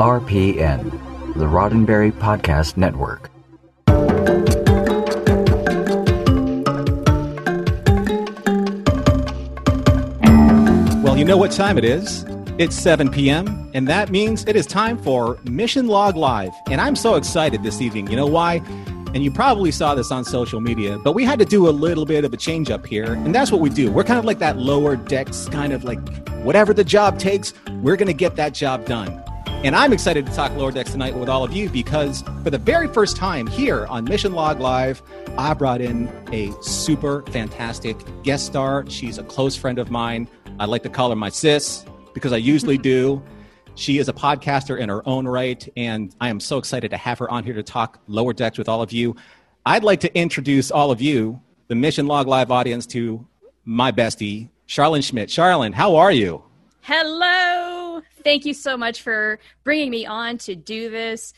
RPN, 0.00 0.90
the 1.34 1.44
Roddenberry 1.44 2.10
Podcast 2.10 2.78
Network. 2.78 3.30
Well, 11.04 11.18
you 11.18 11.26
know 11.26 11.36
what 11.36 11.52
time 11.52 11.76
it 11.76 11.84
is. 11.84 12.24
It's 12.56 12.74
7 12.74 13.10
p.m., 13.10 13.70
and 13.74 13.86
that 13.88 14.08
means 14.08 14.46
it 14.46 14.56
is 14.56 14.64
time 14.64 14.96
for 14.96 15.38
Mission 15.44 15.86
Log 15.86 16.16
Live. 16.16 16.52
And 16.70 16.80
I'm 16.80 16.96
so 16.96 17.16
excited 17.16 17.62
this 17.62 17.82
evening. 17.82 18.06
You 18.06 18.16
know 18.16 18.26
why? 18.26 18.62
And 19.12 19.22
you 19.22 19.30
probably 19.30 19.70
saw 19.70 19.94
this 19.94 20.10
on 20.10 20.24
social 20.24 20.62
media, 20.62 20.98
but 21.04 21.12
we 21.12 21.26
had 21.26 21.38
to 21.40 21.44
do 21.44 21.68
a 21.68 21.72
little 21.72 22.06
bit 22.06 22.24
of 22.24 22.32
a 22.32 22.38
change 22.38 22.70
up 22.70 22.86
here. 22.86 23.12
And 23.12 23.34
that's 23.34 23.52
what 23.52 23.60
we 23.60 23.68
do. 23.68 23.92
We're 23.92 24.04
kind 24.04 24.18
of 24.18 24.24
like 24.24 24.38
that 24.38 24.56
lower 24.56 24.96
decks, 24.96 25.46
kind 25.50 25.74
of 25.74 25.84
like 25.84 26.00
whatever 26.38 26.72
the 26.72 26.84
job 26.84 27.18
takes, 27.18 27.52
we're 27.82 27.96
going 27.96 28.08
to 28.08 28.14
get 28.14 28.36
that 28.36 28.54
job 28.54 28.86
done. 28.86 29.22
And 29.62 29.76
I'm 29.76 29.92
excited 29.92 30.24
to 30.24 30.32
talk 30.32 30.56
Lower 30.56 30.72
Decks 30.72 30.92
tonight 30.92 31.14
with 31.14 31.28
all 31.28 31.44
of 31.44 31.52
you 31.52 31.68
because 31.68 32.22
for 32.42 32.48
the 32.48 32.56
very 32.56 32.88
first 32.88 33.14
time 33.14 33.46
here 33.46 33.84
on 33.88 34.06
Mission 34.06 34.32
Log 34.32 34.58
Live, 34.58 35.02
I 35.36 35.52
brought 35.52 35.82
in 35.82 36.08
a 36.32 36.50
super 36.62 37.22
fantastic 37.26 37.98
guest 38.22 38.46
star. 38.46 38.88
She's 38.88 39.18
a 39.18 39.22
close 39.22 39.56
friend 39.56 39.78
of 39.78 39.90
mine. 39.90 40.28
I 40.58 40.64
like 40.64 40.82
to 40.84 40.88
call 40.88 41.10
her 41.10 41.16
my 41.16 41.28
sis 41.28 41.84
because 42.14 42.32
I 42.32 42.38
usually 42.38 42.78
do. 42.92 43.22
She 43.74 43.98
is 43.98 44.08
a 44.08 44.14
podcaster 44.14 44.78
in 44.78 44.88
her 44.88 45.06
own 45.06 45.28
right, 45.28 45.68
and 45.76 46.14
I 46.22 46.30
am 46.30 46.40
so 46.40 46.56
excited 46.56 46.90
to 46.92 46.96
have 46.96 47.18
her 47.18 47.30
on 47.30 47.44
here 47.44 47.54
to 47.54 47.62
talk 47.62 48.00
Lower 48.08 48.32
Decks 48.32 48.56
with 48.56 48.68
all 48.68 48.80
of 48.80 48.92
you. 48.92 49.14
I'd 49.66 49.84
like 49.84 50.00
to 50.00 50.18
introduce 50.18 50.70
all 50.70 50.90
of 50.90 51.02
you, 51.02 51.38
the 51.68 51.74
Mission 51.74 52.06
Log 52.06 52.26
Live 52.26 52.50
audience, 52.50 52.86
to 52.88 53.26
my 53.66 53.92
bestie, 53.92 54.48
Charlynn 54.66 55.00
Schmiedt. 55.00 55.28
Charlynn, 55.28 55.74
how 55.74 55.96
are 55.96 56.12
you? 56.12 56.42
Hello. 56.80 58.00
Thank 58.24 58.44
you 58.44 58.54
so 58.54 58.76
much 58.76 59.02
for 59.02 59.38
bringing 59.64 59.90
me 59.90 60.06
on 60.06 60.38
to 60.38 60.54
do 60.54 60.90
this. 60.90 61.32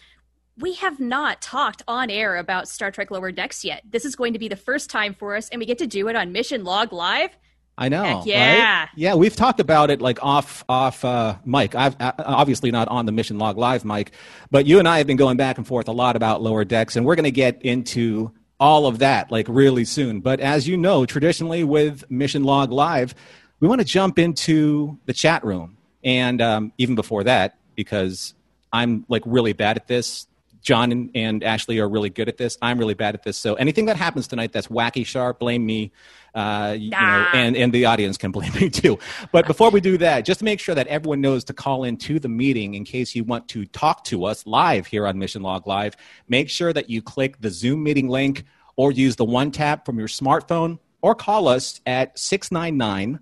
We 0.59 0.75
have 0.75 1.01
not 1.01 1.41
talked 1.41 1.83
on 1.89 2.11
air 2.11 2.37
about 2.37 2.69
Star 2.69 2.91
Trek 2.91 3.11
Lower 3.11 3.33
Decks 3.33 3.65
yet. 3.65 3.83
This 3.89 4.05
is 4.05 4.15
going 4.15 4.35
to 4.35 4.39
be 4.39 4.49
the 4.49 4.57
first 4.57 4.91
time 4.91 5.15
for 5.15 5.35
us, 5.35 5.49
and 5.49 5.59
we 5.59 5.67
get 5.67 5.79
to 5.79 5.87
do 5.87 6.09
it 6.09 6.17
on 6.17 6.33
Mission 6.33 6.65
Log 6.65 6.93
Live. 6.93 7.31
I 7.79 7.89
know. 7.89 8.03
Heck 8.05 8.27
yeah. 8.27 8.81
Right? 8.81 8.89
Yeah, 8.97 9.15
we've 9.15 9.35
talked 9.35 9.61
about 9.61 9.91
it 9.91 10.03
like 10.03 10.23
off 10.23 10.63
off 10.69 11.05
uh, 11.05 11.37
mic. 11.45 11.75
I've 11.75 11.99
uh, 12.01 12.13
obviously 12.19 12.71
not 12.71 12.89
on 12.89 13.07
the 13.07 13.13
Mission 13.13 13.39
Log 13.39 13.57
Live 13.57 13.85
mic, 13.85 14.13
but 14.51 14.67
you 14.67 14.79
and 14.79 14.87
I 14.87 14.99
have 14.99 15.07
been 15.07 15.17
going 15.17 15.39
back 15.39 15.57
and 15.57 15.67
forth 15.67 15.89
a 15.89 15.93
lot 15.93 16.15
about 16.15 16.43
lower 16.43 16.65
decks, 16.65 16.97
and 16.97 17.07
we're 17.07 17.17
going 17.17 17.25
to 17.25 17.31
get 17.31 17.63
into 17.63 18.31
all 18.61 18.87
of 18.87 18.99
that 18.99 19.33
like 19.33 19.47
really 19.49 19.85
soon. 19.85 20.21
But 20.21 20.39
as 20.39 20.69
you 20.69 20.77
know, 20.77 21.07
traditionally 21.07 21.65
with 21.65 22.09
Mission 22.11 22.45
Log 22.45 22.71
Live, 22.71 23.15
we 23.59 23.69
want 23.69 23.81
to 23.81 23.87
jump 23.87 24.19
into 24.19 24.99
the 25.07 25.13
chat 25.13 25.43
room, 25.45 25.79
and 26.05 26.41
um, 26.41 26.73
even 26.79 26.95
before 26.95 27.25
that, 27.25 27.59
because 27.75 28.35
I'm 28.73 29.05
like 29.09 29.23
really 29.27 29.53
bad 29.53 29.77
at 29.77 29.87
this. 29.87 30.27
John 30.63 30.93
and, 30.93 31.11
and 31.15 31.43
Ashley 31.43 31.81
are 31.81 31.89
really 31.89 32.09
good 32.09 32.29
at 32.29 32.37
this. 32.37 32.57
I'm 32.63 32.79
really 32.79 32.95
bad 32.95 33.15
at 33.15 33.25
this. 33.25 33.37
So 33.37 33.55
anything 33.55 33.87
that 33.87 33.97
happens 33.97 34.29
tonight 34.29 34.53
that's 34.53 34.69
wacky 34.69 35.05
sharp, 35.05 35.41
blame 35.41 35.67
me. 35.67 35.91
Uh, 36.35 36.77
you 36.79 36.91
know, 36.91 37.27
and, 37.35 37.57
and 37.57 37.73
the 37.73 37.85
audience 37.85 38.17
can 38.17 38.31
blame 38.33 38.53
me 38.55 38.71
too. 38.71 38.99
But 39.33 39.47
before 39.47 39.71
we 39.71 39.81
do 39.81 39.99
that, 39.99 40.25
just 40.25 40.39
to 40.39 40.45
make 40.45 40.61
sure 40.61 40.75
that 40.75 40.87
everyone 40.87 41.21
knows 41.21 41.45
to 41.45 41.53
call 41.53 41.85
in 41.85 41.97
to 41.99 42.19
the 42.19 42.29
meeting 42.29 42.75
in 42.75 42.85
case 42.85 43.15
you 43.15 43.25
want 43.25 43.49
to 43.49 43.67
talk 43.67 44.05
to 44.05 44.25
us 44.25 44.47
live 44.47 44.87
here 44.87 45.07
on 45.07 45.19
Mission 45.19 45.43
Log 45.43 45.67
Live, 45.67 45.97
make 46.29 46.49
sure 46.49 46.73
that 46.73 46.89
you 46.89 47.03
click 47.03 47.41
the 47.41 47.51
Zoom 47.51 47.83
meeting 47.83 48.09
link 48.09 48.45
or 48.77 48.93
use 48.93 49.17
the 49.17 49.25
one 49.25 49.51
tap 49.51 49.85
from 49.85 49.99
your 49.99 50.09
smartphone 50.09 50.79
or 51.03 51.15
call 51.15 51.49
us 51.49 51.81
at 51.87 52.19
699 52.19 53.19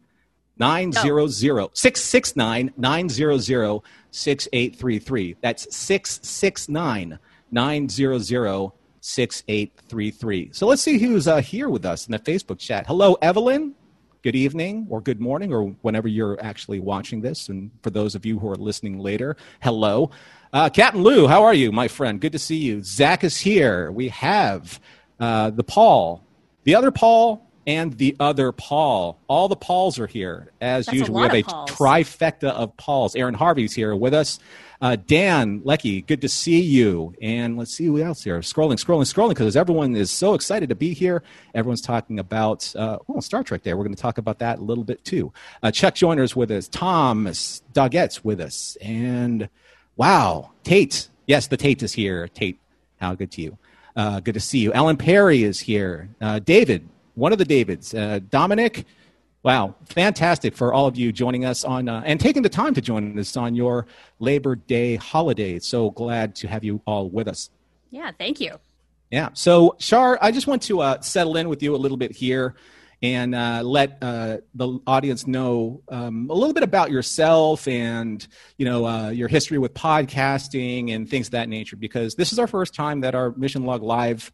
900 0.61 1.31
669 1.31 2.73
900 2.77 3.83
6833. 4.11 5.37
That's 5.41 5.75
669 5.75 7.19
900 7.51 8.73
6833. 9.01 10.51
So 10.53 10.67
let's 10.67 10.83
see 10.83 10.99
who's 10.99 11.27
uh, 11.27 11.41
here 11.41 11.71
with 11.71 11.87
us 11.87 12.07
in 12.07 12.13
the 12.13 12.19
Facebook 12.19 12.59
chat. 12.59 12.87
Hello, 12.87 13.15
Evelyn. 13.23 13.75
Good 14.23 14.37
evening, 14.37 14.87
or 14.91 15.01
good 15.01 15.19
morning, 15.19 15.51
or 15.51 15.69
whenever 15.81 16.07
you're 16.07 16.39
actually 16.45 16.79
watching 16.79 17.23
this. 17.23 17.49
And 17.49 17.71
for 17.83 17.89
those 17.89 18.15
of 18.15 18.27
you 18.27 18.39
who 18.39 18.51
are 18.51 18.57
listening 18.57 18.99
later, 18.99 19.39
hello. 19.63 20.11
Uh, 20.53 20.69
Captain 20.69 21.03
Lou, 21.03 21.27
how 21.27 21.43
are 21.43 21.55
you, 21.55 21.73
my 21.73 21.89
friend? 21.89 22.21
Good 22.21 22.33
to 22.33 22.39
see 22.39 22.57
you. 22.57 22.83
Zach 22.83 23.25
is 23.25 23.39
here. 23.39 23.91
We 23.91 24.09
have 24.09 24.79
uh, 25.19 25.49
the 25.49 25.65
Paul, 25.65 26.23
the 26.65 26.75
other 26.75 26.91
Paul, 26.91 27.50
and 27.67 27.97
the 27.99 28.17
other 28.19 28.53
Paul. 28.53 29.19
All 29.29 29.49
the 29.49 29.57
Pauls 29.57 29.99
are 29.99 30.07
here. 30.07 30.51
As 30.61 30.87
That's 30.87 30.99
usual, 30.99 31.17
we 31.17 31.23
have 31.23 31.35
a 31.35 31.43
Pauls. 31.43 31.71
trifecta 31.71 32.51
of 32.51 32.77
Pauls. 32.77 33.15
Aaron 33.15 33.35
Harvey's 33.35 33.75
here 33.75 33.95
with 33.95 34.15
us. 34.15 34.39
Uh, 34.83 34.97
Dan 34.97 35.61
Lecky, 35.63 36.01
good 36.01 36.23
to 36.23 36.29
see 36.29 36.61
you. 36.61 37.15
And 37.21 37.59
let's 37.59 37.75
see 37.75 37.85
who 37.85 38.01
else 38.01 38.25
here. 38.25 38.39
Scrolling, 38.41 38.83
scrolling, 38.83 39.13
scrolling, 39.13 39.31
because 39.31 39.55
everyone 39.55 39.95
is 39.95 40.11
so 40.11 40.33
excited 40.33 40.71
to 40.71 40.75
be 40.75 40.95
here. 40.95 41.23
Everyone's 41.55 41.83
talking 41.83 42.19
about 42.19 42.75
uh, 42.75 42.99
oh, 43.09 43.21
Star 43.21 43.43
Trek 43.43 43.63
there. 43.63 43.77
We're 43.77 43.85
going 43.85 43.95
to 43.95 44.01
talk 44.01 44.17
about 44.17 44.39
that 44.39 44.59
a 44.59 44.63
little 44.63 44.85
bit 44.85 45.05
too. 45.05 45.33
Uh, 45.63 45.71
Chuck 45.71 45.95
Joyner's 45.95 46.35
with 46.35 46.51
us. 46.51 46.67
Tom 46.69 47.31
Doggett's 47.75 48.25
with 48.25 48.41
us. 48.41 48.79
And 48.81 49.51
wow, 49.97 50.53
Tate. 50.65 51.09
Yes, 51.27 51.49
the 51.49 51.59
Tate 51.59 51.83
is 51.83 51.93
here. 51.93 52.27
Tate, 52.29 52.59
how 53.01 53.15
good 53.15 53.31
to 53.33 53.43
you. 53.43 53.59
Uh, 53.95 54.21
good 54.21 54.35
to 54.35 54.41
see 54.41 54.61
you. 54.61 54.73
Alan 54.73 54.97
Perry 54.97 55.43
is 55.43 55.61
here. 55.61 56.09
Uh, 56.23 56.39
David, 56.39 56.89
one 57.15 57.33
of 57.33 57.39
the 57.39 57.45
Davids. 57.45 57.95
Uh, 57.95 58.21
Dominic, 58.29 58.87
wow, 59.43 59.75
fantastic 59.87 60.57
for 60.57 60.73
all 60.73 60.87
of 60.87 60.97
you 60.97 61.13
joining 61.13 61.45
us 61.45 61.65
on 61.65 61.89
uh, 61.89 62.03
and 62.05 62.21
taking 62.21 62.43
the 62.43 62.49
time 62.49 62.75
to 62.75 62.81
join 62.81 63.19
us 63.19 63.37
on 63.37 63.55
your 63.55 63.87
Labor 64.19 64.57
Day 64.57 64.97
holiday. 64.97 65.59
So 65.59 65.91
glad 65.91 66.35
to 66.37 66.49
have 66.49 66.65
you 66.65 66.81
all 66.87 67.09
with 67.09 67.29
us. 67.29 67.51
Yeah, 67.91 68.11
thank 68.17 68.41
you. 68.41 68.59
Yeah. 69.11 69.31
So, 69.33 69.75
Shar, 69.79 70.19
I 70.23 70.31
just 70.31 70.47
want 70.47 70.63
to 70.63 70.81
uh, 70.81 71.01
settle 71.01 71.37
in 71.37 71.49
with 71.49 71.63
you 71.63 71.75
a 71.75 71.79
little 71.79 71.97
bit 71.97 72.13
here 72.13 72.55
and 73.03 73.35
uh, 73.35 73.63
let 73.65 73.99
uh, 74.03 74.39
the 74.55 74.79
audience 74.87 75.27
know 75.27 75.83
um, 75.89 76.29
a 76.31 76.35
little 76.35 76.53
bit 76.53 76.63
about 76.63 76.91
yourself 76.91 77.67
and 77.67 78.27
you 78.59 78.67
know 78.67 78.87
uh, 78.87 79.09
your 79.09 79.27
history 79.27 79.59
with 79.59 79.73
podcasting 79.75 80.95
and 80.95 81.09
things 81.09 81.29
of 81.29 81.33
that 81.33 81.49
nature. 81.49 81.77
Because 81.77 82.15
this 82.15 82.33
is 82.33 82.39
our 82.39 82.47
first 82.47 82.75
time 82.75 83.01
that 83.01 83.15
our 83.15 83.33
Mission 83.33 83.65
Log 83.65 83.83
Live 83.83 84.31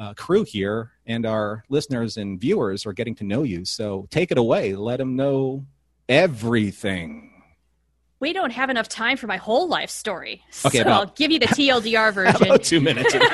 uh, 0.00 0.14
crew 0.14 0.42
here 0.42 0.90
and 1.06 1.24
our 1.26 1.62
listeners 1.68 2.16
and 2.16 2.40
viewers 2.40 2.86
are 2.86 2.92
getting 2.92 3.14
to 3.14 3.24
know 3.24 3.44
you. 3.44 3.64
So, 3.64 4.08
take 4.10 4.32
it 4.32 4.38
away. 4.38 4.74
Let 4.74 4.96
them 4.96 5.14
know 5.14 5.66
everything. 6.08 7.26
We 8.18 8.32
don't 8.32 8.50
have 8.50 8.68
enough 8.70 8.88
time 8.88 9.16
for 9.16 9.26
my 9.28 9.36
whole 9.36 9.68
life 9.68 9.90
story. 9.90 10.42
Okay, 10.66 10.78
so 10.78 10.82
about- 10.82 11.00
I'll 11.08 11.14
give 11.14 11.30
you 11.30 11.38
the 11.38 11.46
TLDR 11.56 12.12
version. 12.12 12.42
About 12.42 12.62
two 12.64 12.80
minutes. 12.80 13.14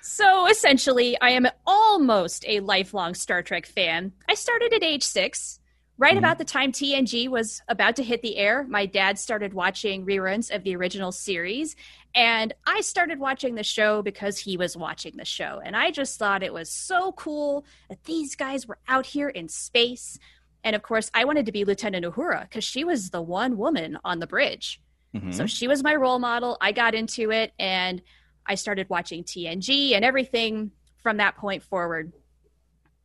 So 0.00 0.46
essentially, 0.48 1.20
I 1.20 1.30
am 1.30 1.46
almost 1.66 2.44
a 2.48 2.60
lifelong 2.60 3.14
Star 3.14 3.42
Trek 3.42 3.66
fan. 3.66 4.12
I 4.28 4.34
started 4.34 4.72
at 4.72 4.82
age 4.82 5.04
six. 5.04 5.60
Right 6.00 6.14
Mhm. 6.14 6.18
about 6.18 6.38
the 6.38 6.44
time 6.44 6.70
TNG 6.70 7.26
was 7.26 7.60
about 7.66 7.96
to 7.96 8.04
hit 8.04 8.22
the 8.22 8.36
air, 8.36 8.64
my 8.68 8.86
dad 8.86 9.18
started 9.18 9.52
watching 9.52 10.06
reruns 10.06 10.54
of 10.54 10.62
the 10.62 10.76
original 10.76 11.10
series. 11.10 11.74
And 12.14 12.54
I 12.66 12.82
started 12.82 13.18
watching 13.18 13.56
the 13.56 13.64
show 13.64 14.00
because 14.00 14.38
he 14.38 14.56
was 14.56 14.76
watching 14.76 15.16
the 15.16 15.24
show. 15.24 15.60
And 15.64 15.76
I 15.76 15.90
just 15.90 16.16
thought 16.16 16.44
it 16.44 16.52
was 16.52 16.70
so 16.70 17.12
cool 17.12 17.66
that 17.88 18.04
these 18.04 18.36
guys 18.36 18.66
were 18.66 18.78
out 18.86 19.06
here 19.06 19.28
in 19.28 19.48
space. 19.48 20.20
And 20.62 20.76
of 20.76 20.82
course, 20.82 21.10
I 21.14 21.24
wanted 21.24 21.46
to 21.46 21.52
be 21.52 21.64
Lieutenant 21.64 22.06
Uhura 22.06 22.42
because 22.42 22.64
she 22.64 22.84
was 22.84 23.10
the 23.10 23.20
one 23.22 23.56
woman 23.58 23.98
on 24.04 24.20
the 24.20 24.26
bridge. 24.28 24.80
Mhm. 25.14 25.34
So 25.34 25.46
she 25.46 25.66
was 25.66 25.82
my 25.82 25.96
role 25.96 26.20
model. 26.20 26.56
I 26.60 26.70
got 26.70 26.94
into 26.94 27.32
it 27.32 27.52
and 27.58 28.02
I 28.46 28.54
started 28.54 28.88
watching 28.88 29.24
TNG 29.24 29.94
and 29.94 30.04
everything 30.04 30.70
from 31.02 31.16
that 31.16 31.36
point 31.36 31.62
forward. 31.64 32.12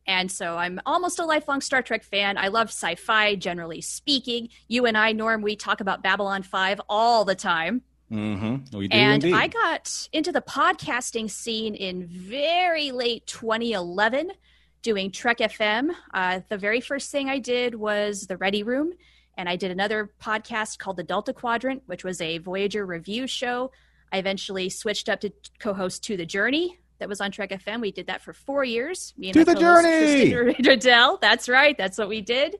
And 0.06 0.30
so 0.30 0.56
I'm 0.56 0.80
almost 0.84 1.18
a 1.18 1.24
lifelong 1.24 1.60
Star 1.60 1.82
Trek 1.82 2.04
fan. 2.04 2.36
I 2.36 2.48
love 2.48 2.68
sci 2.68 2.94
fi, 2.96 3.34
generally 3.36 3.80
speaking. 3.80 4.48
You 4.68 4.86
and 4.86 4.96
I, 4.96 5.12
Norm, 5.12 5.42
we 5.42 5.56
talk 5.56 5.80
about 5.80 6.02
Babylon 6.02 6.42
5 6.42 6.80
all 6.88 7.24
the 7.24 7.34
time. 7.34 7.82
Mm-hmm. 8.12 8.76
We 8.76 8.88
do 8.88 8.96
And 8.96 9.24
indeed. 9.24 9.34
I 9.36 9.48
got 9.48 10.08
into 10.12 10.30
the 10.30 10.42
podcasting 10.42 11.30
scene 11.30 11.74
in 11.74 12.06
very 12.06 12.92
late 12.92 13.26
2011 13.26 14.32
doing 14.82 15.10
Trek 15.10 15.38
FM. 15.38 15.90
Uh, 16.12 16.40
the 16.48 16.58
very 16.58 16.80
first 16.80 17.10
thing 17.10 17.30
I 17.30 17.38
did 17.38 17.74
was 17.74 18.26
the 18.26 18.36
Ready 18.36 18.62
Room. 18.62 18.92
And 19.36 19.48
I 19.48 19.56
did 19.56 19.70
another 19.70 20.12
podcast 20.22 20.78
called 20.78 20.96
The 20.96 21.02
Delta 21.02 21.32
Quadrant, 21.32 21.82
which 21.86 22.04
was 22.04 22.20
a 22.20 22.38
Voyager 22.38 22.86
review 22.86 23.26
show. 23.26 23.72
I 24.12 24.18
eventually 24.18 24.68
switched 24.68 25.08
up 25.08 25.20
to 25.20 25.32
co 25.58 25.74
host 25.74 26.04
To 26.04 26.16
the 26.16 26.26
Journey. 26.26 26.78
That 26.98 27.08
was 27.08 27.20
on 27.20 27.30
Trek 27.30 27.50
FM. 27.50 27.80
We 27.80 27.90
did 27.92 28.06
that 28.06 28.22
for 28.22 28.32
four 28.32 28.64
years. 28.64 29.14
Me 29.16 29.28
and 29.28 29.34
To 29.34 29.44
the 29.44 29.54
Journey! 29.54 30.30
Tristan 30.30 30.64
Riddell. 30.66 31.18
That's 31.20 31.48
right. 31.48 31.76
That's 31.76 31.98
what 31.98 32.08
we 32.08 32.20
did. 32.20 32.56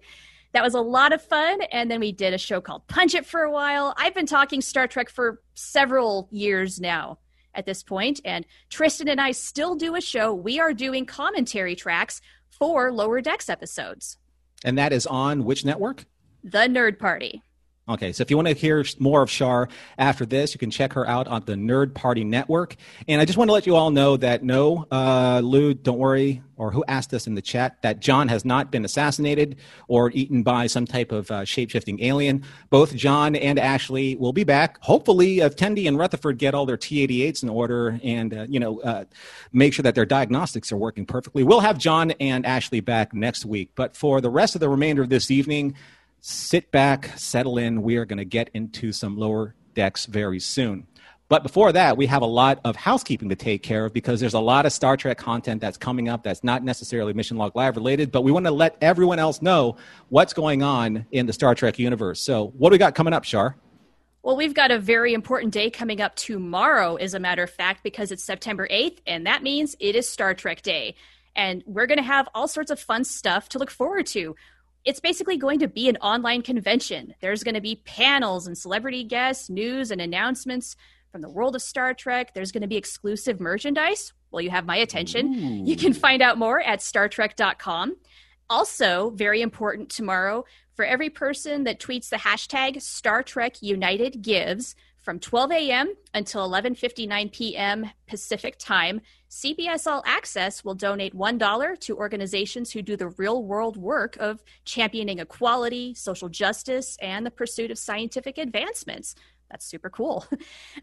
That 0.53 0.63
was 0.63 0.75
a 0.75 0.81
lot 0.81 1.13
of 1.13 1.23
fun. 1.23 1.63
And 1.73 1.91
then 1.91 2.01
we 2.01 2.13
did 2.13 2.35
a 2.35 2.39
show 2.39 2.61
called 2.61 2.87
Punch 2.89 3.15
It 3.15 3.27
for 3.27 3.43
a 3.43 3.51
while. 3.51 3.95
I've 3.97 4.15
been 4.15 4.27
talking 4.27 4.61
Star 4.61 4.87
Trek 4.87 5.09
for 5.11 5.41
several 5.55 6.29
years 6.31 6.81
now 6.81 7.19
at 7.55 7.67
this 7.67 7.83
point, 7.85 8.21
and 8.25 8.45
Tristan 8.69 9.09
and 9.09 9.21
I 9.21 9.31
still 9.31 9.77
do 9.77 9.95
a 9.95 10.01
show. 10.01 10.35
We 10.35 10.59
are 10.59 10.73
doing 10.75 11.07
commentary 11.07 11.77
tracks 11.77 12.21
for 12.51 12.91
Lower 12.93 13.21
Decks 13.21 13.49
episodes. 13.49 14.19
and 14.65 14.77
that 14.79 14.93
is 14.93 15.07
on 15.07 15.45
which 15.45 15.65
network? 15.65 16.05
The 16.43 16.67
Nerd 16.69 16.99
Party. 16.99 17.43
Okay, 17.87 18.13
so 18.13 18.23
if 18.23 18.31
you 18.31 18.37
want 18.37 18.49
to 18.49 18.55
hear 18.55 18.83
more 18.99 19.21
of 19.21 19.31
Shar 19.31 19.69
after 19.99 20.25
this, 20.25 20.55
you 20.55 20.59
can 20.59 20.71
check 20.71 20.95
her 20.95 21.07
out 21.07 21.29
on 21.29 21.43
the 21.45 21.53
Nerd 21.53 21.93
Party 21.93 22.25
Network. 22.25 22.77
And 23.07 23.21
I 23.21 23.27
just 23.27 23.37
want 23.37 23.49
to 23.49 23.53
let 23.53 23.67
you 23.67 23.77
all 23.77 23.91
know 23.91 24.17
that 24.17 24.43
no, 24.43 24.87
uh, 24.91 25.43
Lou, 25.45 25.75
don't 25.75 25.99
worry, 25.99 26.41
or 26.57 26.71
who 26.71 26.83
asked 26.89 27.13
us 27.13 27.27
in 27.27 27.35
the 27.35 27.43
chat, 27.43 27.83
that 27.83 28.01
John 28.01 28.29
has 28.29 28.43
not 28.43 28.71
been 28.71 28.87
assassinated 28.87 29.57
or 29.87 30.11
eaten 30.13 30.43
by 30.43 30.67
some 30.67 30.87
type 30.87 31.13
of 31.13 31.31
uh, 31.31 31.45
shape 31.45 31.69
shifting 31.69 32.03
alien. 32.03 32.45
Both 32.71 32.95
John 32.95 33.37
and 33.37 33.59
Ashley 33.59 34.17
will 34.17 34.33
be 34.33 34.45
back. 34.45 34.79
Hopefully, 34.81 35.41
if 35.41 35.55
Tendi 35.55 35.87
and 35.87 35.99
Rutherford 35.99 36.39
get 36.39 36.55
all 36.55 36.65
their 36.65 36.79
T 36.79 37.07
88s 37.07 37.43
in 37.43 37.51
order 37.51 38.01
and, 38.03 38.33
uh, 38.33 38.47
you 38.49 38.61
know, 38.61 38.81
uh, 38.81 39.05
make 39.53 39.75
sure 39.75 39.83
that 39.83 39.95
their 39.95 40.07
diagnostics 40.07 40.73
are 40.73 40.79
working 40.79 41.05
perfectly, 41.05 41.43
we'll 41.43 41.61
have 41.61 41.77
John 41.77 42.13
and 42.13 42.47
Ashley 42.47 42.81
back 42.81 43.13
next 43.13 43.45
week. 43.45 43.73
But 43.75 43.95
for 43.95 44.23
the 44.23 44.31
rest 44.31 44.55
of 44.55 44.63
the 44.63 44.71
remainder 44.71 45.03
of 45.03 45.11
this 45.11 45.31
evening, 45.31 45.75
sit 46.27 46.71
back, 46.71 47.11
settle 47.19 47.59
in. 47.59 47.83
We 47.83 47.99
are 47.99 48.07
going 48.07 48.17
to 48.17 48.25
get 48.25 48.49
into 48.55 48.93
some 48.93 49.19
lower 49.19 49.55
decks 49.75 50.07
very 50.07 50.41
soon. 50.41 50.87
But 51.29 51.43
before 51.43 51.71
that, 51.73 51.99
we 51.99 52.07
have 52.07 52.23
a 52.23 52.27
lot 52.27 52.61
of 52.65 52.77
housekeeping 52.77 53.29
to 53.29 53.35
take 53.35 53.63
care 53.63 53.85
of 53.85 53.93
because 53.93 54.21
there's 54.21 54.33
a 54.33 54.41
lot 54.41 54.65
of 54.65 54.73
Star 54.73 54.97
Trek 54.97 55.19
content 55.19 55.61
that's 55.61 55.77
coming 55.77 56.09
up 56.09 56.23
that's 56.23 56.43
not 56.43 56.65
necessarily 56.65 57.13
Mission 57.13 57.37
Log 57.37 57.55
Live 57.55 57.77
related, 57.77 58.11
but 58.11 58.23
we 58.23 58.33
want 58.33 58.47
to 58.47 58.53
let 58.53 58.79
everyone 58.81 59.19
else 59.19 59.43
know 59.43 59.77
what's 60.09 60.33
going 60.33 60.63
on 60.63 61.05
in 61.11 61.27
the 61.27 61.33
Star 61.35 61.55
Trek 61.55 61.79
universe. 61.79 62.23
So, 62.23 62.55
what 62.57 62.71
do 62.71 62.75
we 62.75 62.79
got 62.79 62.95
coming 62.95 63.13
up, 63.13 63.25
Shar? 63.25 63.57
Well, 64.23 64.37
we've 64.37 64.55
got 64.55 64.71
a 64.71 64.79
very 64.79 65.13
important 65.13 65.53
day 65.53 65.69
coming 65.69 66.01
up 66.01 66.17
tomorrow, 66.17 66.97
as 66.97 67.13
a 67.13 67.21
matter 67.21 67.43
of 67.43 67.51
fact, 67.51 67.83
because 67.83 68.11
it's 68.11 68.25
September 68.25 68.67
8th, 68.69 69.01
and 69.07 69.27
that 69.27 69.43
means 69.43 69.77
it 69.79 69.95
is 69.95 70.09
Star 70.09 70.33
Trek 70.33 70.63
Day. 70.63 70.95
And 71.37 71.63
we're 71.67 71.87
going 71.87 71.99
to 71.99 72.05
have 72.05 72.29
all 72.35 72.49
sorts 72.49 72.71
of 72.71 72.81
fun 72.81 73.05
stuff 73.05 73.51
to 73.51 73.59
look 73.59 73.71
forward 73.71 74.07
to 74.07 74.37
it's 74.85 75.01
basically 75.01 75.37
going 75.37 75.59
to 75.61 75.69
be 75.69 75.89
an 75.89 75.97
online 75.99 76.43
convention. 76.43 77.15
There's 77.21 77.43
going 77.43 77.55
to 77.55 77.61
be 77.61 77.83
panels 77.85 78.47
and 78.47 78.57
celebrity 78.57 79.05
guests, 79.05 79.49
news 79.49 79.91
and 79.91 80.01
announcements 80.01 80.77
from 81.11 81.23
the 81.23 81.31
world 81.31 81.55
of 81.55 81.63
Star 81.63 81.95
Trek. 81.95 82.35
There's 82.35 82.53
going 82.53 82.63
to 82.63 82.69
be 82.69 82.77
exclusive 82.77 83.41
merchandise. 83.41 84.13
Well, 84.31 84.43
you 84.43 84.51
have 84.51 84.67
my 84.67 84.77
attention. 84.77 85.35
Ooh. 85.35 85.65
You 85.65 85.77
can 85.77 85.93
find 85.93 86.21
out 86.21 86.39
more 86.39 86.61
at 86.61 86.81
StarTrek.com. 86.81 87.97
Also, 88.51 89.11
very 89.11 89.41
important 89.41 89.91
tomorrow, 89.91 90.45
for 90.75 90.85
every 90.85 91.09
person 91.09 91.65
that 91.65 91.79
tweets 91.79 92.09
the 92.09 92.17
hashtag 92.17 92.83
Star 92.83 93.23
Trek 93.23 93.63
United 93.63 94.23
Gives, 94.23 94.75
from 95.05 95.21
12 95.21 95.53
a.m. 95.53 95.95
until 96.15 96.49
11:59 96.49 97.31
p.m. 97.31 97.91
Pacific 98.07 98.57
Time, 98.59 99.03
CBS 99.31 99.87
All 99.87 100.03
Access 100.07 100.65
will 100.65 100.75
donate 100.75 101.15
$1 101.15 101.81
to 101.81 101.97
organizations 101.97 102.73
who 102.73 102.81
do 102.81 102.97
the 102.97 103.09
real-world 103.09 103.77
work 103.77 104.17
of 104.17 104.43
championing 104.65 105.19
equality, 105.19 105.93
social 105.95 106.31
justice, 106.31 106.97
and 107.03 107.27
the 107.27 107.31
pursuit 107.31 107.71
of 107.71 107.79
scientific 107.79 108.39
advancements. 108.39 109.15
That's 109.51 109.67
super 109.67 109.91
cool. 109.91 110.27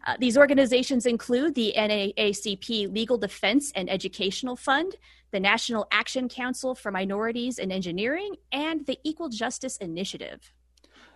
Uh, 0.04 0.16
these 0.18 0.36
organizations 0.36 1.06
include 1.06 1.54
the 1.54 1.72
NAACP 1.76 2.92
Legal 2.92 3.16
Defense 3.16 3.70
and 3.76 3.88
Educational 3.88 4.56
Fund, 4.56 4.96
the 5.30 5.38
National 5.38 5.86
Action 5.92 6.28
Council 6.28 6.74
for 6.74 6.90
Minorities 6.90 7.60
in 7.60 7.70
Engineering, 7.70 8.34
and 8.50 8.84
the 8.86 8.98
Equal 9.04 9.28
Justice 9.28 9.76
Initiative. 9.76 10.52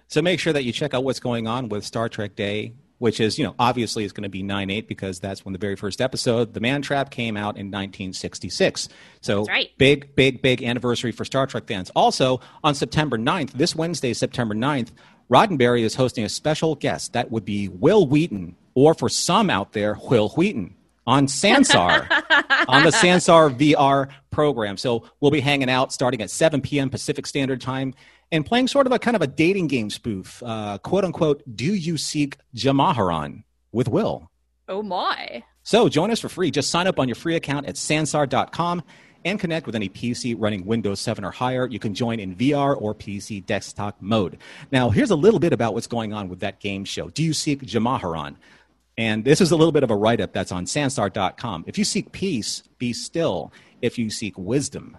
So 0.06 0.22
make 0.22 0.38
sure 0.38 0.52
that 0.52 0.62
you 0.62 0.70
check 0.70 0.94
out 0.94 1.02
what's 1.02 1.18
going 1.18 1.48
on 1.48 1.68
with 1.68 1.84
Star 1.84 2.08
Trek 2.08 2.36
Day 2.36 2.74
which 2.98 3.20
is, 3.20 3.38
you 3.38 3.44
know, 3.44 3.54
obviously 3.58 4.04
is 4.04 4.12
going 4.12 4.22
to 4.22 4.28
be 4.28 4.42
9 4.42 4.70
8 4.70 4.88
because 4.88 5.20
that's 5.20 5.44
when 5.44 5.52
the 5.52 5.58
very 5.58 5.76
first 5.76 6.00
episode, 6.00 6.54
The 6.54 6.60
Man 6.60 6.82
Trap, 6.82 7.10
came 7.10 7.36
out 7.36 7.56
in 7.56 7.66
1966. 7.66 8.88
So 9.20 9.44
right. 9.44 9.70
big, 9.78 10.14
big, 10.14 10.42
big 10.42 10.62
anniversary 10.62 11.12
for 11.12 11.24
Star 11.24 11.46
Trek 11.46 11.66
fans. 11.66 11.90
Also, 11.94 12.40
on 12.64 12.74
September 12.74 13.18
9th, 13.18 13.52
this 13.52 13.74
Wednesday, 13.74 14.12
September 14.12 14.54
9th, 14.54 14.90
Roddenberry 15.30 15.82
is 15.82 15.94
hosting 15.94 16.24
a 16.24 16.28
special 16.28 16.74
guest. 16.74 17.12
That 17.12 17.30
would 17.30 17.44
be 17.44 17.68
Wil 17.68 18.06
Wheaton, 18.06 18.56
or 18.74 18.94
for 18.94 19.08
some 19.08 19.50
out 19.50 19.72
there, 19.72 19.98
Wil 20.08 20.28
Wheaton 20.30 20.74
on 21.06 21.26
Sansar, 21.26 22.10
on 22.68 22.82
the 22.82 22.90
Sansar 22.90 23.56
VR 23.56 24.08
program. 24.30 24.76
So 24.76 25.04
we'll 25.20 25.30
be 25.30 25.40
hanging 25.40 25.70
out 25.70 25.92
starting 25.92 26.20
at 26.20 26.30
7 26.30 26.60
p.m. 26.60 26.90
Pacific 26.90 27.26
Standard 27.26 27.60
Time 27.60 27.94
and 28.32 28.44
playing 28.44 28.68
sort 28.68 28.86
of 28.86 28.92
a 28.92 28.98
kind 28.98 29.16
of 29.16 29.22
a 29.22 29.26
dating 29.26 29.68
game 29.68 29.90
spoof, 29.90 30.42
uh, 30.44 30.78
quote 30.78 31.04
unquote, 31.04 31.42
Do 31.54 31.74
You 31.74 31.96
Seek 31.96 32.36
Jamaharon 32.54 33.44
with 33.72 33.88
Will? 33.88 34.30
Oh 34.68 34.82
my. 34.82 35.44
So 35.62 35.88
join 35.88 36.10
us 36.10 36.20
for 36.20 36.28
free. 36.28 36.50
Just 36.50 36.70
sign 36.70 36.86
up 36.86 36.98
on 36.98 37.08
your 37.08 37.14
free 37.14 37.36
account 37.36 37.66
at 37.66 37.74
sansar.com 37.74 38.82
and 39.24 39.40
connect 39.40 39.66
with 39.66 39.74
any 39.74 39.88
PC 39.88 40.36
running 40.38 40.64
Windows 40.64 41.00
7 41.00 41.24
or 41.24 41.32
higher. 41.32 41.66
You 41.66 41.80
can 41.80 41.94
join 41.94 42.20
in 42.20 42.36
VR 42.36 42.80
or 42.80 42.94
PC 42.94 43.44
desktop 43.44 43.96
mode. 44.00 44.38
Now, 44.70 44.90
here's 44.90 45.10
a 45.10 45.16
little 45.16 45.40
bit 45.40 45.52
about 45.52 45.74
what's 45.74 45.88
going 45.88 46.12
on 46.12 46.28
with 46.28 46.40
that 46.40 46.60
game 46.60 46.84
show. 46.84 47.08
Do 47.08 47.24
you 47.24 47.32
seek 47.32 47.62
Jamaharon? 47.62 48.36
And 48.96 49.24
this 49.24 49.40
is 49.40 49.50
a 49.50 49.56
little 49.56 49.72
bit 49.72 49.82
of 49.82 49.90
a 49.90 49.96
write 49.96 50.20
up 50.20 50.32
that's 50.32 50.52
on 50.52 50.64
sansar.com. 50.64 51.64
If 51.66 51.76
you 51.76 51.84
seek 51.84 52.12
peace, 52.12 52.62
be 52.78 52.92
still. 52.92 53.52
If 53.82 53.98
you 53.98 54.08
seek 54.08 54.38
wisdom, 54.38 54.96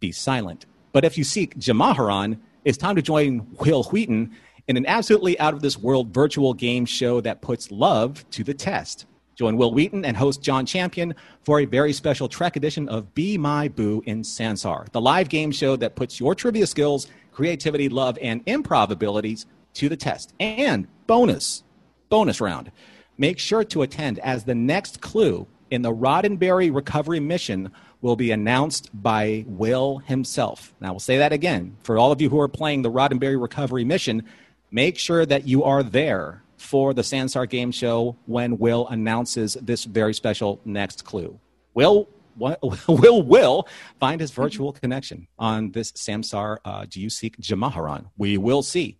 be 0.00 0.12
silent. 0.12 0.66
But 0.92 1.04
if 1.04 1.16
you 1.16 1.24
seek 1.24 1.56
Jamaharon, 1.56 2.40
it's 2.68 2.76
time 2.76 2.96
to 2.96 3.00
join 3.00 3.46
Wil 3.60 3.84
Wheaton 3.84 4.30
in 4.66 4.76
an 4.76 4.84
absolutely 4.84 5.40
out 5.40 5.54
of 5.54 5.62
this 5.62 5.78
world 5.78 6.12
virtual 6.12 6.52
game 6.52 6.84
show 6.84 7.18
that 7.22 7.40
puts 7.40 7.70
love 7.70 8.28
to 8.32 8.44
the 8.44 8.52
test. 8.52 9.06
Join 9.36 9.56
Wil 9.56 9.72
Wheaton 9.72 10.04
and 10.04 10.14
host 10.14 10.42
John 10.42 10.66
Champion 10.66 11.14
for 11.40 11.60
a 11.60 11.64
very 11.64 11.94
special 11.94 12.28
Trek 12.28 12.56
edition 12.56 12.86
of 12.90 13.14
Be 13.14 13.38
My 13.38 13.68
Boo 13.68 14.02
in 14.04 14.20
Sansar, 14.20 14.92
the 14.92 15.00
live 15.00 15.30
game 15.30 15.50
show 15.50 15.76
that 15.76 15.96
puts 15.96 16.20
your 16.20 16.34
trivia 16.34 16.66
skills, 16.66 17.06
creativity, 17.32 17.88
love, 17.88 18.18
and 18.20 18.44
improv 18.44 18.90
abilities 18.90 19.46
to 19.72 19.88
the 19.88 19.96
test. 19.96 20.34
And 20.38 20.88
bonus, 21.06 21.62
bonus 22.10 22.38
round. 22.38 22.70
Make 23.16 23.38
sure 23.38 23.64
to 23.64 23.80
attend 23.80 24.18
as 24.18 24.44
the 24.44 24.54
next 24.54 25.00
clue 25.00 25.46
in 25.70 25.80
the 25.80 25.94
Roddenberry 25.94 26.74
recovery 26.74 27.20
mission 27.20 27.72
will 28.00 28.16
be 28.16 28.30
announced 28.30 28.90
by 29.02 29.44
Will 29.46 29.98
himself. 29.98 30.74
Now, 30.80 30.92
we'll 30.92 31.00
say 31.00 31.18
that 31.18 31.32
again. 31.32 31.76
For 31.82 31.98
all 31.98 32.12
of 32.12 32.20
you 32.20 32.28
who 32.28 32.40
are 32.40 32.48
playing 32.48 32.82
the 32.82 32.90
Roddenberry 32.90 33.40
Recovery 33.40 33.84
Mission, 33.84 34.24
make 34.70 34.98
sure 34.98 35.26
that 35.26 35.46
you 35.46 35.64
are 35.64 35.82
there 35.82 36.42
for 36.56 36.94
the 36.94 37.02
Sansar 37.02 37.48
Game 37.48 37.70
Show 37.70 38.16
when 38.26 38.58
Will 38.58 38.86
announces 38.88 39.54
this 39.54 39.84
very 39.84 40.14
special 40.14 40.60
next 40.64 41.04
clue. 41.04 41.38
Will 41.74 42.08
will 42.86 43.22
will 43.22 43.66
find 43.98 44.20
his 44.20 44.30
virtual 44.30 44.72
connection 44.72 45.26
on 45.40 45.72
this 45.72 45.90
Sansar 45.92 46.58
uh, 46.64 46.86
Do 46.88 47.00
You 47.00 47.10
Seek 47.10 47.36
Jamaharon? 47.38 48.06
We 48.16 48.38
will 48.38 48.62
see. 48.62 48.96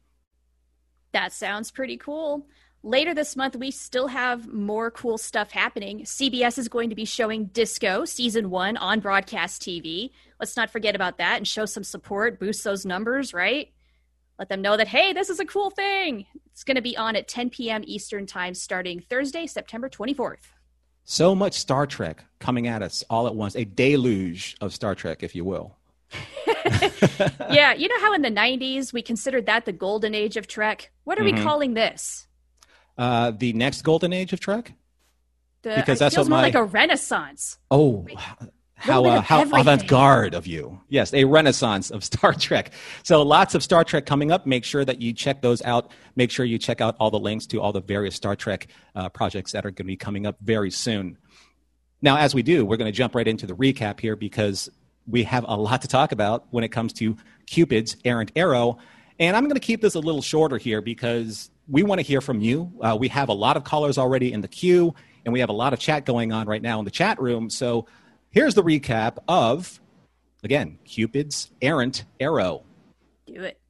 That 1.12 1.32
sounds 1.32 1.70
pretty 1.70 1.96
cool. 1.96 2.46
Later 2.84 3.12
this 3.12 3.34
month, 3.34 3.56
we 3.56 3.72
still 3.72 4.06
have 4.06 4.46
more 4.52 4.90
cool 4.90 5.18
stuff 5.18 5.50
happening. 5.50 6.02
CBS 6.02 6.58
is 6.58 6.68
going 6.68 6.90
to 6.90 6.94
be 6.94 7.04
showing 7.04 7.46
Disco 7.46 8.04
season 8.04 8.50
one 8.50 8.76
on 8.76 9.00
broadcast 9.00 9.62
TV. 9.62 10.10
Let's 10.38 10.56
not 10.56 10.70
forget 10.70 10.94
about 10.94 11.18
that 11.18 11.38
and 11.38 11.48
show 11.48 11.64
some 11.64 11.82
support, 11.82 12.38
boost 12.38 12.62
those 12.62 12.86
numbers, 12.86 13.34
right? 13.34 13.72
Let 14.38 14.48
them 14.48 14.62
know 14.62 14.76
that, 14.76 14.86
hey, 14.86 15.12
this 15.12 15.28
is 15.28 15.40
a 15.40 15.44
cool 15.44 15.70
thing. 15.70 16.26
It's 16.52 16.62
going 16.62 16.76
to 16.76 16.80
be 16.80 16.96
on 16.96 17.16
at 17.16 17.26
10 17.26 17.50
p.m. 17.50 17.82
Eastern 17.84 18.26
Time 18.26 18.54
starting 18.54 19.00
Thursday, 19.00 19.48
September 19.48 19.88
24th. 19.88 20.52
So 21.02 21.34
much 21.34 21.54
Star 21.54 21.84
Trek 21.84 22.24
coming 22.38 22.68
at 22.68 22.82
us 22.82 23.02
all 23.10 23.26
at 23.26 23.34
once, 23.34 23.56
a 23.56 23.64
deluge 23.64 24.56
of 24.60 24.72
Star 24.72 24.94
Trek, 24.94 25.24
if 25.24 25.34
you 25.34 25.44
will. 25.44 25.74
yeah, 27.50 27.74
you 27.74 27.88
know 27.88 27.98
how 28.00 28.14
in 28.14 28.22
the 28.22 28.30
90s 28.30 28.92
we 28.92 29.02
considered 29.02 29.46
that 29.46 29.64
the 29.64 29.72
golden 29.72 30.14
age 30.14 30.36
of 30.36 30.46
Trek? 30.46 30.92
What 31.02 31.18
are 31.18 31.24
mm-hmm. 31.24 31.38
we 31.38 31.42
calling 31.42 31.74
this? 31.74 32.27
Uh, 32.98 33.30
the 33.30 33.52
next 33.54 33.82
golden 33.82 34.12
age 34.12 34.32
of 34.32 34.40
Trek? 34.40 34.72
The, 35.62 35.74
because 35.76 35.98
that's 35.98 36.14
feels 36.14 36.26
what 36.28 36.30
my, 36.30 36.36
more 36.36 36.46
like 36.46 36.54
a 36.54 36.64
renaissance. 36.64 37.58
Oh, 37.70 38.06
how 38.78 39.04
uh, 39.04 39.20
how 39.20 39.42
avant-garde 39.42 40.34
of 40.34 40.46
you. 40.46 40.80
Yes, 40.88 41.12
a 41.12 41.24
renaissance 41.24 41.90
of 41.90 42.04
Star 42.12 42.32
Trek. 42.32 42.72
So 43.02 43.22
lots 43.22 43.54
of 43.54 43.62
Star 43.62 43.84
Trek 43.84 44.06
coming 44.06 44.30
up. 44.30 44.46
Make 44.46 44.64
sure 44.64 44.84
that 44.84 45.00
you 45.00 45.12
check 45.12 45.42
those 45.42 45.62
out. 45.62 45.90
Make 46.16 46.30
sure 46.30 46.44
you 46.44 46.58
check 46.58 46.80
out 46.80 46.96
all 47.00 47.10
the 47.10 47.18
links 47.18 47.46
to 47.46 47.60
all 47.60 47.72
the 47.72 47.80
various 47.80 48.14
Star 48.14 48.36
Trek 48.36 48.68
uh, 48.94 49.08
projects 49.08 49.52
that 49.52 49.66
are 49.66 49.70
going 49.70 49.76
to 49.76 49.84
be 49.84 49.96
coming 49.96 50.26
up 50.26 50.36
very 50.40 50.70
soon. 50.70 51.18
Now, 52.00 52.18
as 52.18 52.34
we 52.34 52.42
do, 52.42 52.64
we're 52.64 52.76
going 52.76 52.90
to 52.90 52.96
jump 52.96 53.14
right 53.14 53.26
into 53.26 53.46
the 53.46 53.54
recap 53.54 53.98
here 53.98 54.14
because 54.14 54.70
we 55.08 55.24
have 55.24 55.44
a 55.48 55.56
lot 55.56 55.82
to 55.82 55.88
talk 55.88 56.12
about 56.12 56.46
when 56.50 56.62
it 56.62 56.68
comes 56.68 56.92
to 56.94 57.16
Cupid's 57.46 57.96
errant 58.04 58.30
arrow. 58.36 58.78
And 59.18 59.36
I'm 59.36 59.44
going 59.44 59.54
to 59.54 59.60
keep 59.60 59.80
this 59.80 59.96
a 59.96 60.00
little 60.00 60.22
shorter 60.22 60.58
here 60.58 60.80
because 60.80 61.50
we 61.68 61.82
want 61.82 61.98
to 61.98 62.02
hear 62.02 62.20
from 62.20 62.40
you. 62.40 62.72
Uh, 62.80 62.96
we 62.98 63.08
have 63.08 63.28
a 63.28 63.34
lot 63.34 63.56
of 63.56 63.64
callers 63.64 63.98
already 63.98 64.32
in 64.32 64.40
the 64.40 64.48
queue, 64.48 64.94
and 65.24 65.32
we 65.32 65.40
have 65.40 65.50
a 65.50 65.54
lot 65.54 65.72
of 65.72 65.78
chat 65.78 66.06
going 66.06 66.32
on 66.32 66.46
right 66.46 66.62
now 66.62 66.78
in 66.78 66.84
the 66.84 66.90
chat 66.90 67.20
room. 67.20 67.50
So 67.50 67.86
here's 68.30 68.54
the 68.54 68.62
recap 68.62 69.18
of, 69.28 69.80
again, 70.42 70.78
Cupid's 70.84 71.50
errant 71.60 72.04
arrow. 72.18 72.64
Do 73.26 73.42
it. 73.42 73.60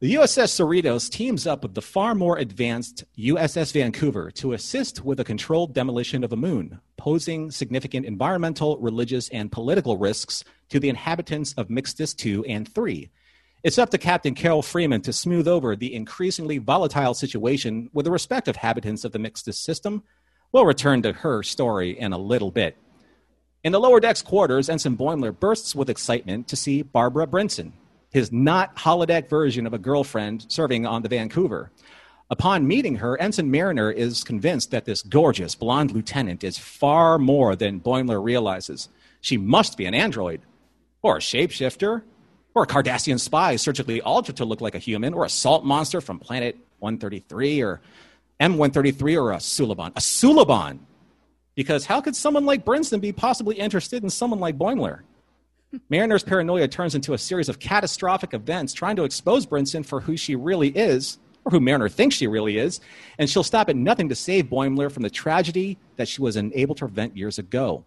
The 0.00 0.16
USS 0.16 0.60
Cerritos 0.60 1.10
teams 1.10 1.46
up 1.46 1.62
with 1.62 1.74
the 1.74 1.80
far 1.80 2.14
more 2.14 2.36
advanced 2.36 3.04
USS 3.16 3.72
Vancouver 3.72 4.30
to 4.32 4.52
assist 4.52 5.02
with 5.04 5.18
a 5.18 5.24
controlled 5.24 5.72
demolition 5.72 6.22
of 6.22 6.32
a 6.32 6.36
moon, 6.36 6.78
posing 6.98 7.50
significant 7.50 8.04
environmental, 8.04 8.76
religious, 8.78 9.30
and 9.30 9.50
political 9.50 9.96
risks 9.96 10.44
to 10.68 10.78
the 10.78 10.90
inhabitants 10.90 11.54
of 11.54 11.68
Mixtus 11.68 12.14
2 12.14 12.44
and 12.44 12.68
3 12.68 13.10
It's 13.64 13.78
up 13.78 13.88
to 13.92 13.98
Captain 13.98 14.34
Carol 14.34 14.60
Freeman 14.60 15.00
to 15.00 15.12
smooth 15.14 15.48
over 15.48 15.74
the 15.74 15.94
increasingly 15.94 16.58
volatile 16.58 17.14
situation 17.14 17.88
with 17.94 18.04
the 18.04 18.10
respective 18.10 18.56
habitants 18.56 19.06
of 19.06 19.12
the 19.12 19.18
Mixtus 19.18 19.58
system. 19.58 20.02
We'll 20.52 20.66
return 20.66 21.00
to 21.00 21.14
her 21.14 21.42
story 21.42 21.98
in 21.98 22.12
a 22.12 22.18
little 22.18 22.50
bit. 22.50 22.76
In 23.62 23.72
the 23.72 23.80
lower 23.80 24.00
decks 24.00 24.20
quarters, 24.20 24.68
Ensign 24.68 24.98
Boimler 24.98 25.32
bursts 25.40 25.74
with 25.74 25.88
excitement 25.88 26.46
to 26.48 26.56
see 26.56 26.82
Barbara 26.82 27.26
Brinson, 27.26 27.72
his 28.12 28.30
not 28.30 28.76
holodeck 28.76 29.30
version 29.30 29.66
of 29.66 29.72
a 29.72 29.78
girlfriend 29.78 30.44
serving 30.48 30.84
on 30.84 31.00
the 31.00 31.08
Vancouver. 31.08 31.72
Upon 32.28 32.68
meeting 32.68 32.96
her, 32.96 33.18
Ensign 33.18 33.50
Mariner 33.50 33.90
is 33.90 34.24
convinced 34.24 34.72
that 34.72 34.84
this 34.84 35.00
gorgeous 35.00 35.54
blonde 35.54 35.92
lieutenant 35.92 36.44
is 36.44 36.58
far 36.58 37.18
more 37.18 37.56
than 37.56 37.80
Boimler 37.80 38.22
realizes. 38.22 38.90
She 39.22 39.38
must 39.38 39.78
be 39.78 39.86
an 39.86 39.94
android, 39.94 40.42
or 41.00 41.16
a 41.16 41.20
shapeshifter, 41.20 42.02
or 42.54 42.62
a 42.62 42.66
Cardassian 42.66 43.18
spy 43.18 43.56
surgically 43.56 44.00
altered 44.00 44.36
to 44.36 44.44
look 44.44 44.60
like 44.60 44.74
a 44.74 44.78
human, 44.78 45.14
or 45.14 45.24
a 45.24 45.28
salt 45.28 45.64
monster 45.64 46.00
from 46.00 46.18
planet 46.18 46.56
133, 46.78 47.62
or 47.62 47.80
M133, 48.40 49.20
or 49.20 49.32
a 49.32 49.36
Suliban. 49.36 49.90
A 49.96 50.00
Suliban! 50.00 50.78
Because 51.54 51.86
how 51.86 52.00
could 52.00 52.16
someone 52.16 52.44
like 52.44 52.64
Brinson 52.64 53.00
be 53.00 53.12
possibly 53.12 53.56
interested 53.56 54.02
in 54.02 54.10
someone 54.10 54.40
like 54.40 54.58
Boimler? 54.58 55.00
Mariner's 55.88 56.22
paranoia 56.22 56.68
turns 56.68 56.94
into 56.94 57.14
a 57.14 57.18
series 57.18 57.48
of 57.48 57.58
catastrophic 57.58 58.34
events 58.34 58.72
trying 58.72 58.96
to 58.96 59.04
expose 59.04 59.46
Brinson 59.46 59.84
for 59.84 60.00
who 60.00 60.16
she 60.16 60.36
really 60.36 60.68
is, 60.68 61.18
or 61.44 61.50
who 61.50 61.60
Mariner 61.60 61.88
thinks 61.88 62.16
she 62.16 62.26
really 62.26 62.58
is, 62.58 62.80
and 63.18 63.28
she'll 63.28 63.42
stop 63.42 63.68
at 63.68 63.76
nothing 63.76 64.08
to 64.08 64.14
save 64.14 64.46
Boimler 64.46 64.90
from 64.90 65.02
the 65.02 65.10
tragedy 65.10 65.78
that 65.96 66.08
she 66.08 66.22
was 66.22 66.36
unable 66.36 66.74
to 66.74 66.86
prevent 66.86 67.16
years 67.16 67.38
ago. 67.38 67.84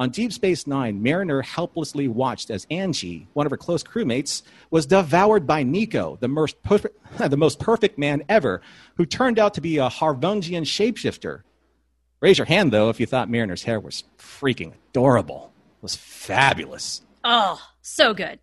On 0.00 0.08
Deep 0.08 0.32
Space 0.32 0.66
Nine, 0.66 1.02
Mariner 1.02 1.42
helplessly 1.42 2.08
watched 2.08 2.48
as 2.48 2.66
Angie, 2.70 3.28
one 3.34 3.44
of 3.44 3.50
her 3.50 3.58
close 3.58 3.82
crewmates, 3.82 4.40
was 4.70 4.86
devoured 4.86 5.46
by 5.46 5.62
Nico, 5.62 6.16
the 6.22 6.26
most, 6.26 6.62
perfect, 6.62 6.98
the 7.18 7.36
most 7.36 7.58
perfect 7.58 7.98
man 7.98 8.22
ever, 8.26 8.62
who 8.96 9.04
turned 9.04 9.38
out 9.38 9.52
to 9.52 9.60
be 9.60 9.76
a 9.76 9.90
Harvungian 9.90 10.62
shapeshifter. 10.62 11.42
Raise 12.20 12.38
your 12.38 12.46
hand, 12.46 12.72
though, 12.72 12.88
if 12.88 12.98
you 12.98 13.04
thought 13.04 13.28
Mariner's 13.28 13.64
hair 13.64 13.78
was 13.78 14.04
freaking 14.16 14.72
adorable. 14.88 15.52
It 15.76 15.82
was 15.82 15.96
fabulous. 15.96 17.02
Oh, 17.22 17.60
so 17.82 18.14
good. 18.14 18.38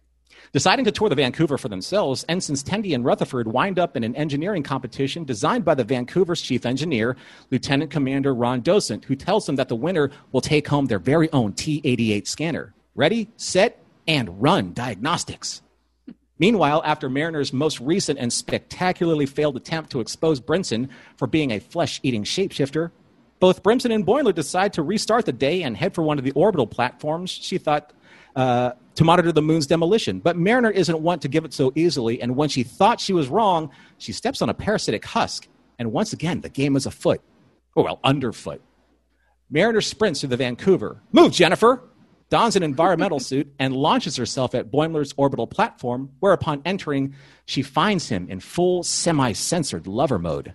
Deciding 0.54 0.86
to 0.86 0.92
tour 0.92 1.10
the 1.10 1.16
Vancouver 1.16 1.58
for 1.58 1.68
themselves, 1.68 2.24
ensigns 2.30 2.64
Tendi 2.64 2.96
and 2.96 3.04
Rutherford 3.04 3.48
wind 3.48 3.78
up 3.78 3.98
in 3.98 4.04
an 4.04 4.16
engineering 4.16 4.64
competition 4.64 5.26
designed 5.26 5.66
by 5.66 5.76
the 5.76 5.84
Vancouver's 5.84 6.42
chief 6.42 6.66
engineer, 6.66 7.18
Lieutenant 7.52 7.92
Commander 7.92 8.34
Ron 8.34 8.62
Docent, 8.62 9.04
who 9.06 9.16
tells 9.16 9.46
them 9.46 9.58
that 9.58 9.68
the 9.68 9.76
winner 9.76 10.10
will 10.32 10.42
take 10.42 10.68
home 10.68 10.86
their 10.86 11.00
very 11.00 11.32
own 11.34 11.54
T 11.54 11.82
88 11.84 12.28
scanner. 12.28 12.74
Ready, 12.96 13.30
set, 13.36 13.84
and 14.08 14.42
run 14.42 14.74
diagnostics. 14.74 15.62
Meanwhile, 16.40 16.82
after 16.86 17.10
Mariner's 17.10 17.52
most 17.52 17.80
recent 17.80 18.20
and 18.20 18.32
spectacularly 18.32 19.26
failed 19.26 19.58
attempt 19.58 19.92
to 19.92 20.00
expose 20.00 20.40
Brinson 20.40 20.90
for 21.18 21.28
being 21.28 21.52
a 21.52 21.60
flesh 21.60 22.00
eating 22.04 22.24
shapeshifter, 22.24 22.92
both 23.40 23.64
Brinson 23.64 23.94
and 23.94 24.06
Boimler 24.06 24.34
decide 24.34 24.74
to 24.74 24.84
restart 24.84 25.26
the 25.26 25.34
day 25.34 25.64
and 25.64 25.76
head 25.76 25.94
for 25.94 26.04
one 26.04 26.18
of 26.18 26.24
the 26.24 26.32
orbital 26.32 26.68
platforms 26.68 27.32
she 27.32 27.58
thought 27.58 27.92
uh, 28.38 28.74
to 28.96 29.04
monitor 29.04 29.32
the 29.32 29.42
moon's 29.42 29.66
demolition. 29.66 30.20
But 30.20 30.38
Mariner 30.38 30.70
isn't 30.70 31.02
one 31.02 31.20
to 31.20 31.28
give 31.28 31.44
it 31.44 31.54
so 31.54 31.74
easily, 31.76 32.22
and 32.22 32.36
when 32.36 32.50
she 32.50 32.64
thought 32.64 33.02
she 33.02 33.12
was 33.12 33.28
wrong, 33.28 33.72
she 33.98 34.14
steps 34.14 34.42
on 34.42 34.50
a 34.50 34.54
parasitic 34.54 35.04
husk. 35.04 35.48
And 35.80 35.92
once 35.92 36.14
again, 36.14 36.42
the 36.42 36.50
game 36.50 36.76
is 36.76 36.86
afoot. 36.86 37.20
Or, 37.76 37.84
well, 37.84 38.00
underfoot. 38.04 38.62
Mariner 39.50 39.82
sprints 39.82 40.20
through 40.20 40.30
the 40.30 40.38
Vancouver. 40.38 41.02
Move, 41.12 41.32
Jennifer! 41.34 41.84
Dons 42.30 42.56
an 42.56 42.64
environmental 42.64 43.20
suit 43.30 43.52
and 43.58 43.76
launches 43.76 44.16
herself 44.16 44.54
at 44.54 44.72
Boimler's 44.72 45.14
orbital 45.18 45.48
platform, 45.48 46.12
where 46.20 46.34
upon 46.34 46.62
entering, 46.64 47.16
she 47.46 47.64
finds 47.64 48.08
him 48.10 48.28
in 48.30 48.40
full 48.40 48.84
semi 48.84 49.32
censored 49.34 49.88
lover 49.88 50.20
mode. 50.20 50.54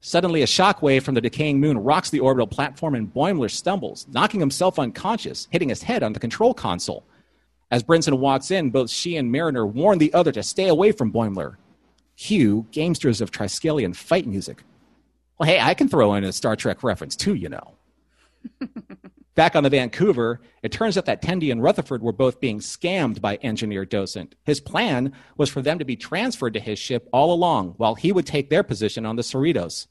Suddenly, 0.00 0.42
a 0.42 0.46
shockwave 0.46 1.02
from 1.02 1.14
the 1.14 1.20
decaying 1.20 1.60
moon 1.60 1.76
rocks 1.78 2.08
the 2.08 2.20
orbital 2.20 2.46
platform, 2.46 2.94
and 2.94 3.12
Boimler 3.12 3.50
stumbles, 3.50 4.06
knocking 4.10 4.40
himself 4.40 4.78
unconscious, 4.78 5.46
hitting 5.50 5.68
his 5.68 5.82
head 5.82 6.02
on 6.02 6.14
the 6.14 6.20
control 6.20 6.54
console. 6.54 7.04
As 7.70 7.82
Brinson 7.82 8.18
walks 8.18 8.50
in, 8.50 8.70
both 8.70 8.90
she 8.90 9.16
and 9.16 9.30
Mariner 9.30 9.66
warn 9.66 9.98
the 9.98 10.12
other 10.14 10.32
to 10.32 10.42
stay 10.42 10.68
away 10.68 10.92
from 10.92 11.12
Boimler. 11.12 11.56
Hugh, 12.16 12.66
gamesters 12.72 13.20
of 13.20 13.30
Triskelion 13.30 13.94
fight 13.94 14.26
music. 14.26 14.62
Well, 15.38 15.48
hey, 15.48 15.60
I 15.60 15.74
can 15.74 15.88
throw 15.88 16.14
in 16.14 16.24
a 16.24 16.32
Star 16.32 16.56
Trek 16.56 16.82
reference 16.82 17.14
too, 17.14 17.34
you 17.34 17.48
know. 17.48 17.74
Back 19.40 19.56
on 19.56 19.62
the 19.62 19.70
Vancouver, 19.70 20.42
it 20.62 20.70
turns 20.70 20.98
out 20.98 21.06
that 21.06 21.22
Tendi 21.22 21.50
and 21.50 21.62
Rutherford 21.62 22.02
were 22.02 22.12
both 22.12 22.40
being 22.40 22.58
scammed 22.58 23.22
by 23.22 23.36
engineer 23.36 23.86
Docent. 23.86 24.34
His 24.44 24.60
plan 24.60 25.14
was 25.38 25.48
for 25.48 25.62
them 25.62 25.78
to 25.78 25.84
be 25.86 25.96
transferred 25.96 26.52
to 26.52 26.60
his 26.60 26.78
ship 26.78 27.08
all 27.10 27.32
along, 27.32 27.72
while 27.78 27.94
he 27.94 28.12
would 28.12 28.26
take 28.26 28.50
their 28.50 28.62
position 28.62 29.06
on 29.06 29.16
the 29.16 29.22
Cerritos. 29.22 29.86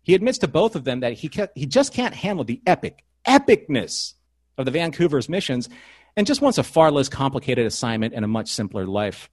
He 0.00 0.14
admits 0.14 0.38
to 0.38 0.48
both 0.48 0.76
of 0.76 0.84
them 0.84 1.00
that 1.00 1.12
he, 1.12 1.30
he 1.54 1.66
just 1.66 1.92
can't 1.92 2.14
handle 2.14 2.42
the 2.42 2.62
epic, 2.66 3.04
epicness 3.26 4.14
of 4.56 4.64
the 4.64 4.70
Vancouver's 4.70 5.28
missions 5.28 5.68
and 6.16 6.26
just 6.26 6.40
wants 6.40 6.56
a 6.56 6.62
far 6.62 6.90
less 6.90 7.10
complicated 7.10 7.66
assignment 7.66 8.14
and 8.14 8.24
a 8.24 8.28
much 8.28 8.48
simpler 8.48 8.86
life. 8.86 9.28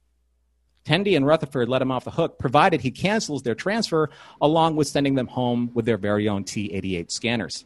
Tendi 0.84 1.16
and 1.16 1.26
Rutherford 1.26 1.70
let 1.70 1.82
him 1.82 1.92
off 1.94 2.04
the 2.04 2.12
hook, 2.12 2.38
provided 2.38 2.82
he 2.82 2.92
cancels 2.92 3.44
their 3.44 3.56
transfer, 3.56 4.10
along 4.42 4.76
with 4.76 4.90
sending 4.90 5.16
them 5.16 5.28
home 5.28 5.72
with 5.74 5.86
their 5.86 5.98
very 5.98 6.28
own 6.28 6.44
T 6.44 6.74
88 6.74 7.14
scanners. 7.14 7.64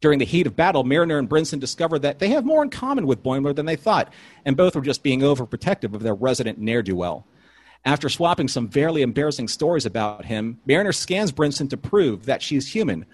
During 0.00 0.18
the 0.18 0.24
heat 0.24 0.46
of 0.46 0.56
battle, 0.56 0.82
Mariner 0.82 1.18
and 1.18 1.28
Brinson 1.28 1.60
discover 1.60 1.98
that 1.98 2.18
they 2.18 2.30
have 2.30 2.46
more 2.46 2.62
in 2.62 2.70
common 2.70 3.06
with 3.06 3.22
Boimler 3.22 3.54
than 3.54 3.66
they 3.66 3.76
thought, 3.76 4.12
and 4.46 4.56
both 4.56 4.74
were 4.74 4.80
just 4.80 5.02
being 5.02 5.20
overprotective 5.20 5.94
of 5.94 6.02
their 6.02 6.14
resident 6.14 6.58
ne'er 6.58 6.82
do 6.82 6.96
well. 6.96 7.26
After 7.84 8.08
swapping 8.08 8.48
some 8.48 8.68
fairly 8.68 9.02
embarrassing 9.02 9.48
stories 9.48 9.86
about 9.86 10.24
him, 10.24 10.58
Mariner 10.66 10.92
scans 10.92 11.32
Brinson 11.32 11.68
to 11.70 11.76
prove 11.76 12.26
that 12.26 12.42
she's 12.42 12.72
human, 12.72 13.04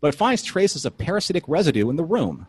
but 0.00 0.14
finds 0.14 0.42
traces 0.42 0.84
of 0.84 0.98
parasitic 0.98 1.44
residue 1.48 1.88
in 1.88 1.96
the 1.96 2.04
room. 2.04 2.46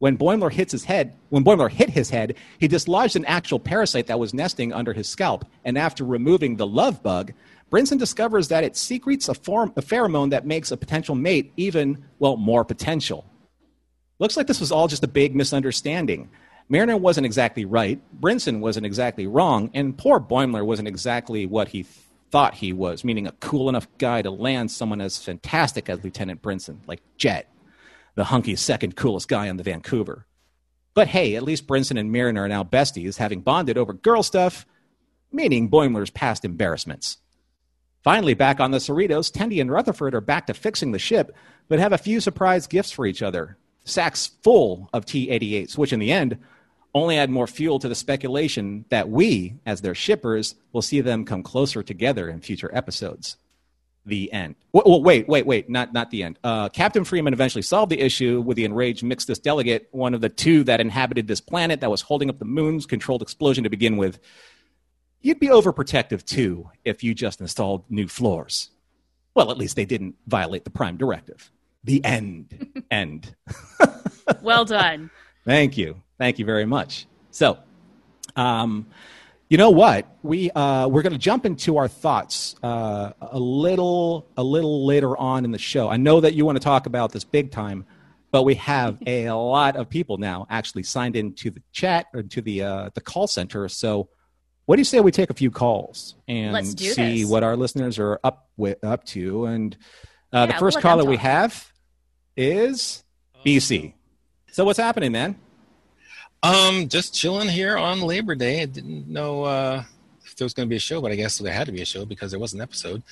When 0.00 0.16
Boimler 0.16 0.52
hits 0.52 0.70
his 0.70 0.84
head, 0.84 1.14
when 1.28 1.44
Boimler 1.44 1.70
hit 1.70 1.90
his 1.90 2.10
head, 2.10 2.36
he 2.58 2.68
dislodged 2.68 3.16
an 3.16 3.24
actual 3.24 3.58
parasite 3.58 4.06
that 4.06 4.18
was 4.20 4.34
nesting 4.34 4.72
under 4.72 4.92
his 4.92 5.08
scalp, 5.08 5.44
and 5.64 5.76
after 5.76 6.04
removing 6.04 6.56
the 6.56 6.66
love 6.66 7.02
bug, 7.02 7.32
Brinson 7.70 7.98
discovers 7.98 8.48
that 8.48 8.64
it 8.64 8.76
secretes 8.76 9.28
a, 9.28 9.34
form, 9.34 9.72
a 9.76 9.82
pheromone 9.82 10.30
that 10.30 10.46
makes 10.46 10.70
a 10.70 10.76
potential 10.76 11.14
mate 11.14 11.52
even, 11.56 12.04
well, 12.18 12.36
more 12.36 12.64
potential. 12.64 13.24
Looks 14.18 14.36
like 14.36 14.46
this 14.46 14.60
was 14.60 14.72
all 14.72 14.88
just 14.88 15.04
a 15.04 15.08
big 15.08 15.34
misunderstanding. 15.34 16.30
Mariner 16.68 16.96
wasn't 16.96 17.26
exactly 17.26 17.64
right, 17.64 18.00
Brinson 18.20 18.60
wasn't 18.60 18.86
exactly 18.86 19.26
wrong, 19.26 19.70
and 19.74 19.96
poor 19.96 20.20
Boimler 20.20 20.64
wasn't 20.64 20.88
exactly 20.88 21.46
what 21.46 21.68
he 21.68 21.86
thought 22.30 22.54
he 22.54 22.72
was, 22.72 23.04
meaning 23.04 23.26
a 23.26 23.32
cool 23.32 23.68
enough 23.68 23.88
guy 23.96 24.20
to 24.22 24.30
land 24.30 24.70
someone 24.70 25.00
as 25.00 25.16
fantastic 25.16 25.88
as 25.88 26.04
Lieutenant 26.04 26.42
Brinson, 26.42 26.78
like 26.86 27.00
Jet, 27.16 27.50
the 28.16 28.24
hunky 28.24 28.54
second 28.56 28.96
coolest 28.96 29.28
guy 29.28 29.48
on 29.48 29.56
the 29.56 29.62
Vancouver. 29.62 30.26
But 30.94 31.08
hey, 31.08 31.36
at 31.36 31.42
least 31.42 31.66
Brinson 31.66 31.98
and 31.98 32.12
Mariner 32.12 32.44
are 32.44 32.48
now 32.48 32.64
besties, 32.64 33.16
having 33.16 33.40
bonded 33.40 33.78
over 33.78 33.92
girl 33.92 34.22
stuff, 34.22 34.66
meaning 35.32 35.70
Boimler's 35.70 36.10
past 36.10 36.44
embarrassments. 36.44 37.18
Finally, 38.08 38.32
back 38.32 38.58
on 38.58 38.70
the 38.70 38.78
Cerritos, 38.78 39.30
Tendi 39.30 39.60
and 39.60 39.70
Rutherford 39.70 40.14
are 40.14 40.22
back 40.22 40.46
to 40.46 40.54
fixing 40.54 40.92
the 40.92 40.98
ship, 40.98 41.36
but 41.68 41.78
have 41.78 41.92
a 41.92 41.98
few 41.98 42.20
surprise 42.22 42.66
gifts 42.66 42.90
for 42.90 43.04
each 43.04 43.20
other. 43.20 43.58
Sacks 43.84 44.30
full 44.42 44.88
of 44.94 45.04
T 45.04 45.28
88s, 45.28 45.76
which 45.76 45.92
in 45.92 46.00
the 46.00 46.10
end 46.10 46.38
only 46.94 47.18
add 47.18 47.28
more 47.28 47.46
fuel 47.46 47.78
to 47.78 47.86
the 47.86 47.94
speculation 47.94 48.86
that 48.88 49.10
we, 49.10 49.58
as 49.66 49.82
their 49.82 49.94
shippers, 49.94 50.54
will 50.72 50.80
see 50.80 51.02
them 51.02 51.26
come 51.26 51.42
closer 51.42 51.82
together 51.82 52.30
in 52.30 52.40
future 52.40 52.74
episodes. 52.74 53.36
The 54.06 54.32
end. 54.32 54.54
Well, 54.72 55.02
wait, 55.02 55.28
wait, 55.28 55.44
wait, 55.44 55.68
not, 55.68 55.92
not 55.92 56.10
the 56.10 56.22
end. 56.22 56.38
Uh, 56.42 56.70
Captain 56.70 57.04
Freeman 57.04 57.34
eventually 57.34 57.60
solved 57.60 57.92
the 57.92 58.00
issue 58.00 58.40
with 58.40 58.56
the 58.56 58.64
enraged 58.64 59.02
Mixtus 59.02 59.38
delegate, 59.38 59.86
one 59.90 60.14
of 60.14 60.22
the 60.22 60.30
two 60.30 60.64
that 60.64 60.80
inhabited 60.80 61.26
this 61.26 61.42
planet 61.42 61.82
that 61.82 61.90
was 61.90 62.00
holding 62.00 62.30
up 62.30 62.38
the 62.38 62.46
moon's 62.46 62.86
controlled 62.86 63.20
explosion 63.20 63.64
to 63.64 63.70
begin 63.70 63.98
with 63.98 64.18
you'd 65.20 65.40
be 65.40 65.48
overprotective 65.48 66.24
too 66.24 66.70
if 66.84 67.02
you 67.02 67.14
just 67.14 67.40
installed 67.40 67.84
new 67.90 68.08
floors. 68.08 68.70
Well, 69.34 69.50
at 69.50 69.58
least 69.58 69.76
they 69.76 69.84
didn't 69.84 70.16
violate 70.26 70.64
the 70.64 70.70
prime 70.70 70.96
directive. 70.96 71.50
The 71.84 72.04
end. 72.04 72.84
end. 72.90 73.34
well 74.42 74.64
done. 74.66 75.10
Thank 75.44 75.76
you. 75.76 76.02
Thank 76.18 76.38
you 76.38 76.44
very 76.44 76.66
much. 76.66 77.06
So, 77.30 77.58
um, 78.36 78.86
you 79.48 79.56
know 79.56 79.70
what? 79.70 80.06
We 80.22 80.50
uh, 80.50 80.88
we're 80.88 81.02
going 81.02 81.12
to 81.12 81.18
jump 81.18 81.46
into 81.46 81.78
our 81.78 81.88
thoughts 81.88 82.56
uh, 82.62 83.12
a 83.20 83.38
little 83.38 84.26
a 84.36 84.42
little 84.42 84.84
later 84.84 85.16
on 85.16 85.44
in 85.44 85.52
the 85.52 85.58
show. 85.58 85.88
I 85.88 85.96
know 85.96 86.20
that 86.20 86.34
you 86.34 86.44
want 86.44 86.56
to 86.56 86.64
talk 86.64 86.86
about 86.86 87.12
this 87.12 87.24
big 87.24 87.50
time, 87.50 87.86
but 88.30 88.42
we 88.42 88.56
have 88.56 88.98
a 89.06 89.30
lot 89.30 89.76
of 89.76 89.88
people 89.88 90.18
now 90.18 90.46
actually 90.50 90.82
signed 90.82 91.16
into 91.16 91.50
the 91.50 91.62
chat 91.72 92.06
or 92.12 92.22
to 92.24 92.42
the 92.42 92.62
uh, 92.62 92.90
the 92.94 93.00
call 93.00 93.26
center. 93.26 93.68
So 93.68 94.10
what 94.68 94.76
do 94.76 94.80
you 94.80 94.84
say 94.84 95.00
we 95.00 95.10
take 95.10 95.30
a 95.30 95.34
few 95.34 95.50
calls 95.50 96.14
and 96.28 96.54
see 96.78 97.22
this. 97.22 97.30
what 97.30 97.42
our 97.42 97.56
listeners 97.56 97.98
are 97.98 98.20
up 98.22 98.50
with 98.58 98.84
up 98.84 99.02
to? 99.06 99.46
And 99.46 99.74
uh, 100.30 100.46
yeah, 100.46 100.58
the 100.58 100.62
1st 100.62 100.82
caller 100.82 101.04
we 101.06 101.16
have 101.16 101.72
is 102.36 103.02
BC. 103.46 103.94
So 104.52 104.66
what's 104.66 104.78
happening, 104.78 105.10
man? 105.10 105.36
Um, 106.42 106.86
just 106.86 107.14
chilling 107.14 107.48
here 107.48 107.78
on 107.78 108.02
Labor 108.02 108.34
Day. 108.34 108.60
I 108.60 108.66
didn't 108.66 109.08
know 109.08 109.44
uh, 109.44 109.84
if 110.26 110.36
there 110.36 110.44
was 110.44 110.52
going 110.52 110.68
to 110.68 110.70
be 110.70 110.76
a 110.76 110.80
show, 110.80 111.00
but 111.00 111.12
I 111.12 111.14
guess 111.14 111.38
there 111.38 111.50
had 111.50 111.64
to 111.68 111.72
be 111.72 111.80
a 111.80 111.86
show 111.86 112.04
because 112.04 112.32
there 112.32 112.40
was 112.40 112.52
an 112.52 112.60
episode. 112.60 113.02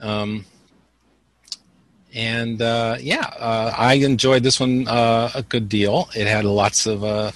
Um, 0.00 0.44
and 2.12 2.60
uh, 2.60 2.98
yeah, 3.00 3.30
uh, 3.38 3.72
I 3.74 3.94
enjoyed 3.94 4.42
this 4.42 4.60
one 4.60 4.86
uh, 4.86 5.30
a 5.34 5.42
good 5.44 5.70
deal. 5.70 6.10
It 6.14 6.26
had 6.26 6.44
lots 6.44 6.84
of 6.84 7.02
uh, 7.02 7.32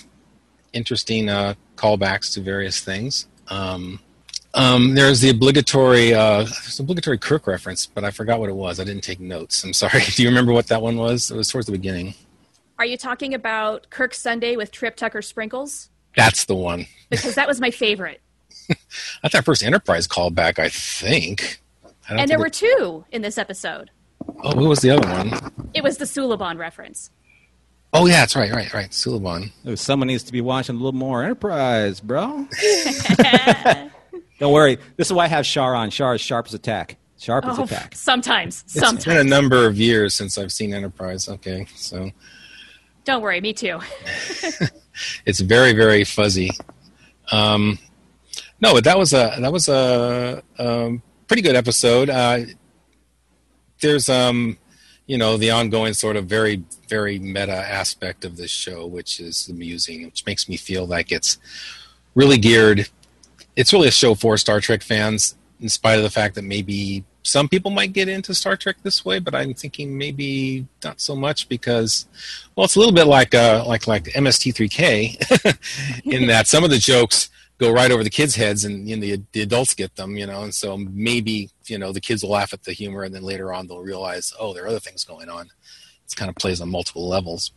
interesting 0.74 1.30
uh, 1.30 1.54
callbacks 1.76 2.34
to 2.34 2.42
various 2.42 2.80
things. 2.80 3.26
Um, 3.48 4.00
um, 4.54 4.94
there's 4.94 5.20
the 5.20 5.30
obligatory 5.30 6.14
uh, 6.14 6.46
obligatory 6.78 7.18
Kirk 7.18 7.46
reference, 7.46 7.86
but 7.86 8.04
I 8.04 8.10
forgot 8.10 8.40
what 8.40 8.48
it 8.48 8.56
was. 8.56 8.80
I 8.80 8.84
didn't 8.84 9.02
take 9.02 9.20
notes. 9.20 9.62
I'm 9.62 9.72
sorry. 9.72 10.02
Do 10.14 10.22
you 10.22 10.28
remember 10.28 10.52
what 10.52 10.68
that 10.68 10.82
one 10.82 10.96
was? 10.96 11.30
It 11.30 11.36
was 11.36 11.48
towards 11.48 11.66
the 11.66 11.72
beginning. 11.72 12.14
Are 12.78 12.86
you 12.86 12.96
talking 12.96 13.34
about 13.34 13.90
Kirk 13.90 14.14
Sunday 14.14 14.56
with 14.56 14.70
Trip 14.70 14.96
Tucker 14.96 15.20
Sprinkles? 15.20 15.90
That's 16.16 16.44
the 16.44 16.54
one. 16.54 16.86
Because 17.10 17.34
that 17.34 17.48
was 17.48 17.60
my 17.60 17.70
favorite. 17.70 18.20
That's 19.22 19.34
our 19.34 19.42
first 19.42 19.62
Enterprise 19.62 20.06
callback, 20.06 20.58
I 20.58 20.68
think. 20.68 21.60
I 22.08 22.16
and 22.16 22.30
there 22.30 22.38
were 22.38 22.48
two 22.48 23.04
in 23.10 23.22
this 23.22 23.36
episode. 23.36 23.90
Oh, 24.42 24.54
what 24.54 24.68
was 24.68 24.80
the 24.80 24.90
other 24.90 25.08
one? 25.08 25.52
It 25.74 25.82
was 25.82 25.98
the 25.98 26.04
Suliban 26.04 26.58
reference. 26.58 27.10
Oh 27.92 28.06
yeah, 28.06 28.20
that's 28.20 28.36
right, 28.36 28.52
right, 28.52 28.72
right. 28.74 28.92
Suleiman. 28.92 29.50
Oh, 29.64 29.74
someone 29.74 30.08
needs 30.08 30.22
to 30.24 30.32
be 30.32 30.40
watching 30.40 30.74
a 30.76 30.78
little 30.78 30.92
more 30.92 31.22
Enterprise, 31.24 32.00
bro. 32.00 32.46
Don't 34.38 34.52
worry. 34.52 34.78
This 34.96 35.08
is 35.08 35.12
why 35.12 35.24
I 35.24 35.28
have 35.28 35.46
Shar 35.46 35.74
on. 35.74 35.90
Shar 35.90 36.14
is 36.14 36.20
sharp 36.20 36.46
as 36.46 36.54
attack. 36.54 36.96
Sharp 37.18 37.44
as 37.46 37.58
Oh, 37.58 37.64
attack. 37.64 37.94
sometimes, 37.96 38.62
It's 38.74 39.04
been 39.04 39.16
a 39.16 39.24
number 39.24 39.66
of 39.66 39.76
years 39.78 40.14
since 40.14 40.38
I've 40.38 40.52
seen 40.52 40.72
Enterprise. 40.72 41.28
Okay, 41.28 41.66
so 41.74 42.10
Don't 43.04 43.22
worry, 43.22 43.40
me 43.40 43.52
too. 43.52 43.80
it's 45.26 45.40
very, 45.40 45.72
very 45.72 46.04
fuzzy. 46.04 46.50
Um, 47.32 47.78
no, 48.60 48.74
but 48.74 48.84
that 48.84 48.98
was 48.98 49.12
a 49.12 49.36
that 49.40 49.52
was 49.52 49.68
a, 49.68 50.42
um 50.58 51.02
pretty 51.26 51.42
good 51.42 51.56
episode. 51.56 52.08
Uh, 52.10 52.40
there's 53.80 54.08
um, 54.08 54.56
you 55.08 55.16
know, 55.16 55.38
the 55.38 55.50
ongoing 55.50 55.94
sort 55.94 56.16
of 56.16 56.26
very, 56.26 56.62
very 56.86 57.18
meta 57.18 57.56
aspect 57.56 58.26
of 58.26 58.36
this 58.36 58.50
show, 58.50 58.86
which 58.86 59.18
is 59.18 59.48
amusing, 59.48 60.04
which 60.04 60.24
makes 60.26 60.48
me 60.48 60.56
feel 60.56 60.86
like 60.86 61.10
it's 61.10 61.38
really 62.14 62.36
geared. 62.36 62.88
It's 63.56 63.72
really 63.72 63.88
a 63.88 63.90
show 63.90 64.14
for 64.14 64.36
Star 64.36 64.60
Trek 64.60 64.82
fans, 64.82 65.34
in 65.60 65.70
spite 65.70 65.96
of 65.96 66.04
the 66.04 66.10
fact 66.10 66.34
that 66.34 66.44
maybe 66.44 67.04
some 67.22 67.48
people 67.48 67.70
might 67.70 67.94
get 67.94 68.08
into 68.08 68.34
Star 68.34 68.54
Trek 68.54 68.76
this 68.82 69.02
way, 69.02 69.18
but 69.18 69.34
I'm 69.34 69.54
thinking 69.54 69.96
maybe 69.96 70.66
not 70.84 71.00
so 71.00 71.16
much 71.16 71.48
because, 71.48 72.04
well, 72.54 72.66
it's 72.66 72.76
a 72.76 72.78
little 72.78 72.94
bit 72.94 73.06
like 73.06 73.34
uh, 73.34 73.64
like 73.66 73.86
like 73.86 74.04
MST3K, 74.04 76.04
in 76.04 76.26
that 76.26 76.46
some 76.46 76.64
of 76.64 76.70
the 76.70 76.78
jokes 76.78 77.30
go 77.58 77.72
right 77.72 77.90
over 77.90 78.04
the 78.04 78.10
kids' 78.10 78.36
heads, 78.36 78.64
and 78.64 78.88
you 78.88 78.96
know, 78.96 79.00
the 79.02 79.22
the 79.32 79.42
adults 79.42 79.74
get 79.74 79.96
them, 79.96 80.16
you 80.16 80.26
know, 80.26 80.42
and 80.42 80.54
so 80.54 80.76
maybe 80.76 81.50
you 81.66 81.78
know 81.78 81.92
the 81.92 82.00
kids 82.00 82.22
will 82.22 82.30
laugh 82.30 82.52
at 82.52 82.62
the 82.62 82.72
humor, 82.72 83.02
and 83.02 83.14
then 83.14 83.22
later 83.22 83.52
on 83.52 83.66
they'll 83.66 83.80
realize, 83.80 84.32
oh, 84.38 84.54
there 84.54 84.64
are 84.64 84.68
other 84.68 84.80
things 84.80 85.04
going 85.04 85.28
on. 85.28 85.46
It 85.46 86.16
kind 86.16 86.28
of 86.28 86.36
plays 86.36 86.60
on 86.60 86.70
multiple 86.70 87.06
levels. 87.08 87.52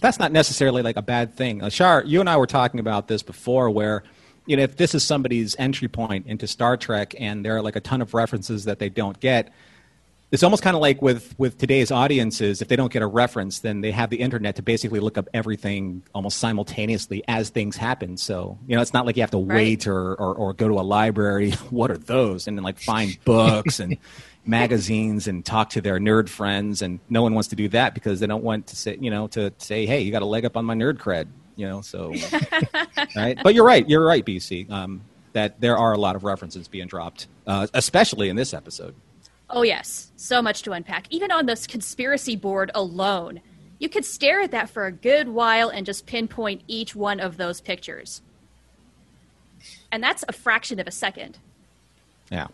that's 0.00 0.18
not 0.18 0.32
necessarily 0.32 0.82
like 0.82 0.96
a 0.96 1.02
bad 1.02 1.34
thing. 1.34 1.62
Uh, 1.62 1.68
Shar, 1.68 2.02
you 2.04 2.20
and 2.20 2.30
I 2.30 2.36
were 2.36 2.46
talking 2.46 2.80
about 2.80 3.08
this 3.08 3.22
before, 3.22 3.68
where 3.70 4.02
you 4.46 4.56
know 4.56 4.62
if 4.62 4.76
this 4.76 4.94
is 4.94 5.02
somebody's 5.04 5.56
entry 5.58 5.88
point 5.88 6.26
into 6.26 6.46
Star 6.46 6.76
Trek, 6.76 7.14
and 7.18 7.44
there 7.44 7.56
are 7.56 7.62
like 7.62 7.76
a 7.76 7.80
ton 7.80 8.00
of 8.00 8.14
references 8.14 8.64
that 8.64 8.78
they 8.78 8.88
don't 8.88 9.18
get. 9.20 9.52
It's 10.32 10.42
almost 10.42 10.64
kind 10.64 10.74
of 10.74 10.82
like 10.82 11.00
with 11.00 11.38
with 11.38 11.56
today's 11.56 11.92
audiences. 11.92 12.60
If 12.60 12.66
they 12.66 12.74
don't 12.74 12.92
get 12.92 13.02
a 13.02 13.06
reference, 13.06 13.60
then 13.60 13.80
they 13.80 13.92
have 13.92 14.10
the 14.10 14.16
internet 14.16 14.56
to 14.56 14.62
basically 14.62 14.98
look 14.98 15.16
up 15.16 15.28
everything 15.32 16.02
almost 16.14 16.38
simultaneously 16.38 17.22
as 17.28 17.50
things 17.50 17.76
happen. 17.76 18.16
So 18.16 18.58
you 18.66 18.74
know, 18.74 18.82
it's 18.82 18.92
not 18.92 19.06
like 19.06 19.16
you 19.16 19.22
have 19.22 19.30
to 19.30 19.38
wait 19.38 19.86
or, 19.86 20.14
or 20.14 20.34
or 20.34 20.52
go 20.52 20.66
to 20.66 20.74
a 20.74 20.82
library. 20.82 21.52
what 21.70 21.92
are 21.92 21.98
those? 21.98 22.48
And 22.48 22.58
then 22.58 22.64
like 22.64 22.80
find 22.80 23.16
books 23.24 23.78
and 23.78 23.98
magazines 24.44 25.28
and 25.28 25.44
talk 25.44 25.70
to 25.70 25.80
their 25.80 26.00
nerd 26.00 26.28
friends. 26.28 26.82
And 26.82 26.98
no 27.08 27.22
one 27.22 27.34
wants 27.34 27.48
to 27.48 27.56
do 27.56 27.68
that 27.68 27.94
because 27.94 28.18
they 28.18 28.26
don't 28.26 28.42
want 28.42 28.66
to 28.68 28.76
say 28.76 28.98
you 29.00 29.10
know 29.10 29.28
to 29.28 29.52
say, 29.58 29.86
hey, 29.86 30.00
you 30.00 30.10
got 30.10 30.22
a 30.22 30.26
leg 30.26 30.44
up 30.44 30.56
on 30.56 30.64
my 30.64 30.74
nerd 30.74 30.98
cred. 30.98 31.28
You 31.54 31.68
know, 31.68 31.82
so 31.82 32.12
right. 33.16 33.38
But 33.42 33.54
you're 33.54 33.64
right. 33.64 33.88
You're 33.88 34.04
right, 34.04 34.24
BC. 34.24 34.70
Um, 34.70 35.02
that 35.34 35.60
there 35.60 35.76
are 35.76 35.92
a 35.92 35.98
lot 35.98 36.16
of 36.16 36.24
references 36.24 36.66
being 36.66 36.86
dropped, 36.86 37.28
uh, 37.46 37.66
especially 37.74 38.28
in 38.28 38.36
this 38.36 38.54
episode. 38.54 38.94
Oh, 39.48 39.62
yes. 39.62 40.10
So 40.16 40.42
much 40.42 40.62
to 40.62 40.72
unpack. 40.72 41.06
Even 41.10 41.30
on 41.30 41.46
this 41.46 41.66
conspiracy 41.66 42.36
board 42.36 42.70
alone, 42.74 43.40
you 43.78 43.88
could 43.88 44.04
stare 44.04 44.40
at 44.40 44.50
that 44.50 44.70
for 44.70 44.86
a 44.86 44.92
good 44.92 45.28
while 45.28 45.68
and 45.68 45.86
just 45.86 46.06
pinpoint 46.06 46.62
each 46.66 46.96
one 46.96 47.20
of 47.20 47.36
those 47.36 47.60
pictures. 47.60 48.22
And 49.92 50.02
that's 50.02 50.24
a 50.28 50.32
fraction 50.32 50.80
of 50.80 50.86
a 50.86 50.90
second. 50.90 51.38
Yeah. 52.30 52.48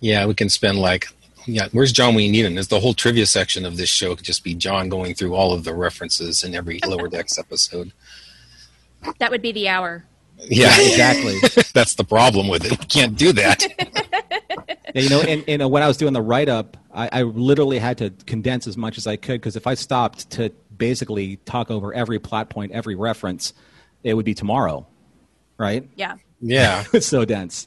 Yeah, 0.00 0.26
we 0.26 0.34
can 0.34 0.48
spend 0.48 0.78
like, 0.78 1.08
yeah, 1.46 1.68
where's 1.72 1.92
John 1.92 2.14
when 2.14 2.24
you 2.24 2.32
need 2.32 2.44
him? 2.44 2.58
Is 2.58 2.68
the 2.68 2.80
whole 2.80 2.94
trivia 2.94 3.26
section 3.26 3.64
of 3.64 3.76
this 3.76 3.88
show 3.88 4.16
could 4.16 4.24
just 4.24 4.42
be 4.42 4.54
John 4.54 4.88
going 4.88 5.14
through 5.14 5.34
all 5.34 5.52
of 5.52 5.64
the 5.64 5.74
references 5.74 6.42
in 6.42 6.54
every 6.54 6.80
Lower 6.86 7.08
Decks 7.08 7.38
episode. 7.38 7.92
That 9.18 9.30
would 9.30 9.42
be 9.42 9.52
the 9.52 9.68
hour. 9.68 10.04
Yeah, 10.38 10.74
Exactly. 10.78 11.38
That's 11.74 11.94
the 11.94 12.04
problem 12.04 12.48
with 12.48 12.64
it. 12.64 12.72
We 12.72 12.86
can't 12.86 13.16
do 13.16 13.32
that. 13.32 13.66
Yeah, 14.94 15.02
you 15.02 15.10
know, 15.10 15.20
and, 15.20 15.44
and 15.48 15.62
uh, 15.62 15.68
when 15.68 15.82
I 15.82 15.88
was 15.88 15.96
doing 15.96 16.12
the 16.12 16.22
write 16.22 16.48
up, 16.48 16.76
I, 16.92 17.08
I 17.12 17.22
literally 17.22 17.78
had 17.78 17.98
to 17.98 18.10
condense 18.26 18.66
as 18.66 18.76
much 18.76 18.96
as 18.96 19.06
I 19.06 19.16
could 19.16 19.40
because 19.40 19.56
if 19.56 19.66
I 19.66 19.74
stopped 19.74 20.30
to 20.30 20.50
basically 20.76 21.36
talk 21.44 21.70
over 21.70 21.92
every 21.92 22.20
plot 22.20 22.48
point, 22.48 22.72
every 22.72 22.94
reference, 22.94 23.52
it 24.04 24.14
would 24.14 24.24
be 24.24 24.34
tomorrow, 24.34 24.86
right? 25.58 25.88
Yeah. 25.96 26.16
Yeah. 26.40 26.84
It's 26.92 27.06
so 27.06 27.24
dense. 27.24 27.66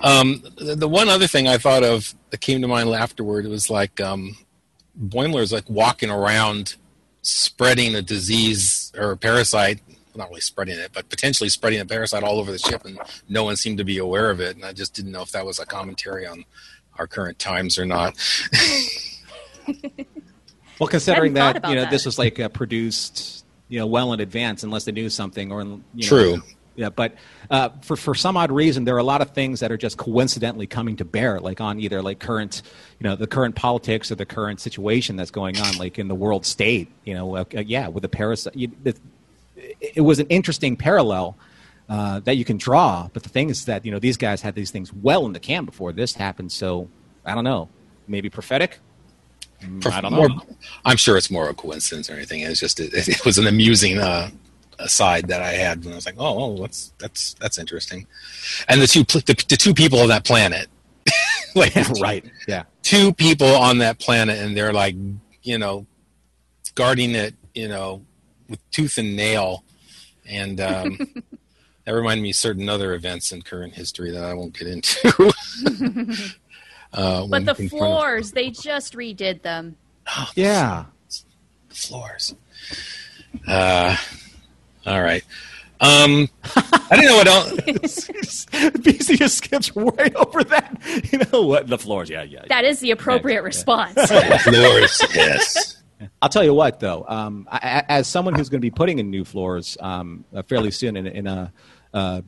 Um, 0.00 0.42
the, 0.56 0.74
the 0.76 0.88
one 0.88 1.08
other 1.08 1.26
thing 1.26 1.46
I 1.46 1.58
thought 1.58 1.84
of 1.84 2.14
that 2.30 2.40
came 2.40 2.62
to 2.62 2.68
mind 2.68 2.88
afterward 2.90 3.46
was 3.46 3.68
like 3.68 4.00
um, 4.00 4.36
Boimler's 4.98 5.52
like 5.52 5.68
walking 5.68 6.10
around 6.10 6.76
spreading 7.22 7.94
a 7.94 8.02
disease 8.02 8.92
or 8.96 9.12
a 9.12 9.16
parasite. 9.16 9.80
Not 10.18 10.28
really 10.28 10.40
spreading 10.40 10.78
it, 10.78 10.90
but 10.92 11.08
potentially 11.08 11.48
spreading 11.48 11.80
a 11.80 11.86
parasite 11.86 12.22
all 12.22 12.38
over 12.38 12.52
the 12.52 12.58
ship, 12.58 12.84
and 12.84 12.98
no 13.28 13.44
one 13.44 13.56
seemed 13.56 13.78
to 13.78 13.84
be 13.84 13.98
aware 13.98 14.30
of 14.30 14.40
it. 14.40 14.56
And 14.56 14.64
I 14.64 14.72
just 14.72 14.92
didn't 14.92 15.12
know 15.12 15.22
if 15.22 15.32
that 15.32 15.46
was 15.46 15.58
a 15.58 15.64
commentary 15.64 16.26
on 16.26 16.44
our 16.98 17.06
current 17.06 17.38
times 17.38 17.78
or 17.78 17.86
not. 17.86 18.16
Well, 20.78 20.88
considering 20.88 21.34
that, 21.34 21.68
you 21.68 21.74
know, 21.74 21.82
that. 21.82 21.90
this 21.90 22.06
was 22.06 22.18
like 22.18 22.38
uh, 22.38 22.48
produced, 22.48 23.44
you 23.68 23.78
know, 23.78 23.86
well 23.86 24.12
in 24.12 24.20
advance, 24.20 24.62
unless 24.62 24.84
they 24.84 24.92
knew 24.92 25.08
something 25.08 25.50
or, 25.50 25.62
you 25.62 25.66
know, 25.68 25.82
True. 26.00 26.42
Yeah, 26.76 26.90
but 26.90 27.16
uh, 27.50 27.70
for 27.82 27.96
for 27.96 28.14
some 28.14 28.36
odd 28.36 28.52
reason, 28.52 28.84
there 28.84 28.94
are 28.94 29.00
a 29.00 29.04
lot 29.04 29.20
of 29.20 29.30
things 29.30 29.58
that 29.58 29.72
are 29.72 29.76
just 29.76 29.96
coincidentally 29.96 30.68
coming 30.68 30.94
to 30.98 31.04
bear, 31.04 31.40
like 31.40 31.60
on 31.60 31.80
either 31.80 32.02
like 32.02 32.20
current, 32.20 32.62
you 33.00 33.04
know, 33.04 33.16
the 33.16 33.26
current 33.26 33.56
politics 33.56 34.12
or 34.12 34.14
the 34.14 34.24
current 34.24 34.60
situation 34.60 35.16
that's 35.16 35.32
going 35.32 35.58
on, 35.58 35.76
like 35.76 35.98
in 35.98 36.06
the 36.06 36.14
world 36.14 36.46
state. 36.46 36.88
You 37.04 37.14
know, 37.14 37.34
uh, 37.34 37.44
uh, 37.52 37.62
yeah, 37.66 37.88
with 37.88 38.02
the 38.02 38.08
parasite. 38.08 38.54
It, 39.80 40.00
was 40.00 40.18
an 40.18 40.26
interesting 40.28 40.76
parallel 40.76 41.36
uh, 41.88 42.20
that 42.20 42.36
you 42.36 42.44
can 42.44 42.56
draw, 42.56 43.08
but 43.12 43.22
the 43.22 43.28
thing 43.28 43.50
is 43.50 43.64
that 43.66 43.84
you 43.84 43.90
know 43.90 43.98
these 43.98 44.16
guys 44.16 44.42
had 44.42 44.54
these 44.54 44.70
things 44.70 44.92
well 44.92 45.26
in 45.26 45.32
the 45.32 45.40
can 45.40 45.64
before 45.64 45.92
this 45.92 46.14
happened. 46.14 46.52
So 46.52 46.88
I 47.24 47.34
don't 47.34 47.44
know, 47.44 47.68
maybe 48.06 48.28
prophetic. 48.28 48.80
Mm, 49.62 49.92
I 49.92 50.00
don't 50.00 50.12
know. 50.12 50.28
More, 50.28 50.40
I'm 50.84 50.96
sure 50.96 51.16
it's 51.16 51.30
more 51.30 51.48
a 51.48 51.54
coincidence 51.54 52.08
or 52.08 52.14
anything. 52.14 52.40
It's 52.40 52.60
just 52.60 52.80
it, 52.80 52.92
it 52.92 53.24
was 53.24 53.38
an 53.38 53.46
amusing 53.46 53.98
uh, 53.98 54.30
aside 54.78 55.28
that 55.28 55.42
I 55.42 55.52
had 55.52 55.84
when 55.84 55.92
I 55.92 55.96
was 55.96 56.06
like, 56.06 56.16
oh, 56.18 56.42
oh, 56.42 56.56
that's 56.60 56.92
that's 56.98 57.34
that's 57.34 57.58
interesting. 57.58 58.06
And 58.68 58.80
the 58.80 58.86
two 58.86 59.04
the, 59.04 59.44
the 59.48 59.56
two 59.56 59.74
people 59.74 60.00
on 60.00 60.08
that 60.08 60.24
planet, 60.24 60.68
like 61.54 61.74
right. 62.00 62.24
Yeah. 62.46 62.64
two 62.82 63.12
people 63.12 63.54
on 63.54 63.78
that 63.78 63.98
planet, 63.98 64.38
and 64.38 64.56
they're 64.56 64.72
like, 64.72 64.96
you 65.42 65.58
know, 65.58 65.86
guarding 66.74 67.14
it, 67.14 67.34
you 67.54 67.68
know, 67.68 68.04
with 68.48 68.60
tooth 68.70 68.98
and 68.98 69.16
nail, 69.16 69.64
and 70.28 70.60
um, 70.60 70.98
that 71.84 71.92
reminded 71.92 72.22
me 72.22 72.30
of 72.30 72.36
certain 72.36 72.68
other 72.68 72.94
events 72.94 73.32
in 73.32 73.42
current 73.42 73.74
history 73.74 74.10
that 74.12 74.24
I 74.24 74.34
won't 74.34 74.56
get 74.56 74.68
into. 74.68 75.08
uh, 76.92 77.26
But 77.26 77.44
the 77.46 77.54
confronted- 77.54 77.70
floors, 77.70 78.32
they 78.32 78.50
just 78.50 78.94
redid 78.94 79.42
them. 79.42 79.76
Yeah. 80.34 80.84
floors. 81.70 82.34
Uh, 83.46 83.96
all 84.86 85.02
right. 85.02 85.24
Um, 85.80 86.28
I 86.56 86.86
didn't 86.96 87.04
know 87.06 87.16
what 87.18 87.26
else. 87.28 87.52
BC 88.50 89.16
just 89.18 89.36
skips 89.38 89.76
right 89.76 90.14
over 90.16 90.42
that. 90.44 90.76
You 91.12 91.18
know 91.30 91.42
what? 91.42 91.68
The 91.68 91.78
floors. 91.78 92.10
Yeah, 92.10 92.22
yeah. 92.24 92.42
That 92.48 92.64
is 92.64 92.80
the 92.80 92.90
appropriate 92.90 93.42
response. 93.42 93.94
floors, 94.42 95.02
yes. 95.14 95.77
I'll 96.22 96.28
tell 96.28 96.44
you 96.44 96.54
what, 96.54 96.80
though. 96.80 97.04
Um, 97.08 97.48
I, 97.50 97.56
I- 97.56 97.84
as 97.88 98.06
someone 98.06 98.34
who's 98.34 98.48
going 98.48 98.60
to 98.60 98.64
be 98.64 98.70
putting 98.70 98.98
in 98.98 99.10
new 99.10 99.24
floors 99.24 99.76
um, 99.80 100.24
uh, 100.34 100.42
fairly 100.42 100.70
soon 100.70 100.96
in, 100.96 101.06
in 101.06 101.26
a 101.26 101.52
uh, 101.94 102.20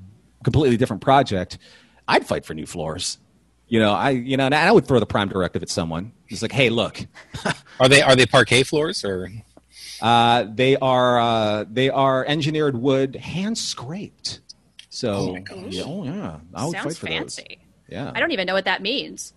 completely 0.44 0.76
different 0.76 1.02
project, 1.02 1.58
I'd 2.08 2.26
fight 2.26 2.44
for 2.44 2.54
new 2.54 2.66
floors. 2.66 3.18
You 3.68 3.78
know, 3.78 3.92
I 3.92 4.10
you 4.10 4.36
know, 4.36 4.46
and 4.46 4.54
I 4.54 4.72
would 4.72 4.86
throw 4.86 4.98
the 4.98 5.06
prime 5.06 5.28
directive 5.28 5.62
at 5.62 5.68
someone. 5.70 6.12
It's 6.28 6.42
like, 6.42 6.50
hey, 6.52 6.70
look, 6.70 7.06
Are 7.80 7.88
they 7.88 8.02
are 8.02 8.16
they 8.16 8.26
parquet 8.26 8.64
floors 8.64 9.04
or? 9.04 9.30
Uh, 10.02 10.46
they 10.52 10.76
are 10.76 11.20
uh, 11.20 11.64
they 11.70 11.88
are 11.90 12.24
engineered 12.26 12.76
wood, 12.76 13.14
hand 13.16 13.56
scraped. 13.56 14.40
So, 14.88 15.12
Oh 15.12 15.32
my 15.34 15.40
gosh. 15.40 15.58
yeah, 15.68 15.82
oh 15.86 16.04
yeah, 16.04 16.40
I 16.54 16.64
would 16.66 16.72
Sounds 16.72 16.84
fight 16.84 16.96
for 16.96 17.06
fancy. 17.06 17.44
those. 17.48 17.58
Yeah. 17.88 18.12
I 18.14 18.18
don't 18.18 18.32
even 18.32 18.46
know 18.46 18.54
what 18.54 18.64
that 18.64 18.82
means. 18.82 19.32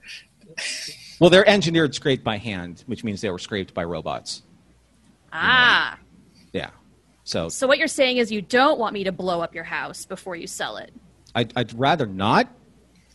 Well, 1.20 1.30
they're 1.30 1.48
engineered 1.48 1.96
scraped 1.96 2.24
by 2.24 2.38
hand, 2.38 2.84
which 2.88 3.04
means 3.04 3.22
they 3.22 3.30
were 3.30 3.40
scraped 3.40 3.74
by 3.74 3.84
robots. 3.84 4.44
Ah. 5.32 5.98
Yeah. 6.52 6.70
So 7.24 7.50
So 7.50 7.68
what 7.68 7.78
you're 7.78 7.88
saying 7.88 8.18
is 8.18 8.32
you 8.32 8.42
don't 8.42 8.80
want 8.80 8.94
me 8.94 9.04
to 9.06 9.12
blow 9.12 9.42
up 9.42 9.56
your 9.56 9.64
house 9.64 10.06
before 10.06 10.36
you 10.36 10.48
sell 10.48 10.78
it. 10.78 10.94
I'd, 11.36 11.54
I'd 11.56 11.78
rather 11.78 12.06
not. 12.06 12.48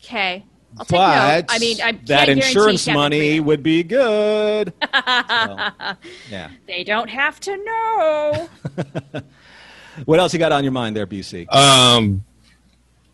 Okay. 0.02 0.44
I'll 0.78 0.84
take 0.84 0.98
But 0.98 1.36
note. 1.36 1.44
I 1.48 1.58
mean, 1.58 1.80
I 1.80 1.92
that 2.06 2.28
insurance 2.28 2.86
money 2.86 3.40
would 3.40 3.62
be 3.62 3.82
good. 3.82 4.72
So, 4.82 5.56
yeah. 6.30 6.50
They 6.66 6.84
don't 6.84 7.08
have 7.08 7.38
to 7.40 7.56
know. 7.56 8.48
What 10.04 10.20
else 10.20 10.32
you 10.32 10.38
got 10.38 10.52
on 10.52 10.64
your 10.64 10.72
mind 10.72 10.96
there, 10.96 11.06
BC? 11.06 11.52
Um, 11.52 12.24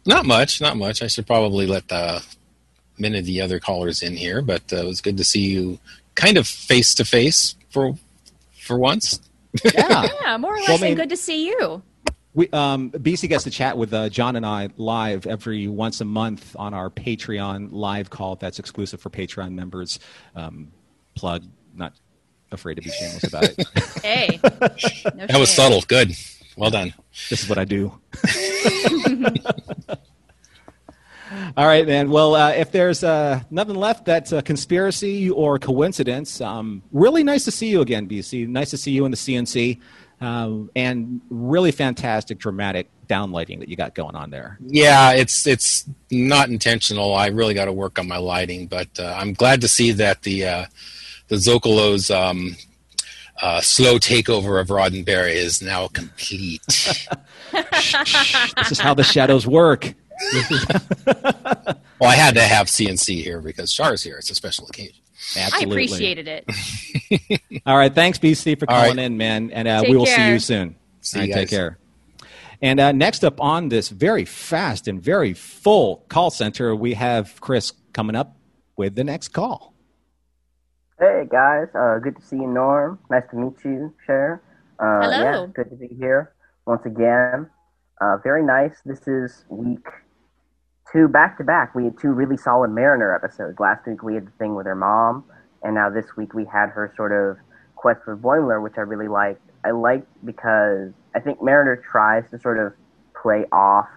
not 0.07 0.27
much, 0.27 0.61
not 0.61 0.77
much. 0.77 1.03
I 1.03 1.07
should 1.07 1.27
probably 1.27 1.67
let 1.67 1.89
the 1.89 2.23
many 2.99 3.19
of 3.19 3.25
the 3.25 3.41
other 3.41 3.59
callers 3.61 4.03
in 4.03 4.17
here, 4.17 4.43
but 4.43 4.63
uh, 4.73 4.77
it 4.77 4.87
was 4.87 5.01
good 5.01 5.17
to 5.19 5.25
see 5.25 5.41
you 5.41 5.79
kind 6.15 6.37
of 6.39 6.47
face 6.47 6.95
to 6.97 7.05
face 7.05 7.55
for 7.71 7.95
for 8.61 8.79
once. 8.79 9.21
yeah. 9.65 10.07
yeah, 10.23 10.37
more 10.37 10.55
or 10.55 10.59
less, 10.59 10.69
Well, 10.69 10.79
I 10.79 10.81
mean- 10.81 10.91
and 10.93 10.97
good 11.01 11.11
to 11.11 11.17
see 11.17 11.47
you. 11.49 11.83
We, 12.37 12.49
um, 12.51 12.91
BC 12.91 13.29
gets 13.29 13.45
to 13.45 13.51
chat 13.51 13.79
with 13.79 13.95
uh, 13.95 14.09
John 14.09 14.35
and 14.35 14.45
I 14.45 14.69
live 14.77 15.25
every 15.25 15.69
once 15.69 16.01
a 16.01 16.05
month 16.05 16.57
on 16.59 16.75
our 16.75 16.91
Patreon 16.91 17.69
live 17.71 18.11
call. 18.11 18.35
That's 18.35 18.59
exclusive 18.59 19.01
for 19.01 19.09
Patreon 19.09 19.53
members. 19.53 20.01
Um, 20.35 20.73
plug. 21.15 21.45
Not 21.77 21.93
afraid 22.51 22.75
to 22.75 22.83
be 22.83 22.91
shameless 22.91 23.23
about 23.25 23.45
it. 23.45 23.65
Hey. 24.03 24.41
No 25.15 25.27
That 25.29 25.39
was 25.39 25.51
subtle. 25.51 25.83
Good. 25.83 26.17
Well 26.57 26.71
done. 26.71 26.93
this 27.31 27.45
is 27.45 27.49
what 27.49 27.59
I 27.59 27.65
do. 27.65 27.93
All 31.57 31.67
right, 31.67 31.87
man. 31.87 32.11
Well, 32.11 32.35
uh, 32.35 32.51
if 32.51 32.73
there's 32.73 33.05
uh, 33.05 33.41
nothing 33.51 33.77
left 33.77 34.05
that's 34.05 34.33
a 34.33 34.43
conspiracy 34.43 35.31
or 35.31 35.59
coincidence, 35.59 36.41
um, 36.41 36.83
really 36.93 37.23
nice 37.23 37.45
to 37.45 37.51
see 37.51 37.69
you 37.69 37.81
again, 37.81 38.09
BC. 38.09 38.49
Nice 38.49 38.71
to 38.71 38.77
see 38.77 38.93
you 38.93 39.05
in 39.05 39.11
the 39.11 39.17
CNC. 39.17 39.81
Um, 40.21 40.71
and 40.75 41.21
really 41.29 41.73
fantastic 41.73 42.39
dramatic 42.39 42.89
downlighting 43.09 43.59
that 43.59 43.69
you 43.69 43.77
got 43.77 43.95
going 43.95 44.15
on 44.15 44.31
there. 44.31 44.59
Yeah, 44.67 45.13
it's 45.13 45.47
it's 45.47 45.89
not 46.11 46.49
intentional. 46.49 47.15
I 47.15 47.27
really 47.27 47.53
got 47.53 47.67
to 47.67 47.73
work 47.73 47.99
on 47.99 48.09
my 48.09 48.17
lighting, 48.17 48.67
but 48.67 48.89
uh, 48.99 49.15
I'm 49.19 49.35
glad 49.35 49.61
to 49.63 49.69
see 49.69 49.91
that 49.93 50.23
the 50.23 50.47
uh, 50.47 50.67
the 51.29 51.37
Zocalo's 51.37 52.11
um, 52.11 52.57
uh, 53.43 53.61
slow 53.61 53.99
takeover 53.99 54.61
of 54.61 54.69
Roddenberry 54.69 55.35
is 55.35 55.61
now 55.61 55.89
complete. 55.89 56.63
this 57.53 58.71
is 58.71 58.79
how 58.79 58.95
the 58.95 59.05
shadows 59.05 59.47
work. 59.47 59.95
well, 62.01 62.11
I 62.11 62.15
had 62.15 62.35
to 62.35 62.43
have 62.43 62.67
CNC 62.67 63.23
here 63.23 63.41
because 63.41 63.73
Char's 63.73 64.03
here. 64.03 64.17
It's 64.17 64.31
a 64.31 64.35
special 64.35 64.67
occasion. 64.67 65.03
Absolutely. 65.37 65.67
I 65.67 65.85
appreciated 65.85 66.29
it. 66.29 67.63
All 67.67 67.77
right, 67.77 67.95
thanks 67.95 68.19
BC 68.19 68.59
for 68.59 68.71
All 68.71 68.77
calling 68.77 68.97
right. 68.97 69.05
in, 69.05 69.17
man, 69.17 69.51
and 69.51 69.69
uh, 69.69 69.85
we 69.89 69.97
will 69.97 70.07
see 70.07 70.29
you 70.29 70.39
soon. 70.39 70.77
See 71.01 71.21
All 71.21 71.27
you 71.27 71.35
right, 71.35 71.41
Take 71.41 71.51
care. 71.51 71.79
And 72.63 72.81
uh, 72.81 72.93
next 72.93 73.25
up 73.25 73.41
on 73.41 73.69
this 73.69 73.89
very 73.89 74.25
fast 74.25 74.89
and 74.89 75.03
very 75.03 75.35
full 75.35 76.05
call 76.09 76.31
center, 76.31 76.75
we 76.75 76.95
have 76.95 77.41
Chris 77.41 77.73
coming 77.93 78.17
up 78.17 78.37
with 78.77 78.95
the 78.95 79.05
next 79.05 79.29
call. 79.29 79.75
Hey 80.99 81.25
guys, 81.31 81.69
uh, 81.75 81.99
good 81.99 82.17
to 82.17 82.23
see 82.23 82.37
you, 82.37 82.47
Norm. 82.47 82.99
Nice 83.11 83.25
to 83.31 83.37
meet 83.37 83.65
you, 83.65 83.93
Cher. 84.07 84.43
Uh, 84.79 85.01
Hello. 85.03 85.43
Yeah, 85.43 85.47
good 85.53 85.71
to 85.71 85.77
be 85.77 85.89
here 85.89 86.33
once 86.67 86.87
again. 86.87 87.51
Uh, 88.01 88.17
very 88.23 88.43
nice. 88.43 88.77
This 88.85 89.07
is 89.07 89.45
week 89.49 89.87
two 90.95 91.09
back 91.09 91.37
to 91.39 91.45
back. 91.45 91.75
We 91.75 91.85
had 91.85 91.99
two 91.99 92.13
really 92.13 92.37
solid 92.37 92.71
Mariner 92.71 93.15
episodes. 93.15 93.59
Last 93.59 93.87
week 93.87 94.03
we 94.03 94.15
had 94.15 94.27
the 94.27 94.33
thing 94.39 94.55
with 94.55 94.67
her 94.67 94.75
mom, 94.75 95.25
and 95.63 95.75
now 95.75 95.91
this 95.91 96.17
week 96.17 96.33
we 96.33 96.45
had 96.45 96.69
her 96.71 96.93
sort 96.97 97.13
of 97.13 97.37
quest 97.75 98.01
for 98.05 98.17
Boimler, 98.17 98.63
which 98.63 98.75
I 98.79 98.83
really 98.83 99.09
liked. 99.09 99.43
I 99.65 99.73
liked 99.73 100.09
because 100.25 100.93
I 101.15 101.21
think 101.21 101.43
Mariner 101.43 101.77
tries 101.77 102.25
to 102.31 102.39
sort 102.39 102.59
of 102.65 102.73
play 103.21 103.45
off 103.53 103.89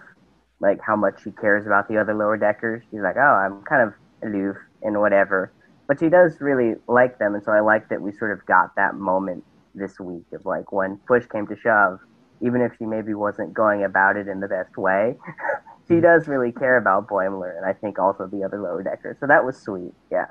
like 0.60 0.80
how 0.84 0.96
much 0.96 1.22
she 1.22 1.30
cares 1.30 1.66
about 1.66 1.88
the 1.88 1.96
other 1.96 2.14
lower 2.14 2.36
deckers. 2.36 2.82
She's 2.90 3.00
like, 3.00 3.16
oh, 3.16 3.20
I'm 3.20 3.62
kind 3.62 3.82
of 3.82 3.94
aloof 4.22 4.56
and 4.82 5.00
whatever 5.00 5.52
but 5.88 5.98
she 5.98 6.10
does 6.10 6.40
really 6.40 6.74
like 6.86 7.18
them, 7.18 7.34
and 7.34 7.42
so 7.42 7.50
I 7.50 7.60
like 7.60 7.88
that 7.88 8.00
we 8.00 8.12
sort 8.12 8.30
of 8.30 8.44
got 8.46 8.76
that 8.76 8.94
moment 8.94 9.42
this 9.74 9.98
week 9.98 10.26
of 10.32 10.44
like 10.44 10.70
when 10.70 10.98
push 11.08 11.24
came 11.26 11.46
to 11.46 11.56
shove, 11.56 11.98
even 12.42 12.60
if 12.60 12.72
she 12.78 12.84
maybe 12.84 13.14
wasn't 13.14 13.54
going 13.54 13.82
about 13.82 14.16
it 14.16 14.28
in 14.28 14.40
the 14.40 14.48
best 14.48 14.76
way, 14.76 15.16
she 15.88 16.00
does 16.00 16.28
really 16.28 16.52
care 16.52 16.76
about 16.76 17.08
Boimler, 17.08 17.56
and 17.56 17.64
I 17.64 17.72
think 17.72 17.98
also 17.98 18.26
the 18.26 18.44
other 18.44 18.60
lower 18.60 18.82
deckers. 18.82 19.16
So 19.20 19.26
that 19.26 19.44
was 19.44 19.56
sweet. 19.56 19.92
Yeah. 20.10 20.26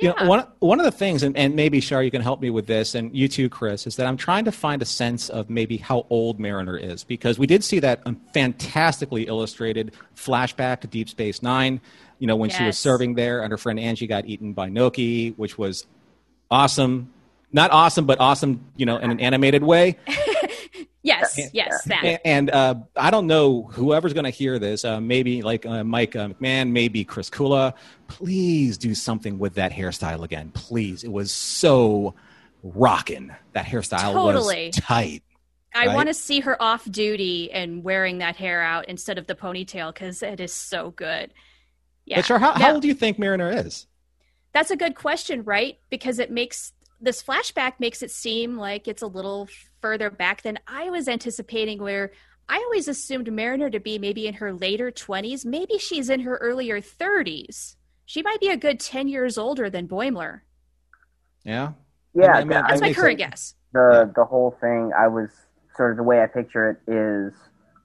You 0.00 0.08
know, 0.08 0.28
one 0.28 0.46
one 0.60 0.80
of 0.80 0.84
the 0.84 0.92
things, 0.92 1.22
and, 1.22 1.36
and 1.36 1.54
maybe 1.56 1.80
Shar, 1.80 2.02
you 2.02 2.10
can 2.10 2.22
help 2.22 2.40
me 2.40 2.50
with 2.50 2.66
this, 2.66 2.94
and 2.94 3.14
you 3.14 3.28
too, 3.28 3.48
Chris, 3.48 3.86
is 3.86 3.96
that 3.96 4.06
I'm 4.06 4.16
trying 4.16 4.44
to 4.44 4.52
find 4.52 4.80
a 4.80 4.84
sense 4.84 5.28
of 5.28 5.50
maybe 5.50 5.76
how 5.76 6.06
old 6.08 6.38
Mariner 6.38 6.76
is 6.76 7.04
because 7.04 7.38
we 7.38 7.46
did 7.46 7.64
see 7.64 7.80
that 7.80 8.00
um, 8.06 8.20
fantastically 8.32 9.24
illustrated 9.24 9.92
flashback 10.16 10.80
to 10.80 10.86
Deep 10.86 11.08
Space 11.08 11.42
Nine. 11.42 11.80
You 12.18 12.26
know, 12.28 12.36
when 12.36 12.50
she 12.50 12.64
was 12.64 12.78
serving 12.78 13.14
there, 13.14 13.42
and 13.42 13.50
her 13.50 13.58
friend 13.58 13.80
Angie 13.80 14.06
got 14.06 14.26
eaten 14.26 14.52
by 14.52 14.68
Noki, 14.68 15.36
which 15.36 15.58
was 15.58 15.86
awesome. 16.50 17.12
Not 17.52 17.70
awesome, 17.72 18.06
but 18.06 18.20
awesome. 18.20 18.64
You 18.76 18.86
know, 18.86 18.96
in 18.98 19.10
an 19.10 19.20
animated 19.20 19.64
way. 19.64 19.98
Yes, 21.02 21.38
yes, 21.52 21.82
that. 21.84 22.04
And, 22.04 22.20
and 22.24 22.50
uh, 22.50 22.74
I 22.96 23.10
don't 23.10 23.26
know 23.26 23.64
whoever's 23.72 24.12
going 24.12 24.24
to 24.24 24.30
hear 24.30 24.58
this. 24.60 24.84
Uh, 24.84 25.00
maybe 25.00 25.42
like 25.42 25.66
uh, 25.66 25.82
Mike 25.82 26.14
uh, 26.14 26.28
McMahan, 26.28 26.70
maybe 26.70 27.04
Chris 27.04 27.28
Kula. 27.28 27.74
Please 28.06 28.78
do 28.78 28.94
something 28.94 29.38
with 29.38 29.54
that 29.54 29.72
hairstyle 29.72 30.22
again. 30.22 30.52
Please, 30.54 31.02
it 31.02 31.10
was 31.10 31.32
so 31.32 32.14
rocking. 32.62 33.34
That 33.52 33.66
hairstyle 33.66 34.12
Totally. 34.12 34.66
was 34.66 34.76
tight. 34.76 35.22
I 35.74 35.86
right? 35.86 35.94
want 35.94 36.08
to 36.08 36.14
see 36.14 36.40
her 36.40 36.60
off 36.62 36.88
duty 36.90 37.50
and 37.50 37.82
wearing 37.82 38.18
that 38.18 38.36
hair 38.36 38.62
out 38.62 38.88
instead 38.88 39.18
of 39.18 39.26
the 39.26 39.34
ponytail 39.34 39.92
because 39.92 40.22
it 40.22 40.38
is 40.38 40.52
so 40.52 40.90
good. 40.92 41.32
Yeah. 42.04 42.18
But 42.18 42.26
Shar, 42.26 42.38
how, 42.38 42.52
No, 42.54 42.64
how 42.64 42.72
old 42.74 42.82
do 42.82 42.88
you 42.88 42.94
think 42.94 43.18
Mariner 43.18 43.50
is? 43.50 43.86
That's 44.52 44.70
a 44.70 44.76
good 44.76 44.94
question, 44.94 45.44
right? 45.44 45.78
Because 45.88 46.18
it 46.18 46.30
makes 46.30 46.72
this 47.00 47.22
flashback 47.22 47.74
makes 47.80 48.02
it 48.02 48.10
seem 48.10 48.56
like 48.56 48.86
it's 48.86 49.02
a 49.02 49.06
little 49.06 49.48
further 49.82 50.08
back 50.10 50.42
than 50.42 50.58
I 50.66 50.88
was 50.88 51.08
anticipating. 51.08 51.82
Where 51.82 52.12
I 52.48 52.56
always 52.58 52.88
assumed 52.88 53.30
Mariner 53.30 53.68
to 53.68 53.80
be 53.80 53.98
maybe 53.98 54.26
in 54.26 54.34
her 54.34 54.52
later 54.54 54.90
twenties. 54.90 55.44
Maybe 55.44 55.76
she's 55.76 56.08
in 56.08 56.20
her 56.20 56.36
earlier 56.38 56.80
thirties. 56.80 57.76
She 58.06 58.22
might 58.22 58.40
be 58.40 58.48
a 58.48 58.56
good 58.56 58.80
ten 58.80 59.08
years 59.08 59.36
older 59.36 59.68
than 59.68 59.86
Boimler. 59.88 60.40
Yeah. 61.44 61.72
Yeah, 62.14 62.32
I 62.32 62.44
mean, 62.44 62.58
I 62.58 62.68
That's 62.68 62.80
my 62.80 62.88
think 62.88 62.96
current 62.96 63.18
guess. 63.18 63.54
the 63.72 64.12
the 64.14 64.24
whole 64.24 64.56
thing 64.60 64.92
i 64.98 65.08
was 65.08 65.30
sort 65.76 65.92
of 65.92 65.96
the 65.96 66.02
way 66.02 66.20
i 66.22 66.26
picture 66.26 66.68
it 66.70 66.92
is 66.92 67.32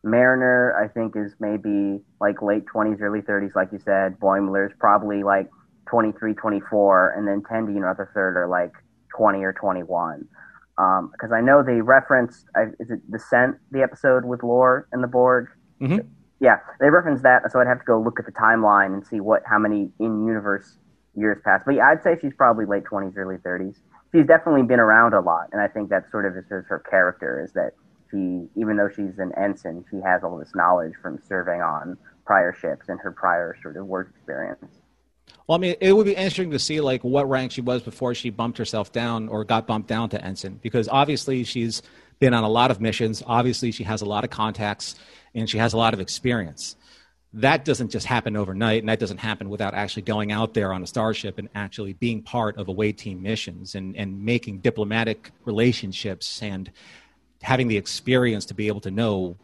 mariner 0.04 0.76
i 0.76 0.86
think 0.88 1.16
is 1.16 1.32
maybe 1.40 2.02
like 2.20 2.42
late 2.42 2.66
20s 2.66 3.00
early 3.02 3.22
30s 3.22 3.56
like 3.56 3.70
you 3.72 3.80
said 3.80 4.20
boimler's 4.20 4.74
probably 4.80 5.24
like 5.24 5.50
23 5.90 6.34
24 6.34 7.12
and 7.12 7.26
then 7.26 7.42
tendi 7.42 7.70
and 7.76 7.84
Rutherford 7.84 8.36
are 8.36 8.48
like 8.50 8.74
20 9.16 9.42
or 9.44 9.54
21 9.54 10.28
because 10.78 11.32
i 11.34 11.42
know 11.42 11.64
they 11.64 11.82
referenced 11.82 12.46
I, 12.56 12.66
is 12.80 12.92
it 12.92 13.12
descent 13.12 13.56
the 13.72 13.82
episode 13.82 14.26
with 14.26 14.44
lore 14.44 14.88
and 14.92 15.04
the 15.04 15.08
borg 15.08 15.48
Mhm. 15.82 16.06
yeah 16.40 16.58
they 16.80 16.90
referenced 16.90 17.24
that 17.24 17.52
so 17.52 17.60
i'd 17.60 17.68
have 17.68 17.80
to 17.80 17.86
go 17.86 18.00
look 18.00 18.20
at 18.20 18.26
the 18.26 18.32
timeline 18.32 18.94
and 18.94 19.06
see 19.06 19.20
what 19.20 19.42
how 19.46 19.58
many 19.60 19.92
in 20.00 20.26
universe 20.26 20.78
years 21.16 21.40
passed 21.44 21.66
but 21.66 21.76
yeah 21.76 21.88
i'd 21.90 22.04
say 22.04 22.16
she's 22.22 22.34
probably 22.34 22.66
late 22.66 22.84
20s 22.84 23.18
early 23.18 23.38
30s 23.38 23.76
she's 24.14 24.26
definitely 24.26 24.64
been 24.64 24.80
around 24.80 25.14
a 25.14 25.22
lot, 25.22 25.48
and 25.52 25.62
I 25.62 25.68
think 25.68 25.90
that 25.90 26.10
sort 26.12 26.26
of 26.26 26.38
is 26.38 26.46
her 26.50 26.84
character 26.90 27.44
is 27.44 27.52
that 27.54 27.72
she, 28.10 28.48
even 28.56 28.78
though 28.78 28.90
she's 28.90 29.20
an 29.20 29.32
ensign, 29.38 29.84
she 29.92 29.98
has 30.00 30.24
all 30.24 30.38
this 30.38 30.54
knowledge 30.56 30.94
from 31.02 31.20
serving 31.28 31.62
on 31.62 31.98
prior 32.26 32.54
ships 32.54 32.88
and 32.88 33.00
her 33.02 33.12
prior 33.12 33.56
sort 33.62 33.78
of 33.78 33.86
work 33.86 34.12
experience. 34.16 34.66
Well, 35.48 35.58
I 35.58 35.62
mean, 35.62 35.76
it 35.80 35.94
would 35.94 36.06
be 36.06 36.14
interesting 36.14 36.52
to 36.52 36.60
see 36.60 36.82
like 36.82 37.04
what 37.04 37.30
rank 37.30 37.52
she 37.52 37.62
was 37.62 37.82
before 37.82 38.14
she 38.14 38.30
bumped 38.30 38.58
herself 38.58 38.92
down 38.92 39.30
or 39.30 39.46
got 39.46 39.66
bumped 39.66 39.88
down 39.88 40.10
to 40.10 40.24
ensign, 40.24 40.60
because 40.62 40.90
obviously 40.90 41.44
she's 41.44 41.82
been 42.20 42.34
on 42.34 42.44
a 42.44 42.50
lot 42.50 42.72
of 42.72 42.82
missions. 42.82 43.24
Obviously, 43.26 43.72
she 43.72 43.84
has 43.84 44.02
a 44.02 44.06
lot 44.06 44.24
of 44.24 44.30
contacts 44.30 44.96
and 45.34 45.50
she 45.50 45.58
has 45.58 45.74
a 45.74 45.78
lot 45.78 45.94
of 45.94 46.00
experience. 46.00 46.76
That 47.34 47.66
doesn't 47.66 47.92
just 47.92 48.06
happen 48.06 48.36
overnight, 48.36 48.80
and 48.82 48.90
that 48.90 49.00
doesn't 49.00 49.20
happen 49.20 49.50
without 49.50 49.74
actually 49.74 50.04
going 50.04 50.32
out 50.32 50.54
there 50.54 50.74
on 50.74 50.82
a 50.82 50.88
starship 50.88 51.38
and 51.38 51.50
actually 51.54 51.94
being 51.94 52.24
part 52.24 52.58
of 52.58 52.68
away 52.68 52.94
team 52.94 53.22
missions 53.22 53.76
and, 53.76 53.96
and 53.96 54.24
making 54.24 54.60
diplomatic 54.60 55.32
relationships 55.46 56.42
and 56.42 56.72
having 57.42 57.68
the 57.68 57.78
experience 57.78 58.46
to 58.46 58.54
be 58.54 58.68
able 58.68 58.82
to 58.82 58.92
know 58.92 59.38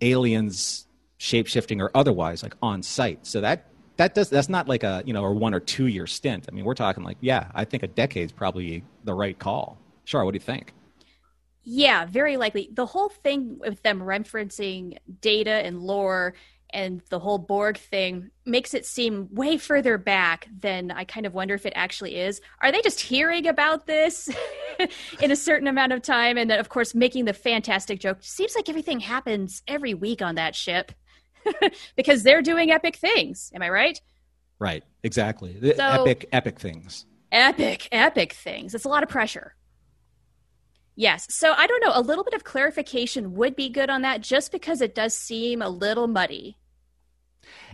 aliens 0.00 0.86
shape 1.18 1.46
shifting 1.46 1.80
or 1.80 1.90
otherwise 1.94 2.42
like 2.42 2.54
on 2.60 2.82
site 2.82 3.24
so 3.26 3.40
that 3.40 3.70
that 3.96 4.14
does 4.14 4.28
that's 4.30 4.48
not 4.48 4.68
like 4.68 4.82
a 4.82 5.02
you 5.06 5.12
know 5.12 5.24
a 5.24 5.32
one 5.32 5.54
or 5.54 5.60
two 5.60 5.86
year 5.86 6.06
stint 6.06 6.46
i 6.48 6.54
mean 6.54 6.64
we're 6.64 6.74
talking 6.74 7.02
like 7.02 7.16
yeah 7.20 7.50
i 7.54 7.64
think 7.64 7.82
a 7.82 7.86
decade's 7.86 8.32
probably 8.32 8.84
the 9.04 9.14
right 9.14 9.38
call 9.38 9.78
Shar 10.04 10.24
what 10.24 10.32
do 10.32 10.36
you 10.36 10.40
think 10.40 10.72
Yeah, 11.68 12.06
very 12.06 12.36
likely. 12.36 12.70
The 12.72 12.86
whole 12.86 13.08
thing 13.08 13.58
with 13.58 13.82
them 13.82 14.00
referencing 14.00 14.98
data 15.20 15.50
and 15.50 15.80
lore 15.80 16.34
and 16.70 17.00
the 17.10 17.18
whole 17.18 17.38
Borg 17.38 17.76
thing 17.76 18.30
makes 18.44 18.72
it 18.74 18.86
seem 18.86 19.28
way 19.32 19.56
further 19.56 19.98
back 19.98 20.46
than 20.60 20.90
I 20.90 21.04
kind 21.04 21.26
of 21.26 21.34
wonder 21.34 21.54
if 21.54 21.66
it 21.66 21.72
actually 21.74 22.16
is. 22.16 22.40
Are 22.60 22.70
they 22.70 22.82
just 22.82 23.00
hearing 23.00 23.46
about 23.48 23.86
this 23.86 24.28
in 25.20 25.30
a 25.30 25.36
certain 25.36 25.68
amount 25.68 25.92
of 25.92 26.02
time? 26.02 26.38
And 26.38 26.50
then, 26.50 26.60
of 26.60 26.68
course, 26.68 26.94
making 26.94 27.24
the 27.24 27.32
fantastic 27.32 27.98
joke 27.98 28.18
seems 28.20 28.54
like 28.54 28.68
everything 28.68 29.00
happens 29.00 29.62
every 29.66 29.94
week 29.94 30.22
on 30.22 30.36
that 30.36 30.54
ship 30.54 30.92
because 31.96 32.22
they're 32.22 32.42
doing 32.42 32.70
epic 32.70 32.96
things. 32.96 33.50
Am 33.54 33.62
I 33.62 33.68
right? 33.70 34.00
Right, 34.58 34.84
exactly. 35.02 35.52
The 35.60 35.74
So- 35.76 35.84
epic, 36.02 36.28
epic 36.32 36.58
things. 36.58 37.06
Epic, 37.32 37.88
epic 37.92 38.32
things. 38.32 38.74
It's 38.74 38.84
a 38.84 38.88
lot 38.88 39.02
of 39.02 39.08
pressure. 39.08 39.54
Yes. 40.94 41.26
So 41.28 41.52
I 41.52 41.66
don't 41.66 41.82
know. 41.82 41.92
A 41.94 42.00
little 42.00 42.24
bit 42.24 42.32
of 42.34 42.44
clarification 42.44 43.34
would 43.34 43.54
be 43.54 43.68
good 43.68 43.90
on 43.90 44.02
that 44.02 44.22
just 44.22 44.50
because 44.52 44.80
it 44.80 44.94
does 44.94 45.14
seem 45.14 45.60
a 45.60 45.68
little 45.68 46.06
muddy. 46.06 46.56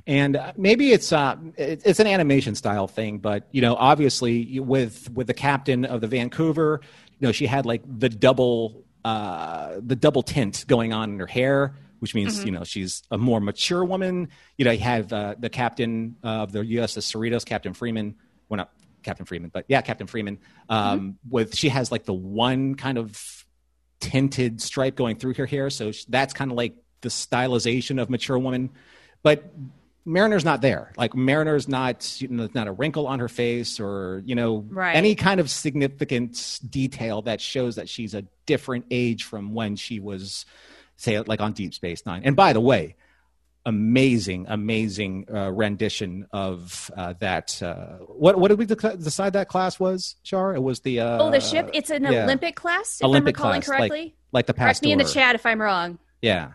and 0.07 0.37
uh, 0.37 0.53
maybe 0.57 0.91
it's 0.93 1.13
uh, 1.13 1.37
it's 1.57 2.01
an 2.01 2.07
animation 2.09 2.55
style 2.57 2.89
thing, 2.89 3.19
but 3.19 3.47
you 3.53 3.61
know, 3.63 3.77
obviously 3.77 4.59
with 4.59 5.09
with 5.11 5.29
the 5.29 5.35
captain 5.35 5.85
of 5.85 6.01
the 6.01 6.09
Vancouver, 6.09 6.81
you 7.21 7.29
know, 7.29 7.33
she 7.33 7.47
had 7.47 7.65
like 7.65 7.83
the 7.87 8.09
double 8.09 8.85
uh, 9.05 9.75
the 9.81 9.95
double 9.97 10.23
tint 10.25 10.65
going 10.67 10.93
on 10.93 11.11
in 11.13 11.19
her 11.21 11.27
hair, 11.29 11.77
which 12.03 12.17
means 12.17 12.45
you 12.45 12.51
know 12.51 12.65
she's 12.65 13.03
a 13.13 13.17
more 13.17 13.41
mature 13.41 13.85
woman. 13.85 14.29
You 14.59 14.65
know, 14.65 14.73
you 14.73 14.81
have 14.81 15.13
uh, 15.13 15.37
the 15.39 15.49
captain 15.49 16.17
of 16.25 16.51
the 16.51 16.59
USS 16.59 17.05
Cerritos, 17.15 17.45
Captain 17.47 17.73
Freeman. 17.75 18.17
Well, 18.49 18.59
not 18.59 18.73
Captain 19.05 19.25
Freeman, 19.25 19.51
but 19.55 19.65
yeah, 19.69 19.81
Captain 19.83 20.09
Freeman. 20.09 20.39
Um, 20.69 21.19
With 21.31 21.57
she 21.57 21.69
has 21.69 21.93
like 21.93 22.05
the 22.05 22.13
one 22.13 22.75
kind 22.75 22.99
of 22.99 23.45
tinted 24.01 24.61
stripe 24.61 24.97
going 24.97 25.17
through 25.17 25.35
her 25.35 25.47
hair. 25.47 25.71
So 25.71 25.93
that's 26.09 26.35
kind 26.35 26.51
of 26.51 26.57
like 26.57 26.75
the 27.03 27.09
stylization 27.09 28.03
of 28.03 28.11
mature 28.11 28.37
woman. 28.39 28.71
But 29.23 29.53
Mariner's 30.05 30.45
not 30.45 30.61
there. 30.61 30.93
Like 30.97 31.15
Mariner's 31.15 31.69
not, 31.69 32.21
you 32.21 32.27
know, 32.27 32.49
not 32.55 32.67
a 32.67 32.73
wrinkle 32.73 33.07
on 33.07 33.21
her 33.21 33.29
face 33.29 33.79
or, 33.79 34.23
you 34.27 34.35
know, 34.35 34.67
Right. 34.69 34.97
any 34.97 35.15
kind 35.15 35.39
of 35.39 35.49
significant 35.49 36.59
detail 36.69 37.23
that 37.23 37.41
shows 37.41 37.77
that 37.77 37.89
she's 37.89 38.13
a 38.15 38.25
different 38.47 38.87
age 38.91 39.23
from 39.23 39.55
when 39.55 39.77
she 39.77 40.01
was, 40.01 40.45
say, 41.03 41.21
like 41.21 41.41
on 41.41 41.53
Deep 41.53 41.75
Space 41.75 42.07
Nine. 42.07 42.23
And 42.25 42.37
by 42.37 42.53
the 42.53 42.61
way, 42.61 42.97
amazing, 43.67 44.47
amazing 44.49 45.27
uh, 45.33 45.51
rendition 45.51 46.27
of 46.33 46.91
uh, 46.97 47.15
that. 47.21 47.63
Uh, 47.63 47.99
what 48.07 48.39
what 48.39 48.49
did 48.49 48.59
we 48.59 48.67
dec- 48.67 49.03
decide 49.03 49.35
that 49.35 49.49
class 49.49 49.79
was, 49.79 50.17
Char? 50.23 50.55
It 50.55 50.63
was 50.63 50.81
the 50.81 51.01
uh, 51.01 51.23
oh, 51.23 51.31
the 51.31 51.41
ship? 51.41 51.71
It's 51.73 51.91
an 51.91 52.05
yeah. 52.05 52.25
Olympic 52.25 52.57
class, 52.57 53.01
if 53.01 53.05
Olympic 53.05 53.39
I'm 53.39 53.47
recalling 53.47 53.63
class, 53.63 53.79
correctly. 53.79 54.03
like, 54.05 54.15
like 54.33 54.47
the 54.47 54.55
Correct 54.55 54.83
me 54.83 54.93
in 54.93 54.99
the 54.99 55.05
chat 55.05 55.35
if 55.35 55.45
I'm 55.45 55.61
wrong. 55.61 55.99
Yeah. 56.21 56.53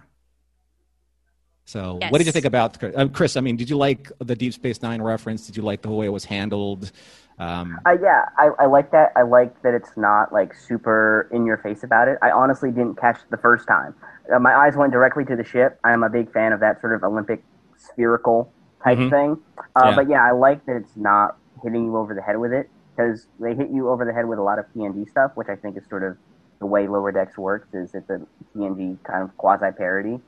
So, 1.66 1.98
Yes. 2.00 2.14
what 2.14 2.20
did 2.20 2.28
you 2.28 2.32
think 2.32 2.46
about 2.46 2.82
uh, 2.82 3.10
Chris? 3.10 3.36
I 3.36 3.42
mean, 3.42 3.58
did 3.58 3.70
you 3.70 3.76
like 3.76 4.10
the 4.20 4.38
Deep 4.38 4.54
Space 4.54 4.82
Nine 4.82 5.02
reference? 5.02 5.46
Did 5.46 5.58
you 5.58 5.64
like 5.64 5.82
the 5.82 5.90
way 5.90 6.06
it 6.06 6.14
was 6.14 6.24
handled? 6.24 6.94
Um, 7.40 7.80
Uh, 7.86 7.96
yeah, 8.02 8.26
I, 8.38 8.50
I 8.60 8.66
like 8.66 8.92
that. 8.92 9.12
I 9.16 9.22
like 9.22 9.62
that 9.62 9.74
it's 9.74 9.96
not 9.96 10.34
like 10.34 10.54
super 10.56 11.30
in 11.32 11.46
your 11.46 11.58
face 11.58 11.84
about 11.84 12.08
it. 12.08 12.18
I 12.22 12.32
honestly 12.32 12.72
didn't 12.72 12.96
catch 12.96 13.20
the 13.30 13.38
first 13.38 13.68
time. 13.68 13.94
Uh, 14.34 14.40
my 14.40 14.56
eyes 14.56 14.76
went 14.76 14.92
directly 14.92 15.24
to 15.26 15.36
the 15.36 15.44
ship. 15.44 15.80
I'm 15.84 16.04
a 16.04 16.10
big 16.10 16.32
fan 16.32 16.52
of 16.52 16.60
that 16.62 16.82
sort 16.82 16.94
of 16.96 17.04
Olympic 17.04 17.44
spherical 17.78 18.52
type 18.84 18.98
Mhm. 18.98 19.10
thing. 19.10 19.38
Uh, 19.76 19.82
Yeah. 19.90 19.96
But 19.96 20.08
yeah, 20.10 20.24
I 20.26 20.32
like 20.32 20.66
that 20.66 20.76
it's 20.78 20.96
not 20.98 21.38
hitting 21.64 21.86
you 21.86 21.98
over 21.98 22.14
the 22.14 22.22
head 22.22 22.38
with 22.38 22.54
it 22.54 22.70
because 22.96 23.28
they 23.40 23.54
hit 23.54 23.70
you 23.70 23.90
over 23.90 24.04
the 24.06 24.14
head 24.14 24.26
with 24.26 24.40
a 24.40 24.44
lot 24.44 24.58
of 24.60 24.66
TNG 24.74 25.06
stuff, 25.06 25.32
which 25.36 25.50
I 25.50 25.56
think 25.56 25.78
is 25.78 25.86
sort 25.88 26.04
of 26.04 26.18
the 26.60 26.66
way 26.66 26.88
Lower 26.88 27.12
Decks 27.12 27.38
works. 27.38 27.72
Is 27.74 27.94
it's 27.94 28.10
a 28.10 28.20
TNG 28.56 28.98
kind 29.04 29.22
of 29.22 29.36
quasi 29.38 29.72
parody. 29.78 30.20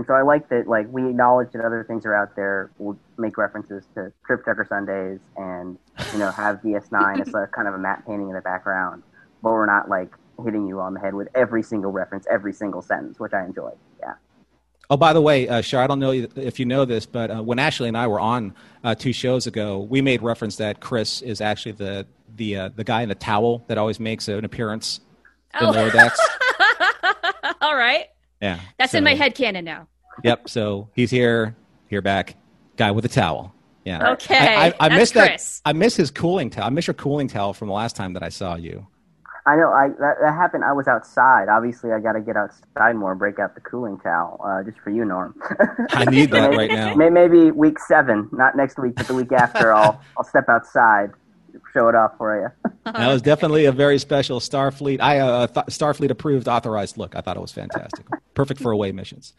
And 0.00 0.06
so 0.06 0.14
I 0.14 0.22
like 0.22 0.48
that, 0.48 0.66
like, 0.66 0.86
we 0.90 1.06
acknowledge 1.10 1.52
that 1.52 1.62
other 1.62 1.84
things 1.84 2.06
are 2.06 2.14
out 2.14 2.34
there. 2.34 2.70
We'll 2.78 2.96
make 3.18 3.36
references 3.36 3.84
to 3.94 4.10
Trip 4.24 4.42
Tucker 4.46 4.64
Sundays 4.66 5.18
and, 5.36 5.76
you 6.14 6.18
know, 6.18 6.30
have 6.30 6.62
DS9 6.62 7.20
as 7.20 7.34
a 7.34 7.46
kind 7.54 7.68
of 7.68 7.74
a 7.74 7.78
matte 7.78 8.06
painting 8.06 8.28
in 8.30 8.34
the 8.34 8.40
background. 8.40 9.02
But 9.42 9.52
we're 9.52 9.66
not, 9.66 9.90
like, 9.90 10.14
hitting 10.42 10.66
you 10.66 10.80
on 10.80 10.94
the 10.94 11.00
head 11.00 11.12
with 11.12 11.28
every 11.34 11.62
single 11.62 11.92
reference, 11.92 12.26
every 12.30 12.54
single 12.54 12.80
sentence, 12.80 13.20
which 13.20 13.34
I 13.34 13.44
enjoy. 13.44 13.72
Yeah. 14.00 14.14
oh, 14.88 14.96
by 14.96 15.12
the 15.12 15.20
way, 15.20 15.46
uh, 15.46 15.60
Char, 15.60 15.82
I 15.84 15.86
don't 15.86 15.98
know 15.98 16.12
if 16.12 16.58
you 16.58 16.64
know 16.64 16.86
this, 16.86 17.04
but 17.04 17.30
uh, 17.30 17.42
when 17.42 17.58
Ashley 17.58 17.88
and 17.88 17.98
I 17.98 18.06
were 18.06 18.20
on 18.20 18.54
uh, 18.82 18.94
two 18.94 19.12
shows 19.12 19.46
ago, 19.46 19.80
we 19.80 20.00
made 20.00 20.22
reference 20.22 20.56
that 20.56 20.80
Chris 20.80 21.20
is 21.20 21.42
actually 21.42 21.72
the 21.72 22.06
the 22.36 22.56
uh, 22.56 22.70
the 22.74 22.84
guy 22.84 23.02
in 23.02 23.10
the 23.10 23.14
towel 23.14 23.64
that 23.68 23.76
always 23.76 24.00
makes 24.00 24.28
an 24.28 24.46
appearance 24.46 25.00
Oh. 25.60 25.70
Lower 25.72 25.90
Decks. 25.90 26.18
All 27.60 27.76
right. 27.76 28.06
Yeah, 28.40 28.60
That's 28.78 28.94
in 28.94 29.04
my 29.04 29.14
head 29.14 29.34
canon 29.34 29.64
now. 29.64 29.86
Yep. 30.24 30.48
So 30.48 30.88
he's 30.94 31.10
here, 31.10 31.56
here 31.88 32.02
back, 32.02 32.36
guy 32.76 32.90
with 32.90 33.04
a 33.04 33.08
towel. 33.08 33.54
Yeah. 33.84 34.12
Okay, 34.12 34.36
I, 34.36 34.68
I, 34.68 34.74
I 34.80 34.88
that's 34.88 34.98
miss 34.98 35.10
that. 35.12 35.60
I 35.64 35.72
miss 35.72 35.96
his 35.96 36.10
cooling 36.10 36.50
towel. 36.50 36.66
I 36.66 36.70
miss 36.70 36.86
your 36.86 36.94
cooling 36.94 37.28
towel 37.28 37.52
from 37.52 37.68
the 37.68 37.74
last 37.74 37.96
time 37.96 38.12
that 38.14 38.22
I 38.22 38.28
saw 38.28 38.54
you. 38.56 38.86
I 39.46 39.56
know 39.56 39.70
I 39.70 39.88
that, 39.88 40.16
that 40.20 40.34
happened. 40.34 40.64
I 40.64 40.72
was 40.72 40.86
outside. 40.86 41.48
Obviously, 41.48 41.92
I 41.92 42.00
got 42.00 42.12
to 42.12 42.20
get 42.20 42.36
outside 42.36 42.92
more, 42.94 43.12
and 43.12 43.18
break 43.18 43.38
out 43.38 43.54
the 43.54 43.60
cooling 43.62 43.98
towel, 43.98 44.40
uh, 44.44 44.62
just 44.62 44.78
for 44.80 44.90
you, 44.90 45.04
Norm. 45.04 45.34
I 45.90 46.04
need 46.04 46.30
that 46.32 46.54
right 46.54 46.70
now. 46.70 46.94
Maybe 46.94 47.50
week 47.50 47.78
seven, 47.78 48.28
not 48.32 48.56
next 48.56 48.78
week, 48.78 48.94
but 48.96 49.06
the 49.06 49.14
week 49.14 49.32
after. 49.32 49.72
I'll 49.72 50.00
I'll 50.16 50.24
step 50.24 50.48
outside, 50.48 51.10
show 51.72 51.88
it 51.88 51.94
off 51.94 52.12
for 52.18 52.40
you. 52.40 52.70
That 52.84 53.12
was 53.12 53.22
definitely 53.22 53.66
a 53.66 53.72
very 53.72 53.98
special 53.98 54.40
Starfleet. 54.40 55.00
I 55.00 55.18
uh, 55.20 55.46
th- 55.46 55.66
Starfleet 55.66 56.10
approved 56.10 56.48
authorized 56.48 56.96
look. 56.96 57.14
I 57.14 57.20
thought 57.20 57.36
it 57.36 57.40
was 57.40 57.52
fantastic. 57.52 58.04
Perfect 58.34 58.60
for 58.60 58.72
away 58.72 58.90
missions. 58.90 59.34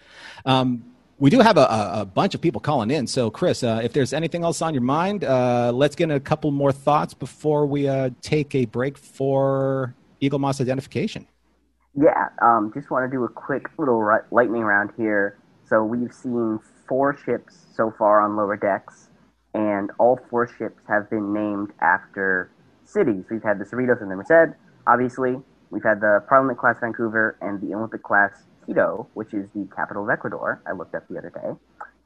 Um, 0.46 0.86
we 1.20 1.30
do 1.30 1.40
have 1.40 1.58
a, 1.58 1.62
a, 1.62 2.02
a 2.02 2.06
bunch 2.06 2.34
of 2.34 2.42
people 2.42 2.62
calling 2.62 2.92
in. 2.92 3.08
So, 3.08 3.30
Chris, 3.30 3.62
uh, 3.64 3.82
if 3.84 3.94
there's 3.94 4.14
anything 4.14 4.44
else 4.44 4.62
on 4.62 4.74
your 4.74 4.84
mind, 4.84 5.24
uh, 5.24 5.72
let's 5.74 5.96
get 5.96 6.10
a 6.12 6.20
couple 6.20 6.50
more 6.52 6.72
thoughts 6.72 7.14
before 7.14 7.66
we 7.66 7.88
uh, 7.88 8.10
take 8.22 8.56
a 8.56 8.66
break 8.66 8.98
for 8.98 9.96
Eaglemoss 10.22 10.62
identification. 10.62 11.28
Yeah, 11.96 12.30
um, 12.42 12.72
just 12.74 12.90
want 12.90 13.10
to 13.10 13.16
do 13.16 13.24
a 13.24 13.30
quick 13.30 13.68
little 13.78 14.02
ri- 14.02 14.24
lightning 14.32 14.64
round 14.64 14.92
here. 14.96 15.38
So 15.68 15.84
we've 15.84 16.14
seen 16.14 16.60
four 16.88 17.18
ships 17.18 17.68
so 17.76 17.94
far 17.98 18.22
on 18.22 18.36
lower 18.36 18.58
decks, 18.58 19.10
and 19.54 19.90
all 20.00 20.20
four 20.30 20.48
ships 20.48 20.82
have 20.88 21.10
been 21.10 21.34
named 21.34 21.72
after 21.82 22.52
cities. 22.86 23.26
We've 23.30 23.44
had 23.44 23.60
the 23.60 23.66
Cerritos 23.66 24.02
and 24.02 24.10
the 24.12 24.16
Merced, 24.16 24.56
obviously. 24.88 25.36
We've 25.70 25.84
had 25.84 26.02
the 26.02 26.24
Parliament 26.28 26.60
class 26.60 26.76
Vancouver 26.82 27.38
and 27.42 27.62
the 27.62 27.74
Olympic 27.76 28.04
class 28.04 28.32
Quito, 28.66 29.08
which 29.14 29.34
is 29.34 29.50
the 29.56 29.68
capital 29.76 30.04
of 30.04 30.10
Ecuador. 30.10 30.62
I 30.68 30.74
looked 30.74 30.96
up 30.96 31.04
the 31.10 31.18
other 31.18 31.30
day. 31.34 31.52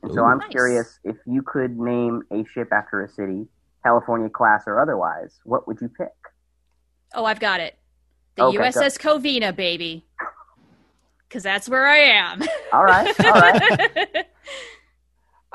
And 0.03 0.11
so 0.13 0.21
Ooh. 0.21 0.25
I'm 0.25 0.37
Nice. 0.39 0.49
curious 0.51 0.99
if 1.03 1.15
you 1.25 1.41
could 1.41 1.77
name 1.79 2.21
a 2.31 2.43
ship 2.53 2.69
after 2.71 3.03
a 3.03 3.09
city, 3.09 3.47
California 3.83 4.29
class 4.29 4.63
or 4.67 4.79
otherwise, 4.79 5.39
what 5.43 5.67
would 5.67 5.77
you 5.81 5.89
pick? 5.89 6.09
Oh, 7.13 7.25
I've 7.25 7.39
got 7.39 7.59
it. 7.59 7.77
The 8.35 8.43
Okay, 8.43 8.57
go. 8.57 8.63
USS 8.63 8.97
Covina, 8.99 9.55
baby. 9.55 10.05
Because 11.27 11.43
that's 11.43 11.67
where 11.67 11.85
I 11.87 11.97
am. 11.97 12.43
All 12.71 12.83
right, 12.85 13.19
all 13.25 13.31
right. 13.31 14.25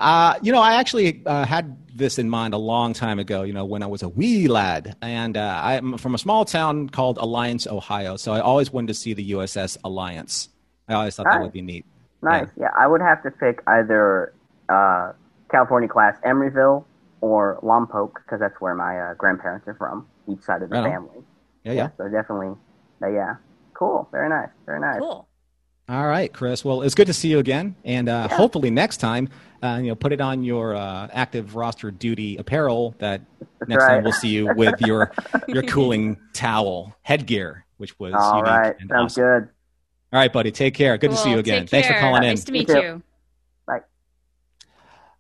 Uh, 0.00 0.34
you 0.40 0.50
know, 0.50 0.62
I 0.62 0.76
actually 0.76 1.22
uh, 1.26 1.44
had 1.44 1.76
this 1.94 2.18
in 2.18 2.30
mind 2.30 2.54
a 2.54 2.58
long 2.58 2.94
time 2.94 3.18
ago, 3.18 3.42
you 3.42 3.52
know, 3.52 3.66
when 3.66 3.82
I 3.82 3.86
was 3.86 4.02
a 4.02 4.08
wee 4.08 4.48
lad. 4.48 4.96
And 5.02 5.36
uh, 5.36 5.60
I'm 5.62 5.98
from 5.98 6.14
a 6.14 6.18
small 6.18 6.46
town 6.46 6.88
called 6.88 7.18
Alliance, 7.18 7.66
Ohio. 7.66 8.16
So 8.16 8.32
I 8.32 8.40
always 8.40 8.72
wanted 8.72 8.88
to 8.88 8.94
see 8.94 9.12
the 9.12 9.32
USS 9.32 9.76
Alliance. 9.84 10.48
I 10.88 10.94
always 10.94 11.14
thought 11.14 11.26
that 11.30 11.42
would 11.42 11.52
be 11.52 11.60
neat. 11.60 11.84
Nice. 12.22 12.48
Yeah, 12.58 12.70
I 12.76 12.86
would 12.86 13.02
have 13.02 13.22
to 13.24 13.30
pick 13.30 13.62
either 13.66 14.32
uh, 14.70 15.12
California 15.50 15.88
class 15.88 16.16
Emeryville 16.24 16.84
or 17.20 17.60
Lompoc 17.62 18.14
because 18.14 18.40
that's 18.40 18.58
where 18.58 18.74
my 18.74 18.98
uh, 18.98 19.14
grandparents 19.14 19.68
are 19.68 19.74
from, 19.74 20.06
each 20.30 20.40
side 20.40 20.62
of 20.62 20.70
the 20.70 20.76
Right 20.76 20.84
on. 20.84 20.90
family. 20.90 21.24
Yeah, 21.64 21.72
yeah. 21.72 21.88
So 21.98 22.08
definitely, 22.08 22.56
but 23.00 23.08
yeah, 23.08 23.34
cool. 23.74 24.08
Very 24.10 24.30
nice. 24.30 24.48
Very 24.64 24.80
nice. 24.80 24.98
cool. 24.98 25.28
All 25.90 26.07
right, 26.07 26.33
Chris. 26.33 26.64
Well, 26.64 26.83
it's 26.83 26.94
good 26.94 27.09
to 27.09 27.12
see 27.12 27.29
you 27.31 27.40
again, 27.40 27.74
and 27.85 28.09
uh, 28.09 28.29
hopefully 28.29 28.70
next 28.70 28.98
time, 28.98 29.29
uh, 29.61 29.81
you 29.83 29.88
know, 29.88 29.96
put 29.96 30.12
it 30.12 30.20
on 30.20 30.44
your 30.44 30.76
uh, 30.76 31.09
active 31.12 31.57
roster 31.57 31.90
duty 31.90 32.37
apparel. 32.37 32.94
That 32.98 33.22
next 33.66 33.85
time 33.87 34.05
we'll 34.05 34.12
see 34.12 34.29
you 34.29 34.55
with 34.55 34.81
your 34.83 35.11
your 35.48 35.64
cooling 35.64 36.16
towel 36.33 36.94
headgear, 37.03 37.64
which 37.79 37.98
was 37.98 38.14
All 38.16 38.37
unique 38.37 38.44
right. 38.46 38.76
and 38.79 38.88
Sounds 38.88 39.14
awesome. 39.14 39.24
good. 39.24 39.48
All 40.12 40.20
right, 40.20 40.33
buddy. 40.33 40.53
Take 40.53 40.74
care. 40.74 40.96
Good 40.96 41.11
to 41.11 41.16
see 41.16 41.31
you 41.33 41.38
again. 41.38 41.62
Take 41.62 41.70
Thanks 41.70 41.88
for 41.88 41.94
care. 41.94 42.03
calling 42.03 42.22
in. 42.22 42.29
Nice 42.31 42.44
to 42.44 42.53
meet 42.53 42.68
You 42.68 42.74
too. 42.74 42.81
you. 42.81 43.03
Bye. 43.66 43.81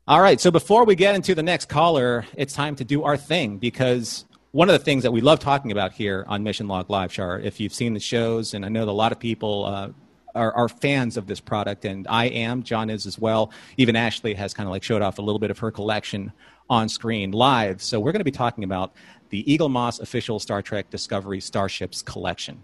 All 0.06 0.20
right. 0.20 0.40
So 0.40 0.52
before 0.52 0.84
we 0.84 0.94
get 0.94 1.16
into 1.16 1.34
the 1.34 1.42
next 1.42 1.68
caller, 1.68 2.26
it's 2.36 2.54
time 2.54 2.76
to 2.76 2.84
do 2.84 3.02
our 3.02 3.16
thing 3.16 3.58
because 3.58 4.24
one 4.52 4.68
of 4.68 4.72
the 4.72 4.84
things 4.84 5.02
that 5.02 5.10
we 5.10 5.20
love 5.20 5.40
talking 5.40 5.72
about 5.72 5.92
here 5.92 6.24
on 6.28 6.44
Mission 6.44 6.68
Log 6.68 6.90
Live, 6.90 7.10
Char, 7.10 7.40
if 7.40 7.58
you've 7.58 7.74
seen 7.74 7.94
the 7.94 8.00
shows, 8.00 8.54
and 8.54 8.64
I 8.64 8.68
know 8.68 8.84
that 8.86 8.90
a 8.90 8.92
lot 8.92 9.10
of 9.10 9.18
people 9.18 9.64
uh, 9.64 9.88
are, 10.34 10.52
are 10.52 10.68
fans 10.68 11.16
of 11.16 11.26
this 11.26 11.40
product, 11.40 11.84
and 11.84 12.06
I 12.08 12.26
am, 12.26 12.62
John 12.62 12.90
is 12.90 13.06
as 13.06 13.18
well. 13.18 13.52
Even 13.76 13.96
Ashley 13.96 14.34
has 14.34 14.54
kind 14.54 14.66
of 14.66 14.70
like 14.70 14.82
showed 14.82 15.02
off 15.02 15.18
a 15.18 15.22
little 15.22 15.38
bit 15.38 15.50
of 15.50 15.58
her 15.58 15.70
collection 15.70 16.32
on 16.68 16.88
screen 16.88 17.32
live. 17.32 17.82
So 17.82 17.98
we're 17.98 18.12
going 18.12 18.20
to 18.20 18.24
be 18.24 18.30
talking 18.30 18.64
about 18.64 18.92
the 19.30 19.44
Eaglemoss 19.44 20.00
official 20.00 20.38
Star 20.38 20.62
Trek 20.62 20.90
Discovery 20.90 21.40
Starships 21.40 22.02
collection. 22.02 22.62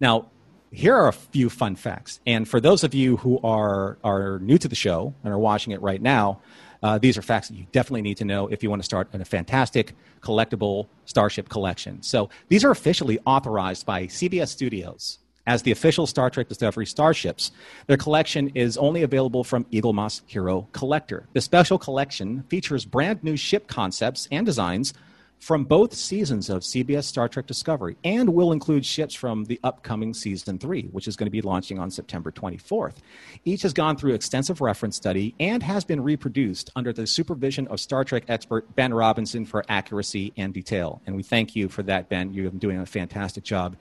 Now, 0.00 0.30
here 0.70 0.94
are 0.94 1.08
a 1.08 1.12
few 1.12 1.50
fun 1.50 1.76
facts. 1.76 2.20
And 2.26 2.48
for 2.48 2.60
those 2.60 2.82
of 2.82 2.94
you 2.94 3.18
who 3.18 3.38
are, 3.44 3.98
are 4.02 4.38
new 4.40 4.58
to 4.58 4.68
the 4.68 4.74
show 4.74 5.14
and 5.22 5.32
are 5.32 5.38
watching 5.38 5.72
it 5.72 5.82
right 5.82 6.00
now, 6.00 6.40
uh, 6.82 6.98
these 6.98 7.16
are 7.16 7.22
facts 7.22 7.48
that 7.48 7.54
you 7.54 7.66
definitely 7.72 8.02
need 8.02 8.16
to 8.16 8.24
know 8.24 8.48
if 8.48 8.62
you 8.62 8.70
want 8.70 8.80
to 8.80 8.84
start 8.84 9.08
a 9.12 9.24
fantastic 9.24 9.94
collectible 10.20 10.88
Starship 11.04 11.48
collection. 11.48 12.02
So 12.02 12.30
these 12.48 12.64
are 12.64 12.70
officially 12.70 13.18
authorized 13.26 13.86
by 13.86 14.06
CBS 14.06 14.48
Studios 14.48 15.18
as 15.46 15.62
the 15.62 15.72
official 15.72 16.06
Star 16.06 16.30
Trek 16.30 16.48
Discovery 16.48 16.86
starships. 16.86 17.52
Their 17.86 17.96
collection 17.96 18.50
is 18.54 18.76
only 18.76 19.02
available 19.02 19.44
from 19.44 19.64
Eaglemoss 19.66 20.22
Hero 20.26 20.68
Collector. 20.72 21.28
The 21.32 21.40
special 21.40 21.78
collection 21.78 22.44
features 22.48 22.84
brand 22.84 23.22
new 23.24 23.36
ship 23.36 23.66
concepts 23.66 24.28
and 24.30 24.46
designs 24.46 24.94
from 25.42 25.64
both 25.64 25.92
seasons 25.92 26.48
of 26.48 26.62
CBS 26.62 27.02
Star 27.02 27.28
Trek 27.28 27.48
Discovery 27.48 27.96
and 28.04 28.32
will 28.32 28.52
include 28.52 28.86
ships 28.86 29.12
from 29.12 29.44
the 29.46 29.58
upcoming 29.64 30.14
season 30.14 30.56
three, 30.56 30.84
which 30.92 31.08
is 31.08 31.16
going 31.16 31.26
to 31.26 31.32
be 31.32 31.42
launching 31.42 31.80
on 31.80 31.90
September 31.90 32.30
24th. 32.30 32.98
Each 33.44 33.62
has 33.62 33.72
gone 33.72 33.96
through 33.96 34.14
extensive 34.14 34.60
reference 34.60 34.94
study 34.94 35.34
and 35.40 35.60
has 35.60 35.84
been 35.84 36.00
reproduced 36.00 36.70
under 36.76 36.92
the 36.92 37.08
supervision 37.08 37.66
of 37.66 37.80
Star 37.80 38.04
Trek 38.04 38.22
expert 38.28 38.72
Ben 38.76 38.94
Robinson 38.94 39.44
for 39.44 39.64
accuracy 39.68 40.32
and 40.36 40.54
detail. 40.54 41.02
And 41.08 41.16
we 41.16 41.24
thank 41.24 41.56
you 41.56 41.68
for 41.68 41.82
that, 41.82 42.08
Ben. 42.08 42.32
You 42.32 42.44
have 42.44 42.52
been 42.52 42.60
doing 42.60 42.78
a 42.78 42.86
fantastic 42.86 43.42
job 43.42 43.74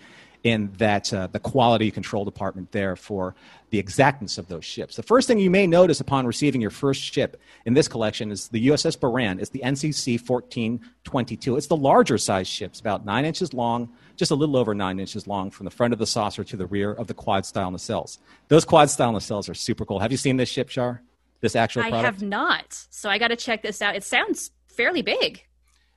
in 0.44 0.72
that 0.78 1.14
uh, 1.14 1.28
the 1.28 1.40
quality 1.40 1.92
control 1.92 2.26
department 2.26 2.72
there 2.72 2.96
for 2.96 3.36
the 3.70 3.78
exactness 3.78 4.38
of 4.38 4.48
those 4.48 4.66
ships. 4.66 4.96
The 4.96 5.04
first 5.04 5.28
thing 5.28 5.40
you 5.40 5.50
may 5.50 5.68
notice 5.68 6.00
upon 6.00 6.26
receiving 6.26 6.60
your 6.60 6.72
first 6.72 7.02
ship 7.02 7.40
in 7.66 7.74
this 7.74 7.88
collection 7.88 8.32
is 8.32 8.50
the 8.50 8.68
USS 8.68 8.98
Buran. 8.98 9.40
It's 9.40 9.52
the 9.52 9.62
NCC 9.64 10.20
1422. 10.20 11.58
It's 11.58 11.68
the 11.68 11.78
larger 11.78 12.18
size 12.18 12.48
ships, 12.48 12.80
about 12.80 13.06
nine 13.06 13.24
inches 13.24 13.54
long, 13.54 13.90
just 14.16 14.32
a 14.32 14.36
little 14.36 14.58
over 14.58 14.74
nine 14.74 15.00
inches 15.00 15.28
long 15.28 15.52
from 15.52 15.66
the 15.66 15.72
front 15.72 15.94
of 15.94 16.00
the 16.00 16.08
saucer 16.08 16.44
to 16.44 16.58
the 16.58 16.66
rear 16.66 16.92
of 16.92 17.08
the 17.08 17.14
quad 17.14 17.46
style 17.46 17.72
nacelles. 17.72 18.18
Those 18.48 18.66
quad 18.66 18.90
style 18.90 19.14
nacelles 19.14 19.50
are 19.50 19.54
super 19.54 19.86
cool. 19.86 20.00
Have 20.00 20.12
you 20.12 20.18
seen 20.18 20.38
this 20.38 20.50
ship, 20.50 20.70
Char? 20.70 21.02
This 21.40 21.56
actual 21.56 21.84
product? 21.84 22.04
I 22.04 22.06
have 22.06 22.22
not. 22.22 22.86
So 22.90 23.10
I 23.10 23.18
got 23.18 23.30
to 23.30 23.36
check 23.36 23.64
this 23.64 23.82
out. 23.82 23.96
It 23.96 24.04
sounds 24.04 24.52
fairly 24.68 25.02
big. 25.02 25.44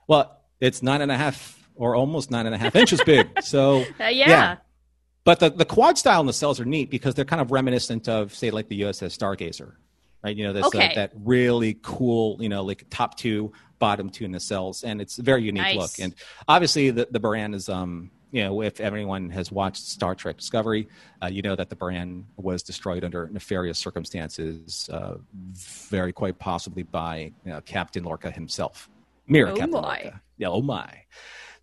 Well, 0.07 0.39
it's 0.59 0.81
nine 0.81 1.01
and 1.01 1.11
a 1.11 1.17
half 1.17 1.54
or 1.75 1.95
almost 1.95 2.31
nine 2.31 2.45
and 2.45 2.55
a 2.55 2.57
half 2.57 2.75
inches 2.75 3.01
big. 3.03 3.27
So 3.43 3.81
uh, 3.99 4.05
yeah. 4.05 4.09
yeah. 4.09 4.57
But 5.23 5.39
the, 5.39 5.49
the 5.49 5.65
quad 5.65 5.97
style 5.97 6.23
nacelles 6.23 6.59
are 6.59 6.65
neat 6.65 6.89
because 6.89 7.15
they're 7.15 7.25
kind 7.25 7.41
of 7.41 7.51
reminiscent 7.51 8.07
of, 8.07 8.33
say, 8.33 8.51
like 8.51 8.69
the 8.69 8.81
USS 8.81 9.17
Stargazer, 9.17 9.73
right? 10.23 10.35
You 10.35 10.45
know, 10.45 10.53
this, 10.53 10.63
uh, 10.63 10.67
okay. 10.67 10.91
uh, 10.91 10.95
that 10.95 11.11
really 11.15 11.79
cool, 11.81 12.37
you 12.39 12.47
know, 12.47 12.63
like 12.63 12.85
top 12.91 13.17
two, 13.17 13.51
bottom 13.79 14.09
two 14.09 14.27
nacelles, 14.27 14.83
and 14.83 15.01
it's 15.01 15.17
a 15.17 15.23
very 15.23 15.43
unique 15.43 15.63
nice. 15.63 15.77
look. 15.77 15.91
And 15.99 16.13
obviously, 16.47 16.91
the 16.91 17.07
the 17.09 17.19
Buran 17.19 17.55
is, 17.55 17.69
um, 17.69 18.11
you 18.31 18.43
know, 18.43 18.61
if 18.61 18.79
everyone 18.79 19.29
has 19.31 19.51
watched 19.51 19.83
Star 19.83 20.15
Trek 20.15 20.37
Discovery, 20.37 20.87
uh, 21.23 21.27
you 21.27 21.41
know 21.41 21.55
that 21.55 21.69
the 21.69 21.75
Buran 21.75 22.23
was 22.37 22.63
destroyed 22.63 23.03
under 23.03 23.27
nefarious 23.29 23.79
circumstances, 23.79 24.89
uh, 24.91 25.15
very 25.53 26.13
quite 26.13 26.37
possibly 26.37 26.83
by 26.83 27.31
you 27.45 27.51
know, 27.51 27.61
Captain 27.61 28.03
Lorca 28.03 28.31
himself. 28.31 28.89
Mirror 29.27 29.51
oh 29.51 29.55
Captain 29.55 29.81
my. 29.81 30.01
Lorca. 30.03 30.21
Yeah, 30.37 30.49
oh 30.49 30.61
my. 30.61 30.89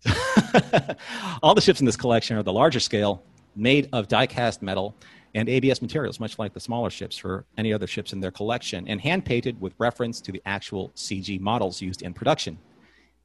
All 1.43 1.55
the 1.55 1.61
ships 1.61 1.79
in 1.79 1.85
this 1.85 1.97
collection 1.97 2.37
are 2.37 2.43
the 2.43 2.53
larger 2.53 2.79
scale, 2.79 3.23
made 3.55 3.89
of 3.93 4.07
die 4.07 4.27
cast 4.27 4.61
metal 4.61 4.95
and 5.35 5.49
ABS 5.49 5.81
materials, 5.81 6.19
much 6.19 6.37
like 6.37 6.53
the 6.53 6.59
smaller 6.59 6.89
ships 6.89 7.17
for 7.17 7.45
any 7.57 7.73
other 7.73 7.87
ships 7.87 8.13
in 8.13 8.19
their 8.19 8.31
collection, 8.31 8.87
and 8.87 9.01
hand 9.01 9.25
painted 9.25 9.59
with 9.59 9.73
reference 9.79 10.21
to 10.21 10.31
the 10.31 10.41
actual 10.45 10.91
CG 10.95 11.39
models 11.39 11.81
used 11.81 12.01
in 12.01 12.13
production. 12.13 12.57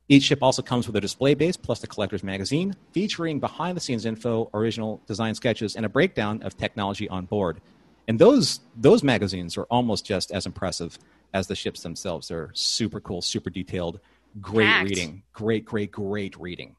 Each 0.09 0.23
ship 0.23 0.43
also 0.43 0.63
comes 0.63 0.87
with 0.87 0.97
a 0.97 1.03
display 1.03 1.35
base 1.35 1.57
plus 1.57 1.81
the 1.81 1.87
collector's 1.87 2.23
magazine, 2.23 2.75
featuring 2.93 3.41
behind 3.41 3.77
the 3.77 3.81
scenes 3.81 4.07
info, 4.07 4.49
original 4.55 5.03
design 5.07 5.35
sketches, 5.35 5.77
and 5.77 5.85
a 5.85 5.89
breakdown 5.89 6.43
of 6.43 6.57
technology 6.57 7.09
on 7.11 7.27
board. 7.27 7.61
And 8.07 8.19
those, 8.19 8.61
those 8.75 9.03
magazines 9.03 9.59
are 9.59 9.65
almost 9.65 10.07
just 10.07 10.31
as 10.31 10.47
impressive 10.47 10.99
as 11.35 11.47
the 11.47 11.55
ships 11.55 11.83
themselves. 11.83 12.29
They're 12.29 12.51
super 12.55 13.01
cool, 13.01 13.21
super 13.21 13.51
detailed, 13.51 14.01
great 14.41 14.67
Packed. 14.67 14.89
reading. 14.89 15.23
Great, 15.33 15.65
great, 15.65 15.91
great 15.91 16.37
reading. 16.39 16.77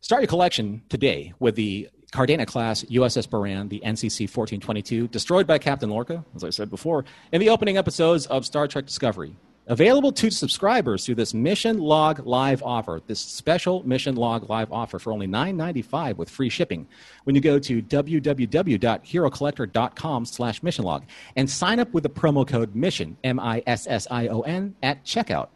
Start 0.00 0.22
your 0.22 0.28
collection 0.28 0.82
today 0.88 1.32
with 1.38 1.54
the 1.54 1.88
Cardenas 2.12 2.46
class 2.46 2.84
USS 2.84 3.28
Buran, 3.28 3.68
the 3.68 3.80
NCC 3.80 4.22
1422, 4.22 5.08
destroyed 5.08 5.46
by 5.46 5.58
Captain 5.58 5.88
Lorca, 5.88 6.24
as 6.34 6.44
I 6.44 6.50
said 6.50 6.68
before, 6.70 7.04
in 7.32 7.40
the 7.40 7.48
opening 7.48 7.78
episodes 7.78 8.26
of 8.26 8.44
Star 8.44 8.68
Trek 8.68 8.84
Discovery. 8.84 9.34
Available 9.68 10.10
to 10.12 10.28
subscribers 10.28 11.06
through 11.06 11.14
this 11.14 11.32
Mission 11.32 11.78
Log 11.78 12.26
Live 12.26 12.64
offer, 12.64 13.00
this 13.06 13.20
special 13.20 13.86
Mission 13.86 14.16
Log 14.16 14.50
Live 14.50 14.72
offer 14.72 14.98
for 14.98 15.12
only 15.12 15.28
$9.95 15.28 16.16
with 16.16 16.28
free 16.28 16.48
shipping 16.48 16.88
when 17.24 17.36
you 17.36 17.40
go 17.40 17.60
to 17.60 17.80
www.herocollector.com 17.80 20.24
slash 20.24 20.62
mission 20.64 20.84
log 20.84 21.04
and 21.36 21.48
sign 21.48 21.78
up 21.78 21.94
with 21.94 22.02
the 22.02 22.10
promo 22.10 22.44
code 22.46 22.74
MISSION, 22.74 23.16
M-I-S-S-I-O-N, 23.22 24.74
at 24.82 25.04
checkout. 25.04 25.48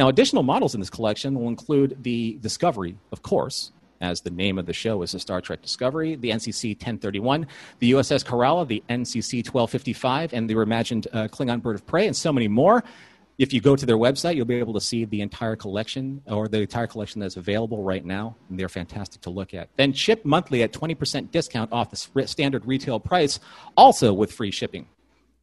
Now, 0.00 0.08
additional 0.08 0.42
models 0.42 0.72
in 0.72 0.80
this 0.80 0.88
collection 0.88 1.38
will 1.38 1.48
include 1.48 2.02
the 2.02 2.38
Discovery, 2.40 2.96
of 3.12 3.22
course, 3.22 3.70
as 4.00 4.22
the 4.22 4.30
name 4.30 4.56
of 4.56 4.64
the 4.64 4.72
show 4.72 5.02
is 5.02 5.12
the 5.12 5.20
Star 5.20 5.42
Trek 5.42 5.60
Discovery, 5.60 6.14
the 6.14 6.30
NCC 6.30 6.70
1031, 6.70 7.46
the 7.80 7.92
USS 7.92 8.24
Kerala, 8.24 8.66
the 8.66 8.82
NCC 8.88 9.44
1255, 9.44 10.32
and 10.32 10.48
the 10.48 10.54
reimagined 10.54 11.06
uh, 11.12 11.28
Klingon 11.28 11.60
Bird 11.60 11.74
of 11.74 11.86
Prey, 11.86 12.06
and 12.06 12.16
so 12.16 12.32
many 12.32 12.48
more. 12.48 12.82
If 13.36 13.52
you 13.52 13.60
go 13.60 13.76
to 13.76 13.84
their 13.84 13.98
website, 13.98 14.36
you'll 14.36 14.46
be 14.46 14.54
able 14.54 14.72
to 14.72 14.80
see 14.80 15.04
the 15.04 15.20
entire 15.20 15.54
collection 15.54 16.22
or 16.26 16.48
the 16.48 16.62
entire 16.62 16.86
collection 16.86 17.20
that's 17.20 17.36
available 17.36 17.82
right 17.82 18.02
now, 18.02 18.36
and 18.48 18.58
they're 18.58 18.70
fantastic 18.70 19.20
to 19.20 19.30
look 19.30 19.52
at. 19.52 19.68
Then 19.76 19.92
ship 19.92 20.24
monthly 20.24 20.62
at 20.62 20.72
20% 20.72 21.30
discount 21.30 21.74
off 21.74 21.90
the 21.90 22.26
standard 22.26 22.64
retail 22.64 23.00
price, 23.00 23.38
also 23.76 24.14
with 24.14 24.32
free 24.32 24.50
shipping. 24.50 24.86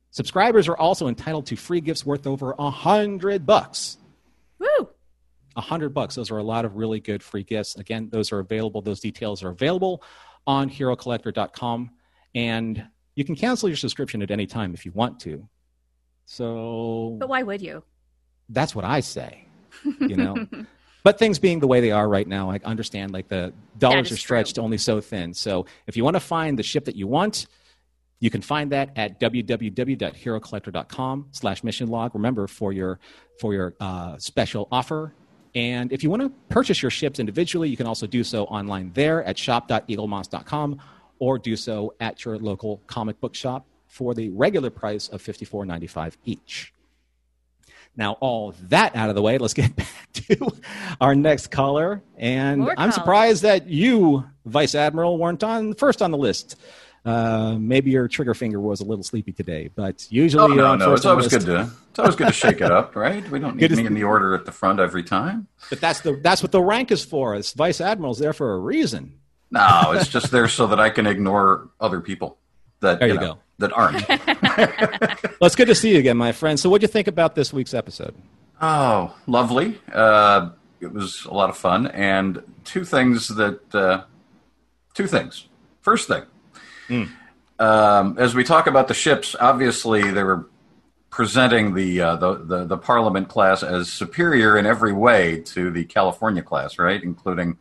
Subscribers 0.10 0.68
are 0.68 0.78
also 0.78 1.08
entitled 1.08 1.46
to 1.46 1.56
free 1.56 1.80
gifts 1.80 2.08
worth 2.08 2.26
over 2.26 2.56
a 2.58 2.72
hundred 2.72 3.46
bucks 3.46 3.98
Woo! 4.60 4.90
a 5.56 5.62
hundred 5.62 5.90
bucks. 5.90 6.14
Those 6.16 6.30
are 6.30 6.38
a 6.38 6.44
lot 6.44 6.66
of 6.66 6.76
really 6.76 7.00
good 7.00 7.24
free 7.24 7.44
gifts. 7.44 7.76
Again, 7.78 8.10
those 8.12 8.32
are 8.32 8.40
available. 8.40 8.82
Those 8.82 9.00
details 9.00 9.44
are 9.44 9.50
available 9.50 10.04
on 10.46 10.70
HeroCollector.com, 10.70 11.90
and 12.36 12.86
you 13.16 13.26
can 13.26 13.36
cancel 13.36 13.68
your 13.68 13.76
subscription 13.76 14.22
at 14.22 14.30
any 14.30 14.46
time 14.46 14.74
if 14.76 14.86
you 14.86 14.92
want 14.92 15.20
to. 15.22 15.48
So, 16.26 17.18
But 17.20 17.30
why 17.30 17.44
would 17.44 17.62
you? 17.62 17.84
that's 18.50 18.74
what 18.76 18.86
I 18.86 19.00
say. 19.02 19.46
You 20.00 20.16
know. 20.16 20.48
But 21.04 21.18
things 21.18 21.40
being 21.40 21.60
the 21.62 21.68
way 21.68 21.80
they 21.80 21.92
are 21.92 22.10
right 22.10 22.28
now, 22.28 22.52
I 22.52 22.60
understand 22.66 23.14
like 23.14 23.30
the 23.30 23.54
dollars 23.78 24.12
are 24.12 24.18
stretched 24.18 24.56
true. 24.56 24.64
only 24.66 24.78
so 24.78 25.00
thin. 25.00 25.34
So 25.34 25.66
if 25.86 25.96
you 25.96 26.04
want 26.04 26.16
to 26.16 26.20
find 26.20 26.60
the 26.60 26.64
ship 26.64 26.84
that 26.84 26.98
you 26.98 27.08
want, 27.08 27.48
you 28.20 28.30
can 28.30 28.42
find 28.42 28.72
that 28.72 28.90
at 28.96 29.20
www.herocollector.com 29.20 31.28
slash 31.32 31.64
mission 31.64 31.90
log. 31.90 32.16
Remember 32.16 32.48
for 32.48 32.74
your 32.74 33.00
for 33.40 33.54
your 33.54 33.76
uh, 33.80 34.18
special 34.18 34.68
offer. 34.72 35.14
And 35.56 35.92
if 35.92 36.04
you 36.04 36.10
want 36.10 36.24
to 36.24 36.30
purchase 36.50 36.82
your 36.82 36.92
ships 36.92 37.20
individually, 37.20 37.70
you 37.70 37.78
can 37.78 37.88
also 37.88 38.08
do 38.08 38.24
so 38.24 38.46
online 38.46 38.92
there 38.94 39.24
at 39.24 39.38
shop.eaglemoss.com 39.38 40.80
or 41.20 41.40
do 41.40 41.56
so 41.56 41.96
at 42.00 42.26
your 42.26 42.38
local 42.38 42.82
comic 42.88 43.20
book 43.20 43.34
shop 43.34 43.66
for 43.88 44.14
the 44.14 44.30
regular 44.30 44.70
price 44.70 45.08
of 45.08 45.24
$54.95 45.24 46.18
each. 46.26 46.74
Now, 47.96 48.14
all 48.20 48.54
that 48.70 48.96
out 48.96 49.10
of 49.10 49.16
the 49.16 49.24
way, 49.24 49.40
let's 49.40 49.56
get 49.56 49.76
back 49.76 50.12
to 50.14 50.52
our 51.02 51.16
next 51.16 51.48
caller. 51.48 52.04
And 52.18 52.62
More 52.62 52.72
I'm 52.72 52.76
callers. 52.76 52.96
surprised 52.96 53.44
that 53.44 53.68
you, 53.68 54.26
Vice 54.46 54.76
Admiral, 54.76 55.18
weren't 55.18 55.44
on 55.44 55.74
first 55.74 56.04
on 56.04 56.12
the 56.12 56.18
list. 56.18 56.56
Uh, 57.06 57.56
maybe 57.58 57.90
your 57.92 58.08
trigger 58.08 58.34
finger 58.34 58.60
was 58.60 58.82
a 58.82 58.84
little 58.84 59.04
sleepy 59.04 59.32
today, 59.32 59.70
but 59.74 60.06
usually 60.12 60.44
Oh, 60.44 60.48
you're 60.48 60.58
no, 60.58 60.66
on 60.72 60.80
no. 60.80 60.86
first 60.88 61.00
It's 61.02 61.06
always 61.06 61.28
good 61.30 61.42
to 61.46 61.72
it's 61.90 62.00
always 62.00 62.16
good 62.16 62.28
to 62.28 62.34
shake 62.34 62.60
it 62.62 62.72
up, 62.72 62.96
right? 62.96 63.28
We 63.30 63.40
don't 63.40 63.56
need 63.58 63.72
me 63.72 63.86
in 63.86 63.94
the 63.94 64.04
order 64.04 64.36
at 64.36 64.46
the 64.46 64.52
front 64.52 64.80
every 64.80 65.04
time. 65.04 65.48
But 65.70 65.80
that's 65.80 66.02
the 66.02 66.14
that's 66.22 66.44
what 66.44 66.52
the 66.52 66.62
rank 66.62 66.92
is 66.92 67.06
for. 67.06 67.36
It's 67.36 67.54
Vice 67.54 67.80
Admiral's 67.80 68.20
there 68.20 68.34
for 68.34 68.54
a 68.54 68.60
reason. 68.60 69.14
No, 69.52 69.94
it's 69.96 70.10
just 70.10 70.32
there 70.32 70.50
so 70.50 70.68
that 70.68 70.80
I 70.82 70.90
can 70.90 71.08
ignore 71.08 71.70
other 71.80 72.02
people 72.02 72.38
that 72.82 73.00
There 73.00 73.08
you 73.08 73.14
know, 73.14 73.20
go. 73.20 73.40
that 73.60 73.72
aren't. 73.74 74.06
Well, 75.40 75.46
it's 75.46 75.56
good 75.56 75.68
to 75.68 75.76
see 75.76 75.94
you 75.94 76.00
again, 76.00 76.18
my 76.18 76.32
friend. 76.32 76.60
So, 76.60 76.68
what 76.70 76.82
do 76.82 76.86
you 76.86 76.88
think 76.92 77.08
about 77.08 77.36
this 77.36 77.54
week's 77.54 77.74
episode? 77.76 78.16
Oh, 78.60 79.16
lovely. 79.28 79.80
Uh, 79.94 80.50
it 80.82 80.92
was 80.92 81.26
a 81.26 81.34
lot 81.34 81.50
of 81.52 81.58
fun. 81.58 81.86
And 81.88 82.42
two 82.66 82.84
things 82.84 83.28
that, 83.36 83.76
uh, 83.76 84.04
two 84.96 85.06
things. 85.06 85.48
First 85.82 86.08
thing, 86.08 86.24
um, 87.60 88.18
as 88.18 88.36
we 88.36 88.44
talk 88.44 88.68
about 88.68 88.88
the 88.88 88.94
ships, 88.94 89.36
obviously 89.40 90.12
they 90.12 90.24
were 90.24 90.48
presenting 91.10 91.74
the, 91.74 92.02
uh, 92.02 92.16
the, 92.18 92.36
the, 92.36 92.66
the 92.66 92.78
Parliament 92.78 93.30
class 93.30 93.64
as 93.64 93.92
superior 93.92 94.58
in 94.58 94.66
every 94.66 94.94
way 94.94 95.42
to 95.42 95.72
the 95.72 95.86
California 95.86 96.42
class, 96.42 96.78
right? 96.78 97.02
Including, 97.02 97.58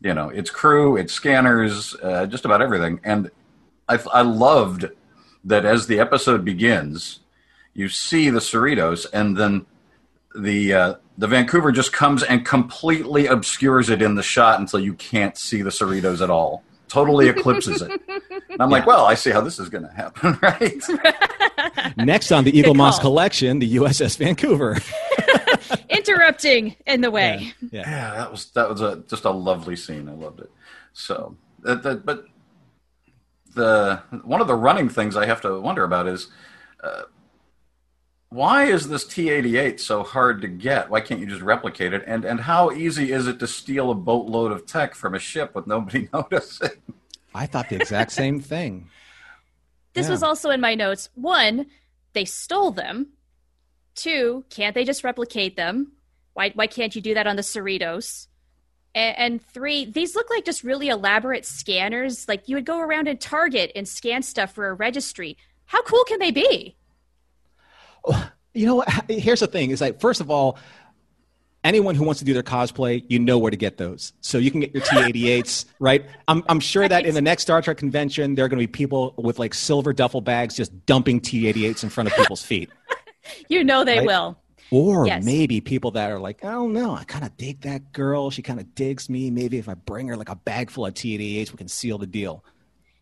you 0.00 0.12
know, 0.12 0.28
its 0.28 0.50
crew, 0.50 0.96
its 0.96 1.12
scanners, 1.12 1.94
uh, 2.02 2.26
just 2.26 2.44
about 2.44 2.60
everything. 2.60 3.00
And 3.04 3.30
I, 3.88 3.98
I 4.12 4.22
loved 4.22 4.86
that 5.44 5.64
as 5.64 5.86
the 5.86 6.00
episode 6.00 6.44
begins, 6.44 7.20
you 7.72 7.88
see 7.88 8.30
the 8.30 8.40
Cerritos, 8.40 9.06
and 9.12 9.36
then 9.36 9.66
the 10.34 10.74
uh, 10.74 10.94
the 11.18 11.26
Vancouver 11.26 11.72
just 11.72 11.92
comes 11.92 12.22
and 12.22 12.44
completely 12.44 13.26
obscures 13.26 13.88
it 13.88 14.02
in 14.02 14.16
the 14.16 14.22
shot 14.22 14.60
until 14.60 14.80
you 14.80 14.94
can't 14.94 15.36
see 15.36 15.62
the 15.62 15.70
Cerritos 15.70 16.20
at 16.22 16.30
all. 16.30 16.62
Totally 16.88 17.28
eclipses 17.28 17.82
it. 17.82 18.00
And 18.50 18.60
I'm 18.60 18.70
like, 18.70 18.86
well, 18.86 19.04
I 19.04 19.14
see 19.14 19.30
how 19.30 19.40
this 19.40 19.58
is 19.58 19.68
going 19.68 19.84
to 19.84 19.92
happen, 19.92 20.38
right? 20.42 21.96
Next 21.96 22.32
on 22.32 22.44
the 22.44 22.56
Eagle 22.56 22.72
Good 22.72 22.78
Moss 22.78 22.96
call. 22.96 23.10
collection, 23.12 23.58
the 23.58 23.76
USS 23.76 24.16
Vancouver. 24.16 24.78
Interrupting 25.88 26.76
in 26.86 27.00
the 27.00 27.10
way. 27.10 27.52
Yeah. 27.70 27.80
Yeah, 27.88 28.14
that 28.14 28.30
was 28.30 28.50
that 28.52 28.68
was 28.68 28.80
a 28.80 29.02
just 29.08 29.24
a 29.24 29.30
lovely 29.30 29.76
scene. 29.76 30.08
I 30.08 30.12
loved 30.12 30.40
it. 30.40 30.50
So, 30.92 31.36
that, 31.62 31.82
that, 31.82 32.06
but 32.06 32.26
the 33.54 34.02
one 34.22 34.40
of 34.40 34.46
the 34.46 34.54
running 34.54 34.88
things 34.88 35.16
I 35.16 35.26
have 35.26 35.40
to 35.42 35.60
wonder 35.60 35.84
about 35.84 36.06
is 36.06 36.28
uh, 36.82 37.02
why 38.30 38.64
is 38.64 38.88
this 38.88 39.04
T88 39.04 39.78
so 39.80 40.02
hard 40.02 40.40
to 40.42 40.48
get? 40.48 40.90
Why 40.90 41.00
can't 41.00 41.20
you 41.20 41.26
just 41.26 41.42
replicate 41.42 41.92
it? 41.92 42.02
And 42.06 42.24
and 42.24 42.40
how 42.40 42.70
easy 42.72 43.12
is 43.12 43.26
it 43.26 43.38
to 43.40 43.46
steal 43.46 43.90
a 43.90 43.94
boatload 43.94 44.52
of 44.52 44.66
tech 44.66 44.94
from 44.94 45.14
a 45.14 45.18
ship 45.18 45.54
with 45.54 45.66
nobody 45.66 46.08
noticing? 46.12 46.70
I 47.34 47.46
thought 47.46 47.68
the 47.68 47.76
exact 47.76 48.12
same 48.12 48.40
thing. 48.40 48.88
This 49.94 50.06
Yeah. 50.06 50.12
was 50.12 50.22
also 50.22 50.50
in 50.50 50.60
my 50.60 50.74
notes. 50.74 51.08
One, 51.14 51.66
they 52.14 52.24
stole 52.24 52.70
them. 52.70 53.08
Two, 53.94 54.44
can't 54.50 54.74
they 54.74 54.84
just 54.84 55.04
replicate 55.04 55.56
them? 55.56 55.92
Why, 56.34 56.50
why 56.54 56.66
can't 56.66 56.94
you 56.94 57.00
do 57.00 57.14
that 57.14 57.26
on 57.26 57.36
the 57.36 57.42
Cerritos? 57.42 58.26
And, 58.94 59.16
and 59.18 59.42
three, 59.42 59.86
these 59.86 60.14
look 60.14 60.28
like 60.30 60.44
just 60.44 60.64
really 60.64 60.88
elaborate 60.88 61.46
scanners. 61.46 62.26
Like 62.28 62.48
you 62.48 62.56
would 62.56 62.66
go 62.66 62.78
around 62.80 63.08
and 63.08 63.18
Target 63.20 63.72
and 63.74 63.86
scan 63.88 64.22
stuff 64.22 64.52
for 64.52 64.68
a 64.68 64.74
registry. 64.74 65.36
How 65.66 65.82
cool 65.82 66.04
can 66.04 66.18
they 66.18 66.30
be? 66.30 66.76
You 68.54 68.66
know 68.66 68.76
what? 68.76 68.88
Here's 69.08 69.40
the 69.40 69.46
thing: 69.46 69.70
is 69.70 69.80
like 69.80 70.00
first 70.00 70.20
of 70.20 70.30
all, 70.30 70.58
anyone 71.64 71.94
who 71.94 72.04
wants 72.04 72.20
to 72.20 72.24
do 72.24 72.32
their 72.32 72.42
cosplay, 72.42 73.04
you 73.08 73.18
know 73.18 73.38
where 73.38 73.50
to 73.50 73.56
get 73.56 73.76
those. 73.76 74.12
So 74.20 74.38
you 74.38 74.50
can 74.50 74.60
get 74.60 74.72
your 74.74 74.82
T88s, 74.82 75.66
right? 75.78 76.06
I'm 76.28 76.42
I'm 76.48 76.60
sure 76.60 76.88
that 76.88 77.04
in 77.06 77.14
the 77.14 77.20
next 77.22 77.42
Star 77.42 77.60
Trek 77.60 77.76
convention, 77.76 78.34
there 78.34 78.44
are 78.44 78.48
going 78.48 78.60
to 78.60 78.66
be 78.66 78.70
people 78.70 79.14
with 79.18 79.38
like 79.38 79.52
silver 79.54 79.92
duffel 79.92 80.20
bags 80.20 80.54
just 80.54 80.86
dumping 80.86 81.20
T88s 81.20 81.82
in 81.82 81.90
front 81.90 82.08
of 82.10 82.16
people's 82.16 82.42
feet. 82.42 82.70
You 83.48 83.64
know 83.64 83.84
they 83.84 83.98
Right? 83.98 84.06
will. 84.06 84.38
Or 84.70 85.04
Yes. 85.04 85.24
maybe 85.24 85.60
people 85.60 85.90
that 85.92 86.12
are 86.12 86.20
like, 86.20 86.38
oh, 86.44 86.48
I 86.48 86.52
don't 86.52 86.72
know, 86.72 86.94
I 86.94 87.02
kind 87.02 87.24
of 87.24 87.36
dig 87.36 87.62
that 87.62 87.92
girl. 87.92 88.30
She 88.30 88.40
kind 88.40 88.60
of 88.60 88.72
digs 88.76 89.10
me. 89.10 89.32
Maybe 89.32 89.58
if 89.58 89.68
I 89.68 89.74
bring 89.74 90.06
her 90.06 90.16
like 90.16 90.28
a 90.28 90.36
bag 90.36 90.70
full 90.70 90.86
of 90.86 90.94
T88s, 90.94 91.50
we 91.50 91.56
can 91.58 91.66
seal 91.66 91.98
the 91.98 92.06
deal. 92.06 92.44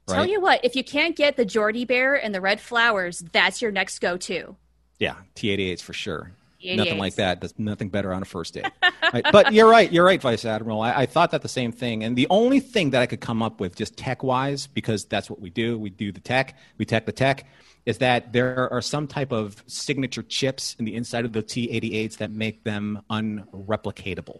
Tell 0.09 0.25
you 0.27 0.41
what, 0.41 0.65
if 0.65 0.77
you 0.77 0.83
can't 0.83 1.15
get 1.15 1.37
the 1.37 1.45
Geordi 1.45 1.87
Bear 1.87 2.15
and 2.15 2.35
the 2.35 2.41
red 2.41 2.59
flowers, 2.59 3.23
that's 3.33 3.61
your 3.61 3.71
next 3.71 3.99
go-to. 3.99 4.57
Yeah, 4.99 5.17
T88s 5.35 5.81
for 5.83 5.93
sure. 5.93 6.33
T88s. 6.63 6.77
Nothing 6.77 6.99
like 6.99 7.15
that. 7.17 7.41
There's 7.41 7.59
nothing 7.59 7.89
better 7.91 8.13
on 8.15 8.23
a 8.23 8.25
first 8.25 8.55
date. 8.55 8.67
Right, 9.13 9.25
But 9.33 9.53
you're 9.53 9.69
right. 9.69 9.93
You're 9.93 10.05
right, 10.05 10.21
Vice 10.21 10.45
Admiral. 10.47 10.81
I, 10.81 11.03
I 11.03 11.07
thought 11.07 11.31
that 11.33 11.43
the 11.43 11.49
same 11.49 11.73
thing. 11.73 12.03
And 12.05 12.17
the 12.17 12.27
only 12.31 12.59
thing 12.61 12.91
that 12.91 13.03
I 13.03 13.07
could 13.07 13.21
come 13.21 13.43
up 13.43 13.61
with, 13.61 13.77
just 13.77 13.97
tech 13.99 14.23
wise, 14.23 14.67
because 14.67 15.05
that's 15.05 15.29
what 15.29 15.41
we 15.41 15.51
do, 15.51 15.79
we 15.79 15.91
do 15.91 16.11
the 16.11 16.21
tech, 16.21 16.57
we 16.79 16.85
tech 16.87 17.05
the 17.05 17.13
tech, 17.13 17.47
is 17.85 17.99
that 17.99 18.33
there 18.33 18.73
are 18.73 18.81
some 18.81 19.07
type 19.07 19.31
of 19.31 19.63
signature 19.67 20.23
chips 20.23 20.75
in 20.79 20.87
the 20.87 20.95
inside 20.95 21.27
of 21.27 21.33
the 21.35 21.43
T88s 21.43 22.17
that 22.17 22.31
make 22.31 22.65
them 22.65 23.03
unreplicatable. 23.11 24.39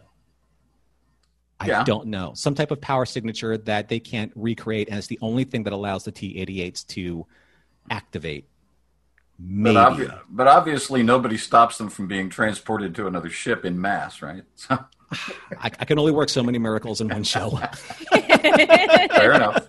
I 1.61 1.67
Yeah. 1.69 1.85
don't 1.85 2.07
know. 2.07 2.33
Some 2.35 2.55
type 2.55 2.71
of 2.71 2.81
power 2.81 3.05
signature 3.05 3.59
that 3.59 3.89
they 3.89 4.01
can't 4.01 4.33
recreate, 4.35 4.89
and 4.89 4.97
it's 4.97 5.07
the 5.09 5.19
only 5.21 5.45
thing 5.45 5.65
that 5.65 5.73
allows 5.75 6.05
the 6.05 6.13
T88s 6.13 6.85
to 6.89 7.27
activate. 7.91 8.49
Maybe. 9.39 9.75
But, 9.75 9.93
obvi- 9.93 10.21
but 10.31 10.49
obviously, 10.49 11.03
nobody 11.03 11.37
stops 11.37 11.79
them 11.79 11.89
from 11.89 12.07
being 12.07 12.29
transported 12.31 12.95
to 12.97 13.07
another 13.07 13.31
ship 13.31 13.65
in 13.65 13.81
mass, 13.81 14.23
right? 14.23 14.45
So, 14.57 14.79
I, 15.61 15.71
I 15.79 15.85
can 15.85 15.99
only 15.99 16.11
work 16.11 16.29
so 16.29 16.43
many 16.43 16.59
miracles 16.59 17.01
in 17.01 17.09
one 17.09 17.23
show. 17.23 17.51
fair 18.11 19.33
enough. 19.33 19.65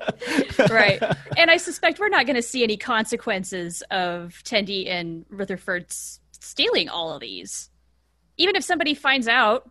right. 0.71 0.99
And 1.37 1.51
I 1.51 1.57
suspect 1.57 1.99
we're 1.99 2.09
not 2.09 2.25
going 2.25 2.35
to 2.35 2.41
see 2.41 2.63
any 2.63 2.77
consequences 2.77 3.83
of 3.91 4.41
Tendi 4.43 4.89
and 4.89 5.25
Rutherford 5.29 5.85
stealing 5.91 6.89
all 6.89 7.13
of 7.13 7.21
these. 7.21 7.69
Even 8.37 8.55
if 8.55 8.63
somebody 8.63 8.95
finds 8.95 9.27
out, 9.27 9.69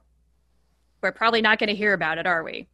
we're 1.03 1.13
probably 1.13 1.43
not 1.43 1.59
going 1.59 1.71
to 1.71 1.75
hear 1.77 1.93
about 1.93 2.19
it, 2.19 2.27
are 2.27 2.45
we? 2.45 2.69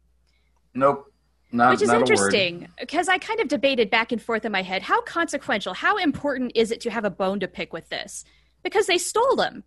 Nope. 0.75 1.10
Not, 1.51 1.71
Which 1.71 1.81
is 1.81 1.89
not 1.89 2.01
interesting 2.01 2.69
because 2.79 3.09
I 3.09 3.17
kind 3.17 3.39
of 3.41 3.49
debated 3.49 3.89
back 3.89 4.11
and 4.11 4.21
forth 4.21 4.45
in 4.45 4.51
my 4.51 4.61
head 4.61 4.81
how 4.81 5.01
consequential, 5.01 5.73
how 5.73 5.97
important 5.97 6.53
is 6.55 6.71
it 6.71 6.79
to 6.81 6.89
have 6.89 7.03
a 7.03 7.09
bone 7.09 7.41
to 7.41 7.47
pick 7.47 7.73
with 7.73 7.89
this? 7.89 8.23
Because 8.63 8.87
they 8.87 8.97
stole 8.97 9.35
them. 9.35 9.63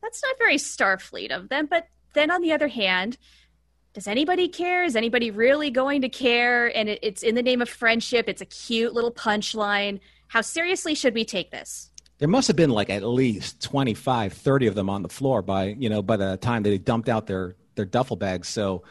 That's 0.00 0.22
not 0.22 0.38
very 0.38 0.56
Starfleet 0.56 1.30
of 1.30 1.48
them. 1.48 1.66
But 1.66 1.88
then 2.14 2.30
on 2.30 2.40
the 2.40 2.52
other 2.52 2.68
hand, 2.68 3.18
does 3.94 4.06
anybody 4.06 4.48
care? 4.48 4.84
Is 4.84 4.94
anybody 4.94 5.30
really 5.30 5.70
going 5.70 6.02
to 6.02 6.08
care? 6.08 6.68
And 6.76 6.88
it, 6.88 7.00
it's 7.02 7.22
in 7.22 7.34
the 7.34 7.42
name 7.42 7.60
of 7.60 7.68
friendship. 7.68 8.28
It's 8.28 8.40
a 8.40 8.46
cute 8.46 8.94
little 8.94 9.10
punchline. 9.10 9.98
How 10.28 10.40
seriously 10.40 10.94
should 10.94 11.14
we 11.14 11.24
take 11.24 11.50
this? 11.50 11.90
There 12.18 12.28
must 12.28 12.48
have 12.48 12.56
been 12.56 12.70
like 12.70 12.90
at 12.90 13.04
least 13.04 13.62
25, 13.62 14.32
30 14.32 14.66
of 14.66 14.74
them 14.74 14.90
on 14.90 15.02
the 15.02 15.08
floor 15.08 15.42
by, 15.42 15.76
you 15.78 15.88
know, 15.88 16.02
by 16.02 16.16
the 16.16 16.36
time 16.36 16.62
they 16.62 16.78
dumped 16.78 17.08
out 17.08 17.26
their, 17.26 17.56
their 17.78 17.86
duffel 17.86 18.16
bags. 18.16 18.48
So 18.48 18.82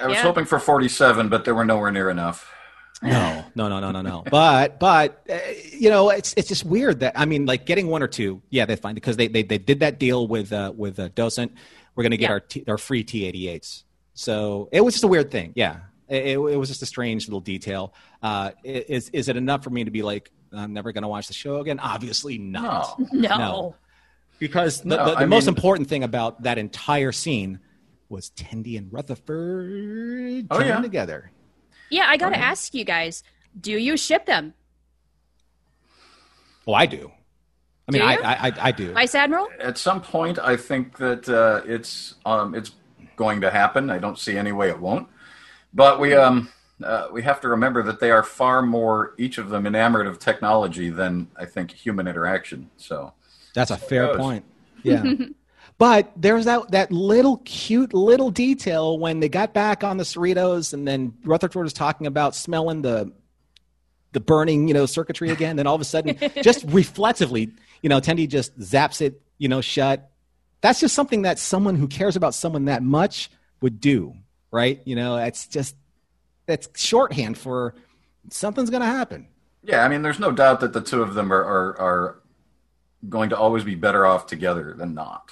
I 0.00 0.06
was 0.06 0.14
Yeah. 0.16 0.22
hoping 0.22 0.46
for 0.46 0.58
47, 0.58 1.28
but 1.28 1.44
they 1.44 1.52
were 1.52 1.64
nowhere 1.66 1.90
near 1.92 2.08
enough. 2.08 2.50
no, 3.02 3.44
no, 3.54 3.68
no, 3.68 3.78
no, 3.78 3.90
no, 3.90 4.00
no. 4.00 4.24
But, 4.30 4.80
but, 4.80 5.22
uh, 5.28 5.36
you 5.70 5.90
know, 5.90 6.08
it's, 6.08 6.32
it's 6.38 6.48
just 6.48 6.64
weird 6.64 7.00
that, 7.00 7.12
I 7.14 7.26
mean, 7.26 7.44
like 7.44 7.66
getting 7.66 7.88
one 7.88 8.02
or 8.02 8.08
two, 8.08 8.40
yeah, 8.48 8.64
they 8.64 8.76
find 8.76 8.94
because 8.94 9.16
they, 9.18 9.28
they, 9.28 9.42
they 9.42 9.58
did 9.58 9.80
that 9.80 9.98
deal 9.98 10.26
with, 10.26 10.50
uh, 10.52 10.72
with 10.74 10.98
uh, 10.98 11.08
Docent. 11.14 11.52
We're 11.94 12.04
going 12.04 12.12
to 12.12 12.16
get 12.16 12.28
Yeah. 12.28 12.32
our, 12.32 12.40
t- 12.40 12.64
our 12.68 12.78
free 12.78 13.04
T88s. 13.04 13.82
So 14.14 14.70
it 14.72 14.80
was 14.80 14.94
just 14.94 15.04
a 15.04 15.08
weird 15.08 15.30
thing. 15.30 15.52
Yeah. 15.54 15.80
It, 16.08 16.24
it, 16.24 16.38
it 16.38 16.56
was 16.56 16.68
just 16.68 16.80
a 16.82 16.86
strange 16.86 17.26
little 17.28 17.40
detail. 17.40 17.92
Uh, 18.22 18.52
is, 18.64 19.10
is 19.10 19.28
it 19.28 19.36
enough 19.36 19.62
for 19.62 19.70
me 19.70 19.84
to 19.84 19.90
be 19.90 20.02
like, 20.02 20.30
I'm 20.52 20.72
never 20.72 20.92
going 20.92 21.02
to 21.02 21.08
watch 21.08 21.26
the 21.28 21.34
show 21.34 21.58
again? 21.60 21.78
Obviously 21.78 22.38
not. 22.38 22.98
No. 22.98 23.06
No. 23.12 23.36
No. 23.38 23.74
because 24.38 24.80
the, 24.80 24.96
No, 24.96 25.10
the, 25.10 25.14
the 25.20 25.26
most 25.26 25.44
mean- 25.46 25.54
important 25.54 25.88
thing 25.90 26.02
about 26.02 26.44
that 26.44 26.56
entire 26.56 27.12
scene 27.12 27.60
was 28.08 28.30
Tendi 28.30 28.76
and 28.78 28.92
Rutherford 28.92 30.46
Oh, 30.50 30.60
yeah. 30.60 30.80
together. 30.80 31.30
Yeah, 31.90 32.06
I 32.08 32.16
got 32.16 32.30
to 32.30 32.38
ask 32.38 32.74
you 32.74 32.84
guys 32.84 33.22
do 33.58 33.72
you 33.72 33.96
ship 33.96 34.26
them? 34.26 34.52
Oh, 36.66 36.74
I 36.74 36.86
do. 36.86 37.10
I 37.88 37.92
mean, 37.92 38.02
Do 38.02 38.08
I. 38.08 38.14
I, 38.14 38.48
I, 38.48 38.52
I 38.60 38.72
do. 38.72 38.92
Vice 38.92 39.14
Admiral? 39.14 39.48
At 39.60 39.78
some 39.78 40.00
point, 40.00 40.38
I 40.38 40.56
think 40.56 40.96
that 40.98 41.28
uh, 41.28 41.62
it's 41.64 42.16
um, 42.26 42.54
it's 42.54 42.72
going 43.14 43.40
to 43.42 43.50
happen. 43.50 43.88
I 43.90 43.98
don't 43.98 44.18
see 44.18 44.36
any 44.36 44.52
way 44.52 44.68
it 44.68 44.78
won't. 44.78 45.08
But 45.72 46.00
we 46.00 46.14
um 46.14 46.48
uh, 46.82 47.08
we 47.12 47.22
have 47.22 47.40
to 47.42 47.48
remember 47.48 47.82
that 47.84 48.00
they 48.00 48.10
are 48.10 48.22
far 48.22 48.62
more 48.62 49.14
each 49.18 49.38
of 49.38 49.48
them 49.48 49.66
enamored 49.66 50.06
of 50.06 50.18
technology 50.18 50.90
than 50.90 51.28
I 51.36 51.44
think 51.44 51.70
human 51.70 52.06
interaction. 52.08 52.70
So 52.76 53.12
That's 53.54 53.70
a 53.70 53.76
fair 53.76 54.16
point. 54.16 54.44
Yeah. 54.82 55.02
but 55.78 56.12
there's 56.16 56.46
that, 56.46 56.70
that 56.70 56.90
little 56.90 57.38
cute 57.38 57.92
little 57.92 58.30
detail 58.30 58.98
when 58.98 59.20
they 59.20 59.28
got 59.28 59.52
back 59.52 59.84
on 59.84 59.96
the 59.96 60.04
Cerritos 60.04 60.72
and 60.72 60.86
then 60.86 61.14
Rutherford 61.24 61.64
was 61.64 61.72
talking 61.72 62.06
about 62.06 62.34
smelling 62.34 62.82
the 62.82 63.12
the 64.12 64.20
burning, 64.20 64.66
you 64.66 64.72
know, 64.72 64.86
circuitry 64.86 65.30
again. 65.30 65.56
Then 65.56 65.66
all 65.66 65.74
of 65.74 65.80
a 65.82 65.84
sudden, 65.84 66.16
just 66.42 66.64
reflexively, 66.68 67.52
you 67.82 67.90
know, 67.90 68.00
Tendi 68.00 68.26
just 68.26 68.58
zaps 68.58 69.02
it, 69.02 69.20
you 69.36 69.48
know, 69.48 69.60
shut. 69.60 70.10
That's 70.62 70.80
just 70.80 70.94
something 70.94 71.22
that 71.22 71.38
someone 71.38 71.74
who 71.74 71.86
cares 71.86 72.16
about 72.16 72.34
someone 72.34 72.64
that 72.64 72.82
much 72.82 73.30
would 73.60 73.78
do, 73.78 74.14
right? 74.50 74.80
You 74.86 74.96
know, 74.96 75.18
it's 75.18 75.46
just 75.46 75.76
that's 76.46 76.68
shorthand 76.74 77.36
for 77.36 77.74
something's 78.30 78.70
going 78.70 78.80
to 78.80 78.86
happen. 78.86 79.28
yeah, 79.62 79.84
I 79.84 79.88
mean, 79.88 80.00
there's 80.00 80.18
no 80.18 80.32
doubt 80.32 80.60
that 80.60 80.72
the 80.72 80.80
two 80.80 81.02
of 81.02 81.12
them 81.12 81.30
are 81.30 81.44
are, 81.44 81.80
are 81.80 82.22
going 83.08 83.28
to 83.30 83.36
always 83.36 83.64
be 83.64 83.74
better 83.74 84.06
off 84.06 84.26
together 84.26 84.72
than 84.72 84.94
not, 84.94 85.30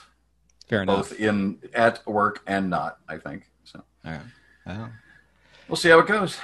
Fair 0.68 0.82
enough. 0.82 1.10
both 1.10 1.20
in 1.20 1.58
at 1.74 2.06
work 2.06 2.40
and 2.46 2.70
not. 2.70 2.98
I 3.08 3.18
think 3.18 3.50
so. 3.64 3.82
All 4.04 4.12
right. 4.12 4.20
Well, 4.66 4.90
We'll 5.68 5.76
see 5.76 5.88
how 5.88 5.98
it 6.00 6.06
goes. 6.06 6.38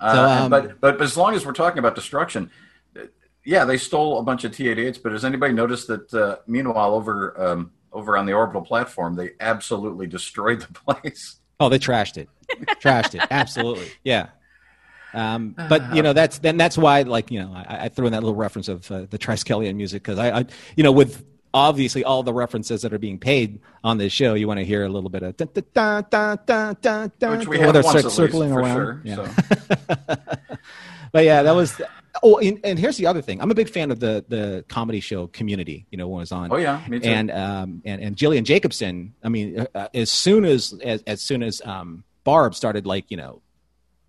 Uh, 0.00 0.14
So, 0.14 0.24
um, 0.44 0.50
but, 0.50 0.80
but 0.80 0.98
but 0.98 1.04
as 1.04 1.16
long 1.16 1.34
as 1.34 1.44
we're 1.46 1.52
talking 1.52 1.78
about 1.78 1.94
destruction, 1.94 2.50
uh, 2.96 3.02
yeah, 3.44 3.64
they 3.64 3.76
stole 3.76 4.18
a 4.18 4.22
bunch 4.22 4.44
of 4.44 4.52
T-88s. 4.54 5.00
But 5.02 5.12
has 5.12 5.24
anybody 5.24 5.52
noticed 5.52 5.86
that? 5.88 6.12
Uh, 6.14 6.36
meanwhile, 6.46 6.94
over 6.94 7.40
um, 7.40 7.72
over 7.92 8.16
on 8.16 8.26
the 8.26 8.32
orbital 8.32 8.62
platform, 8.62 9.14
they 9.14 9.30
absolutely 9.40 10.06
destroyed 10.06 10.60
the 10.60 10.72
place. 10.94 11.36
Oh, 11.60 11.68
they 11.68 11.78
trashed 11.78 12.16
it. 12.16 12.28
trashed 12.80 13.14
it. 13.14 13.26
Absolutely. 13.30 13.86
Yeah. 14.02 14.28
Um, 15.14 15.54
but 15.68 15.94
you 15.94 16.02
know 16.02 16.12
that's 16.14 16.38
then 16.38 16.56
that's 16.56 16.78
why 16.78 17.02
like 17.02 17.30
you 17.30 17.38
know 17.40 17.52
I, 17.54 17.84
I 17.84 17.88
threw 17.88 18.06
in 18.06 18.12
that 18.12 18.22
little 18.22 18.34
reference 18.36 18.68
of 18.68 18.90
uh, 18.90 19.06
the 19.10 19.18
Triskelion 19.18 19.76
music 19.76 20.02
because 20.02 20.18
I, 20.18 20.38
I 20.40 20.46
you 20.76 20.82
know 20.82 20.92
with 20.92 21.24
obviously 21.54 22.02
all 22.04 22.22
the 22.22 22.32
references 22.32 22.82
that 22.82 22.92
are 22.92 22.98
being 22.98 23.18
paid 23.18 23.60
on 23.84 23.98
this 23.98 24.12
show 24.12 24.34
you 24.34 24.48
want 24.48 24.58
to 24.58 24.64
hear 24.64 24.84
a 24.84 24.88
little 24.88 25.10
bit 25.10 25.22
of 25.22 25.36
dun, 25.36 25.48
dun, 25.52 25.64
dun, 26.10 26.38
dun, 26.46 26.76
dun, 26.80 27.12
dun, 27.18 27.38
Which 27.38 27.48
we 27.48 27.58
have 27.58 27.74
once 27.74 28.02
cir- 28.02 28.10
circling 28.10 28.52
for 28.52 28.60
around. 28.60 28.74
sure. 28.76 29.00
Yeah. 29.04 29.14
So. 29.16 30.16
But 31.12 31.24
yeah, 31.26 31.42
that 31.42 31.54
was. 31.54 31.78
Oh, 32.22 32.38
and, 32.38 32.58
and 32.64 32.78
here's 32.78 32.96
the 32.96 33.06
other 33.06 33.20
thing. 33.20 33.40
I'm 33.42 33.50
a 33.50 33.54
big 33.54 33.68
fan 33.68 33.90
of 33.90 34.00
the 34.00 34.24
the 34.28 34.64
comedy 34.68 35.00
show 35.00 35.26
Community. 35.26 35.86
You 35.90 35.98
know, 35.98 36.08
when 36.08 36.20
it 36.20 36.22
was 36.22 36.32
on. 36.32 36.50
Oh 36.50 36.56
yeah, 36.56 36.82
me 36.88 37.00
too. 37.00 37.08
and 37.08 37.30
um 37.30 37.82
and 37.84 38.02
and 38.02 38.16
Gillian 38.16 38.44
Jacobson. 38.46 39.12
I 39.22 39.28
mean, 39.28 39.66
uh, 39.74 39.88
as 39.92 40.10
soon 40.10 40.46
as 40.46 40.72
as 40.82 41.02
as 41.06 41.20
soon 41.20 41.42
as 41.42 41.60
um 41.66 42.04
Barb 42.24 42.54
started 42.54 42.86
like 42.86 43.10
you 43.10 43.18
know 43.18 43.42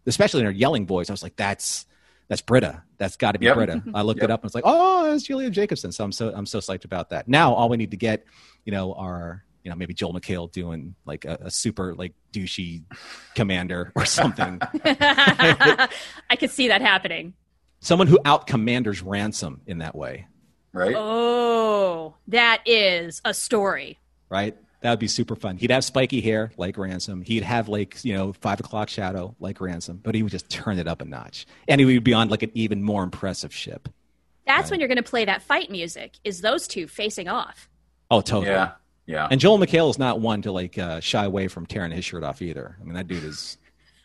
especially 0.06 0.42
in 0.42 0.46
her 0.46 0.52
yelling 0.52 0.86
voice. 0.86 1.10
I 1.10 1.14
was 1.14 1.24
like, 1.24 1.36
that's 1.36 1.86
that's 2.28 2.42
Britta. 2.42 2.84
That's 2.98 3.16
got 3.18 3.34
to 3.34 3.40
be 3.40 3.46
Yep. 3.48 3.56
Britta. 3.56 3.74
Mm-hmm. 3.74 3.96
I 3.96 4.02
looked 4.02 4.20
Yep. 4.22 4.30
it 4.30 4.32
up 4.32 4.40
and 4.42 4.46
was 4.46 4.56
like, 4.56 4.64
oh, 4.66 5.14
it's 5.14 5.24
Julia 5.24 5.50
Jacobson. 5.50 5.92
So 5.92 6.04
I'm 6.04 6.12
so 6.12 6.34
I'm 6.34 6.46
so 6.46 6.60
psyched 6.60 6.86
about 6.86 7.10
that. 7.10 7.28
Now 7.28 7.54
all 7.54 7.70
we 7.70 7.78
need 7.78 7.92
to 7.92 7.98
get, 7.98 8.24
you 8.66 8.72
know, 8.72 8.94
our 8.94 9.44
you 9.64 9.70
know 9.70 9.76
maybe 9.78 9.94
Joel 9.94 10.14
McHale 10.14 10.52
doing 10.52 10.96
like 11.06 11.26
a, 11.26 11.38
a 11.44 11.52
super 11.52 11.96
like 11.96 12.14
douchey 12.34 12.84
commander 13.36 13.92
or 13.96 14.06
something. 14.06 14.60
I 14.86 16.36
could 16.38 16.50
see 16.52 16.68
that 16.70 16.82
happening. 16.82 17.34
Someone 17.80 18.08
who 18.08 18.20
out 18.26 18.48
commanders 18.48 19.02
ransom 19.02 19.62
in 19.68 19.80
that 19.80 19.96
way, 19.96 20.28
Right? 20.72 20.96
Oh, 20.98 22.16
that 22.30 22.62
is 22.66 23.22
a 23.26 23.34
story. 23.34 24.00
right? 24.30 24.56
That 24.84 24.92
would 24.92 25.00
be 25.00 25.08
super 25.08 25.36
fun. 25.36 25.58
He'd 25.58 25.72
have 25.72 25.84
spiky 25.84 26.22
hair 26.22 26.52
like 26.58 26.78
Ransom. 26.78 27.22
He'd 27.22 27.44
have 27.44 27.70
like 27.70 28.04
you 28.04 28.14
know 28.14 28.34
five 28.34 28.60
o'clock 28.60 28.90
shadow 28.90 29.36
like 29.40 29.60
Ransom, 29.60 30.00
but 30.04 30.14
he 30.14 30.22
would 30.22 30.32
just 30.32 30.50
turn 30.50 30.78
it 30.78 30.88
up 30.88 31.02
a 31.02 31.06
notch, 31.06 31.48
and 31.68 31.80
he 31.80 31.86
would 31.86 32.04
be 32.04 32.14
on 32.14 32.30
like 32.30 32.44
an 32.44 32.52
even 32.54 32.84
more 32.84 33.02
impressive 33.04 33.54
ship. 33.54 33.90
That's 34.46 34.70
when 34.70 34.80
you're 34.80 34.90
going 34.90 34.98
to 34.98 35.04
play 35.04 35.26
that 35.26 35.42
fight 35.42 35.72
music. 35.72 36.18
Is 36.24 36.42
those 36.42 36.68
two 36.68 36.88
facing 36.88 37.30
off? 37.30 37.70
Oh, 38.12 38.20
totally. 38.22 38.52
Yeah. 38.52 38.74
Yeah. 39.06 39.28
And 39.32 39.40
Joel 39.40 39.58
McHale 39.58 39.90
is 39.90 39.98
not 39.98 40.20
one 40.20 40.42
to 40.44 40.52
like 40.52 40.78
uh, 40.78 41.00
shy 41.00 41.24
away 41.26 41.48
from 41.48 41.66
tearing 41.66 41.92
his 41.92 42.06
shirt 42.06 42.24
off 42.24 42.42
either. 42.42 42.78
I 42.80 42.84
mean, 42.84 42.94
that 42.94 43.08
dude 43.08 43.24
is 43.24 43.58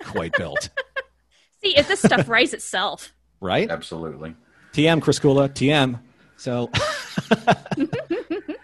quite 0.05 0.33
built, 0.37 0.71
See, 1.63 1.77
if 1.77 1.89
this 1.89 2.01
stuff 2.01 2.29
writes 2.29 2.53
itself. 2.53 3.13
right? 3.41 3.69
Absolutely. 3.69 4.35
TM 4.73 5.03
Chris 5.03 5.19
Kula, 5.19 5.49
TM. 5.49 5.99
So, 6.37 6.71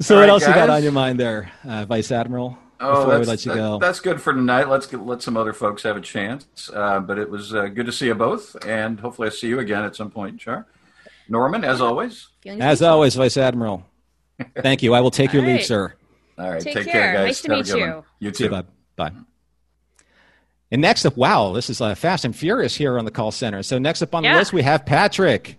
so 0.00 0.14
All 0.14 0.20
what 0.20 0.22
right, 0.22 0.28
else 0.30 0.46
you 0.46 0.54
got 0.54 0.70
on 0.70 0.82
your 0.82 0.92
mind 0.92 1.18
there, 1.18 1.50
uh, 1.64 1.84
Vice 1.84 2.10
Admiral? 2.12 2.58
Oh, 2.80 3.04
before 3.04 3.20
we 3.20 3.26
let 3.26 3.44
you 3.46 3.52
that- 3.52 3.58
go, 3.58 3.78
that's 3.78 4.00
good 4.00 4.20
for 4.20 4.32
tonight. 4.32 4.68
Let's 4.68 4.86
get, 4.86 5.00
let 5.06 5.22
some 5.22 5.36
other 5.36 5.52
folks 5.52 5.82
have 5.84 5.96
a 5.96 6.00
chance. 6.00 6.68
Uh, 6.72 6.98
but 7.00 7.18
it 7.18 7.30
was 7.30 7.54
uh, 7.54 7.66
good 7.66 7.86
to 7.86 7.92
see 7.92 8.06
you 8.06 8.14
both, 8.14 8.56
and 8.66 8.98
hopefully 8.98 9.28
I 9.28 9.30
see 9.30 9.48
you 9.48 9.60
again 9.60 9.84
at 9.84 9.94
some 9.94 10.10
point, 10.10 10.40
Char. 10.40 10.66
Norman, 11.28 11.64
as 11.64 11.80
always. 11.80 12.28
As 12.44 12.82
always, 12.82 13.14
Vice 13.14 13.36
Admiral. 13.36 13.84
Thank 14.60 14.82
you. 14.82 14.94
I 14.94 15.00
will 15.00 15.12
take 15.12 15.32
your 15.32 15.42
All 15.44 15.48
leave, 15.52 15.64
sir. 15.64 15.94
All 16.38 16.50
right, 16.50 16.60
Take 16.60 16.74
take, 16.74 16.88
care. 16.88 17.12
guys. 17.12 17.26
Nice 17.26 17.42
to 17.42 17.48
Have 17.54 17.66
meet 17.66 17.74
you. 17.74 17.86
one. 17.94 18.02
You 18.18 18.30
too. 18.32 18.48
bud. 18.48 18.66
Bye. 18.96 19.12
And 20.72 20.80
next 20.80 21.04
up, 21.04 21.16
wow, 21.16 21.52
this 21.52 21.68
is 21.70 21.80
uh, 21.80 21.94
fast 21.94 22.24
and 22.24 22.34
furious 22.34 22.74
here 22.74 22.98
on 22.98 23.04
the 23.04 23.10
call 23.10 23.30
center. 23.30 23.62
So 23.62 23.78
next 23.78 24.02
up 24.02 24.14
on 24.14 24.22
the 24.22 24.30
list, 24.32 24.52
we 24.52 24.62
have 24.62 24.84
Patrick. 24.86 25.56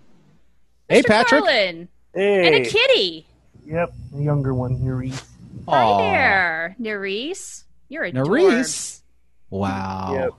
Hey, 0.90 1.04
Patrick. 1.04 1.44
Carlin. 1.44 1.88
Hey. 2.14 2.48
And 2.48 2.66
a 2.66 2.70
kitty. 2.70 3.28
Yep, 3.66 3.93
the 4.14 4.24
younger 4.24 4.53
one, 4.53 4.78
Nerese. 4.80 5.24
Hi 5.68 5.82
Aw. 5.82 5.97
there, 5.99 6.76
Nerese. 6.82 7.64
You're 7.89 8.03
a 8.03 8.11
Nerese. 8.11 9.01
Wow. 9.49 10.14
Yep. 10.14 10.32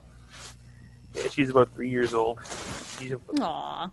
Yeah, 1.25 1.31
she's 1.31 1.51
about 1.51 1.73
three 1.75 1.89
years 1.89 2.13
old. 2.15 2.41
She's 2.99 3.13
a 3.13 3.21
Aw. 3.41 3.91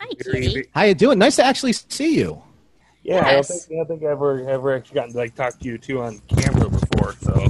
Hi, 0.00 0.08
very, 0.24 0.42
kitty. 0.46 0.68
How 0.74 0.82
you 0.84 0.94
doing? 0.94 1.18
Nice 1.18 1.36
to 1.36 1.44
actually 1.44 1.72
see 1.72 2.16
you. 2.16 2.40
yeah. 3.02 3.26
I 3.26 3.32
don't 3.34 3.46
think 3.46 3.62
I 3.70 3.74
don't 3.76 3.88
think 3.88 4.02
I've 4.04 4.10
ever 4.10 4.48
ever 4.48 4.76
actually 4.76 4.94
gotten 4.94 5.12
to 5.12 5.18
like 5.18 5.34
talk 5.34 5.58
to 5.58 5.64
you 5.66 5.78
two 5.78 6.00
on 6.02 6.20
camera 6.28 6.68
before. 6.68 7.14
So 7.20 7.48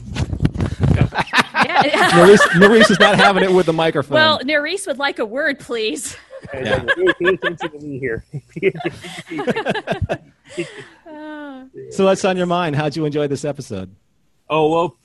Yeah. 0.94 2.10
Nerese, 2.12 2.38
Nerese 2.54 2.90
is 2.90 2.98
not 3.00 3.16
having 3.16 3.44
it 3.44 3.52
with 3.52 3.66
the 3.66 3.72
microphone. 3.72 4.14
well, 4.14 4.38
Nerese 4.40 4.86
would 4.86 4.98
like 4.98 5.18
a 5.18 5.26
word, 5.26 5.58
please. 5.58 6.16
Yeah. 6.54 6.74
uh, 6.88 6.94
pay, 6.94 7.12
pay 7.20 7.34
attention 7.34 7.70
to 7.70 7.78
me 7.86 7.98
here. 8.00 8.24
So 11.90 12.04
what's 12.04 12.24
on 12.24 12.36
your 12.36 12.46
mind? 12.46 12.76
How'd 12.76 12.96
you 12.96 13.04
enjoy 13.04 13.26
this 13.28 13.44
episode? 13.44 13.94
oh 14.50 14.70
well, 14.70 14.96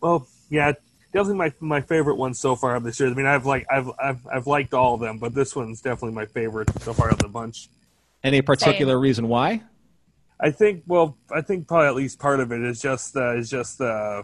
well 0.00 0.26
yeah. 0.48 0.72
Definitely 1.12 1.38
my 1.38 1.52
my 1.60 1.80
favorite 1.80 2.14
one 2.16 2.34
so 2.34 2.54
far 2.54 2.76
of 2.76 2.84
this 2.84 3.00
year. 3.00 3.08
I 3.08 3.14
mean, 3.14 3.26
I've 3.26 3.44
like 3.44 3.66
I've, 3.68 3.90
I've 3.98 4.26
I've 4.32 4.46
liked 4.46 4.74
all 4.74 4.94
of 4.94 5.00
them, 5.00 5.18
but 5.18 5.34
this 5.34 5.56
one's 5.56 5.80
definitely 5.80 6.14
my 6.14 6.26
favorite 6.26 6.70
so 6.82 6.92
far 6.92 7.08
of 7.10 7.18
the 7.18 7.26
bunch. 7.26 7.68
Any 8.22 8.42
particular 8.42 8.98
reason 8.98 9.26
why? 9.26 9.62
I 10.38 10.50
think 10.52 10.84
well, 10.86 11.16
I 11.34 11.40
think 11.40 11.66
probably 11.66 11.88
at 11.88 11.94
least 11.96 12.18
part 12.20 12.38
of 12.38 12.52
it 12.52 12.62
is 12.62 12.80
just 12.80 13.16
uh, 13.16 13.36
is 13.36 13.50
just 13.50 13.80
uh, 13.80 14.22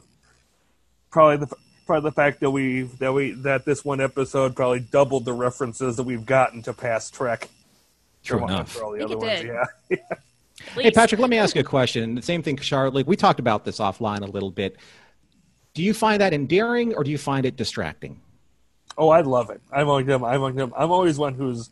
probably 1.10 1.44
the 1.44 1.56
probably 1.86 2.10
the 2.10 2.14
fact 2.14 2.40
that 2.40 2.50
we 2.50 2.82
that 3.00 3.12
we 3.12 3.32
that 3.32 3.64
this 3.64 3.84
one 3.84 4.00
episode 4.00 4.54
probably 4.54 4.80
doubled 4.80 5.24
the 5.24 5.32
references 5.32 5.96
that 5.96 6.04
we've 6.04 6.24
gotten 6.24 6.62
to 6.62 6.72
past 6.72 7.14
Trek. 7.14 7.48
True 8.22 8.38
For- 8.38 8.44
enough. 8.44 8.72
For 8.72 8.84
all 8.84 8.92
the 8.92 9.04
other 9.04 9.18
ones, 9.18 9.40
did. 9.40 9.56
yeah. 9.90 9.98
please. 10.58 10.84
Hey, 10.84 10.90
Patrick, 10.90 11.20
let 11.20 11.30
me 11.30 11.38
ask 11.38 11.54
you 11.54 11.60
a 11.60 11.64
question. 11.64 12.14
The 12.14 12.22
same 12.22 12.42
thing, 12.42 12.56
Charlotte. 12.58 12.94
Like, 12.94 13.06
we 13.06 13.16
talked 13.16 13.40
about 13.40 13.64
this 13.64 13.78
offline 13.78 14.22
a 14.22 14.30
little 14.30 14.50
bit. 14.50 14.76
Do 15.74 15.82
you 15.82 15.92
find 15.92 16.20
that 16.20 16.32
endearing 16.32 16.94
or 16.94 17.04
do 17.04 17.10
you 17.10 17.18
find 17.18 17.44
it 17.44 17.56
distracting? 17.56 18.20
Oh, 18.98 19.10
I 19.10 19.20
love 19.20 19.50
it. 19.50 19.60
I'm 19.70 19.88
always 19.88 20.08
I'm, 20.08 20.24
I'm, 20.24 20.58
I'm 20.58 20.90
always 20.90 21.18
one 21.18 21.34
who's 21.34 21.70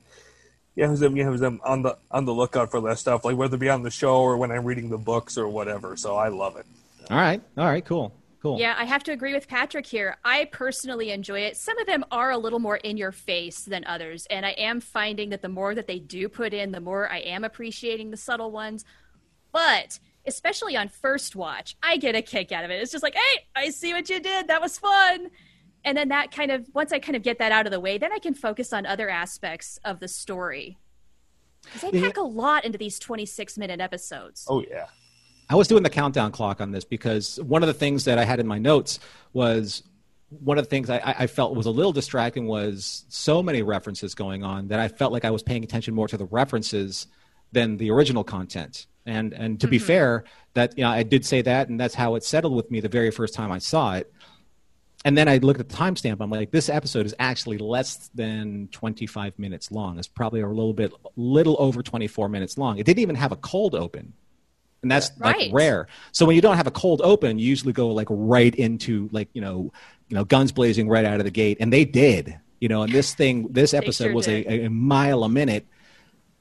yeah 0.77 0.89
who's, 0.89 1.01
yeah, 1.01 1.25
who's 1.25 1.43
um, 1.43 1.61
on 1.65 1.83
the 1.83 1.97
on 2.11 2.27
the 2.27 2.35
lookout 2.35 2.71
for 2.71 2.81
that 2.83 2.99
stuff, 2.99 3.25
like 3.25 3.37
whether 3.37 3.57
it 3.57 3.61
be 3.61 3.71
on 3.71 3.83
the 3.83 3.91
show 3.91 4.17
or 4.21 4.37
when 4.37 4.51
I'm 4.51 4.65
reading 4.65 4.91
the 4.91 4.99
books 4.99 5.39
or 5.39 5.49
whatever. 5.49 5.97
So 5.97 6.17
I 6.17 6.29
love 6.29 6.57
it. 6.57 6.67
All 7.11 7.17
right. 7.17 7.41
All 7.57 7.67
right. 7.67 7.85
Cool. 7.85 8.13
Cool. 8.45 8.59
Yeah, 8.61 8.75
I 8.77 8.85
have 8.85 9.03
to 9.05 9.13
agree 9.13 9.33
with 9.33 9.49
Patrick 9.49 9.87
here. 9.87 10.19
I 10.23 10.45
personally 10.45 11.11
enjoy 11.13 11.41
it. 11.41 11.57
Some 11.57 11.79
of 11.79 11.87
them 11.87 12.05
are 12.11 12.31
a 12.31 12.37
little 12.37 12.59
more 12.59 12.77
in 12.77 12.99
your 12.99 13.11
face 13.11 13.63
than 13.63 13.87
others, 13.87 14.27
and 14.29 14.45
I 14.45 14.51
am 14.51 14.81
finding 14.81 15.31
that 15.31 15.41
the 15.41 15.49
more 15.49 15.75
that 15.75 15.87
they 15.87 15.99
do 15.99 16.29
put 16.29 16.53
in, 16.53 16.71
the 16.71 16.81
more 16.81 17.11
I 17.11 17.21
am 17.21 17.43
appreciating 17.43 18.11
the 18.11 18.19
subtle 18.19 18.51
ones. 18.51 18.85
But 19.51 19.99
especially 20.27 20.77
on 20.77 20.89
first 20.89 21.35
watch, 21.35 21.75
I 21.83 21.97
get 21.97 22.15
a 22.15 22.21
kick 22.21 22.53
out 22.53 22.67
of 22.67 22.71
it. 22.71 22.83
It's 22.83 22.93
just 22.93 23.03
like, 23.03 23.15
hey, 23.15 23.47
I 23.57 23.71
see 23.71 23.95
what 23.95 24.11
you 24.11 24.21
did. 24.21 24.49
That 24.49 24.61
was 24.61 24.77
fun. 24.77 25.31
And 25.83 25.97
then 25.97 26.09
that 26.11 26.31
kind 26.31 26.51
of, 26.51 26.69
once 26.75 26.93
I 26.93 26.99
kind 26.99 27.17
of 27.17 27.23
get 27.23 27.39
that 27.39 27.51
out 27.51 27.65
of 27.67 27.73
the 27.73 27.81
way, 27.81 27.97
then 27.97 28.13
I 28.13 28.19
can 28.19 28.35
focus 28.35 28.75
on 28.75 28.85
other 28.85 29.09
aspects 29.09 29.79
of 29.87 30.01
the 30.01 30.09
story. 30.09 30.77
Because 31.63 31.81
they 31.81 31.99
Yeah. 31.99 32.09
pack 32.09 32.19
a 32.19 32.23
lot 32.23 32.67
into 32.67 32.77
these 32.77 32.99
26 32.99 33.57
minute 33.57 33.81
episodes. 33.81 34.45
Oh 34.51 34.63
yeah. 34.69 34.89
I 35.49 35.57
was 35.57 35.69
doing 35.69 35.83
the 35.83 35.91
countdown 35.91 36.33
clock 36.33 36.61
on 36.61 36.71
this 36.71 36.85
because 36.85 37.39
one 37.41 37.63
of 37.63 37.67
the 37.67 37.75
things 37.75 38.05
that 38.05 38.19
I 38.19 38.25
had 38.25 38.41
in 38.41 38.47
my 38.47 38.59
notes 38.59 38.99
was 39.33 39.83
one 40.31 40.59
of 40.59 40.65
the 40.65 40.71
things 40.71 40.91
I, 40.91 41.01
I 41.19 41.27
felt 41.27 41.55
was 41.55 41.67
a 41.67 41.71
little 41.71 41.93
distracting 41.93 42.47
was 42.47 43.05
so 43.09 43.43
many 43.43 43.63
references 43.63 44.15
going 44.15 44.43
on 44.43 44.69
that 44.69 44.81
I 44.81 44.89
felt 44.89 45.13
like 45.13 45.25
I 45.25 45.31
was 45.31 45.43
paying 45.43 45.65
attention 45.65 45.95
more 45.95 46.09
to 46.09 46.17
the 46.17 46.25
references 46.27 47.07
than 47.53 47.77
the 47.77 47.91
original 47.91 48.25
content. 48.25 48.87
And 49.07 49.35
and 49.35 49.61
to 49.61 49.69
be 49.69 49.77
mm-hmm. 49.77 49.87
fair, 49.87 50.25
that 50.55 50.77
you 50.79 50.85
know, 50.85 50.91
I 50.91 51.03
did 51.03 51.27
say 51.27 51.43
that, 51.43 51.69
and 51.69 51.79
that's 51.79 51.95
how 51.95 52.15
it 52.15 52.25
settled 52.25 52.55
with 52.55 52.71
me 52.71 52.81
the 52.81 52.89
very 52.89 53.11
first 53.11 53.35
time 53.35 53.53
I 53.53 53.59
saw 53.59 53.95
it. 53.97 54.13
And 55.05 55.19
then 55.19 55.29
I 55.29 55.37
looked 55.37 55.61
at 55.61 55.69
the 55.69 55.77
timestamp. 55.77 56.17
I'm 56.21 56.31
like, 56.31 56.51
this 56.51 56.71
episode 56.71 57.05
is 57.05 57.15
actually 57.19 57.59
less 57.59 58.09
than 58.15 58.69
25 58.73 59.39
minutes 59.39 59.71
long. 59.71 59.99
It's 59.99 60.09
probably 60.09 60.41
a 60.41 60.49
little 60.49 60.73
bit, 60.73 60.95
little 61.17 61.57
over 61.59 61.83
24 61.83 62.31
minutes 62.31 62.57
long. 62.57 62.79
It 62.79 62.87
didn't 62.87 63.01
even 63.01 63.17
have 63.17 63.31
a 63.31 63.37
cold 63.37 63.75
open 63.75 64.15
and 64.85 64.91
that's 64.91 65.11
Right. 65.19 65.37
like 65.49 65.53
rare. 65.53 65.89
So 66.13 66.25
when 66.27 66.37
you 66.37 66.43
don't 66.43 66.57
have 66.57 66.67
a 66.67 66.71
cold 66.71 67.01
open, 67.03 67.39
you 67.39 67.47
usually 67.49 67.73
go 67.73 67.89
like 67.89 68.07
right 68.11 68.55
into 68.55 69.09
like 69.11 69.29
you 69.33 69.41
know, 69.41 69.73
you 70.09 70.15
know, 70.15 70.25
guns 70.25 70.53
blazing 70.53 70.89
right 70.89 71.05
out 71.05 71.19
of 71.19 71.25
the 71.25 71.31
gate, 71.33 71.57
and 71.61 71.73
they 71.73 71.85
did. 71.85 72.39
You 72.61 72.69
know, 72.69 72.83
and 72.83 72.93
this 72.93 73.15
thing, 73.15 73.49
this 73.51 73.75
episode 73.75 74.05
sure 74.05 74.15
was 74.15 74.29
a, 74.29 74.67
a 74.67 74.71
mile 74.71 75.25
a 75.25 75.29
minute. 75.29 75.67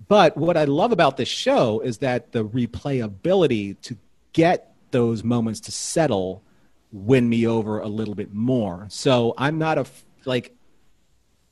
But 0.08 0.38
what 0.38 0.58
I 0.58 0.66
love 0.66 0.92
about 0.92 1.18
this 1.18 1.28
show 1.28 1.80
is 1.80 1.98
that 2.00 2.32
the 2.34 2.46
replayability 2.46 3.80
to 3.82 3.98
get 4.34 4.74
those 4.92 5.24
moments 5.24 5.60
to 5.62 5.72
settle 5.72 6.44
win 6.92 7.28
me 7.28 7.48
over 7.48 7.80
a 7.80 7.88
little 7.88 8.14
bit 8.16 8.34
more. 8.34 8.86
So 8.90 9.34
I'm 9.38 9.58
not 9.58 9.78
a 9.78 9.86
like 10.26 10.56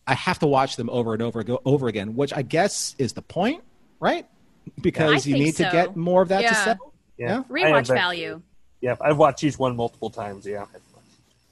I 0.08 0.14
have 0.14 0.40
to 0.40 0.48
watch 0.48 0.76
them 0.76 0.90
over 0.90 1.14
and 1.14 1.22
over 1.22 1.44
go 1.44 1.62
over 1.66 1.88
again, 1.88 2.16
which 2.16 2.34
I 2.34 2.42
guess 2.42 2.96
is 2.98 3.14
the 3.14 3.22
point, 3.22 3.64
right? 4.00 4.28
Because 4.82 5.26
I 5.26 5.30
you 5.30 5.36
think 5.36 5.46
need 5.46 5.56
to 5.58 5.70
get 5.72 5.96
more 5.96 6.22
of 6.22 6.30
that 6.30 6.38
to 6.40 6.44
Yeah. 6.44 6.64
settle. 6.66 6.94
Yeah. 7.18 7.44
Rewatch 7.50 7.88
value. 7.88 8.42
Yeah, 8.82 8.96
I've 9.00 9.18
watched 9.18 9.44
each 9.44 9.60
one 9.60 9.76
multiple 9.76 10.10
times. 10.10 10.46
Yeah. 10.46 10.66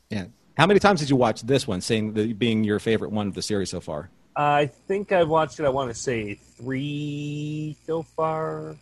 Yeah. 0.10 0.26
How 0.58 0.66
many 0.66 0.80
times 0.80 1.00
did 1.00 1.10
you 1.10 1.16
watch 1.16 1.42
this 1.44 1.68
one, 1.68 1.80
saying 1.82 2.14
the, 2.14 2.34
being 2.34 2.64
your 2.64 2.80
favorite 2.80 3.12
one 3.12 3.28
of 3.28 3.34
the 3.36 3.42
series 3.42 3.70
so 3.70 3.80
far? 3.80 4.10
I 4.36 4.66
think 4.68 5.12
I've 5.12 5.30
watched 5.30 5.60
it. 5.60 5.66
I 5.66 5.70
want 5.70 5.90
to 5.90 5.96
say 5.96 6.34
three 6.36 7.76
so 7.86 8.02
far, 8.04 8.76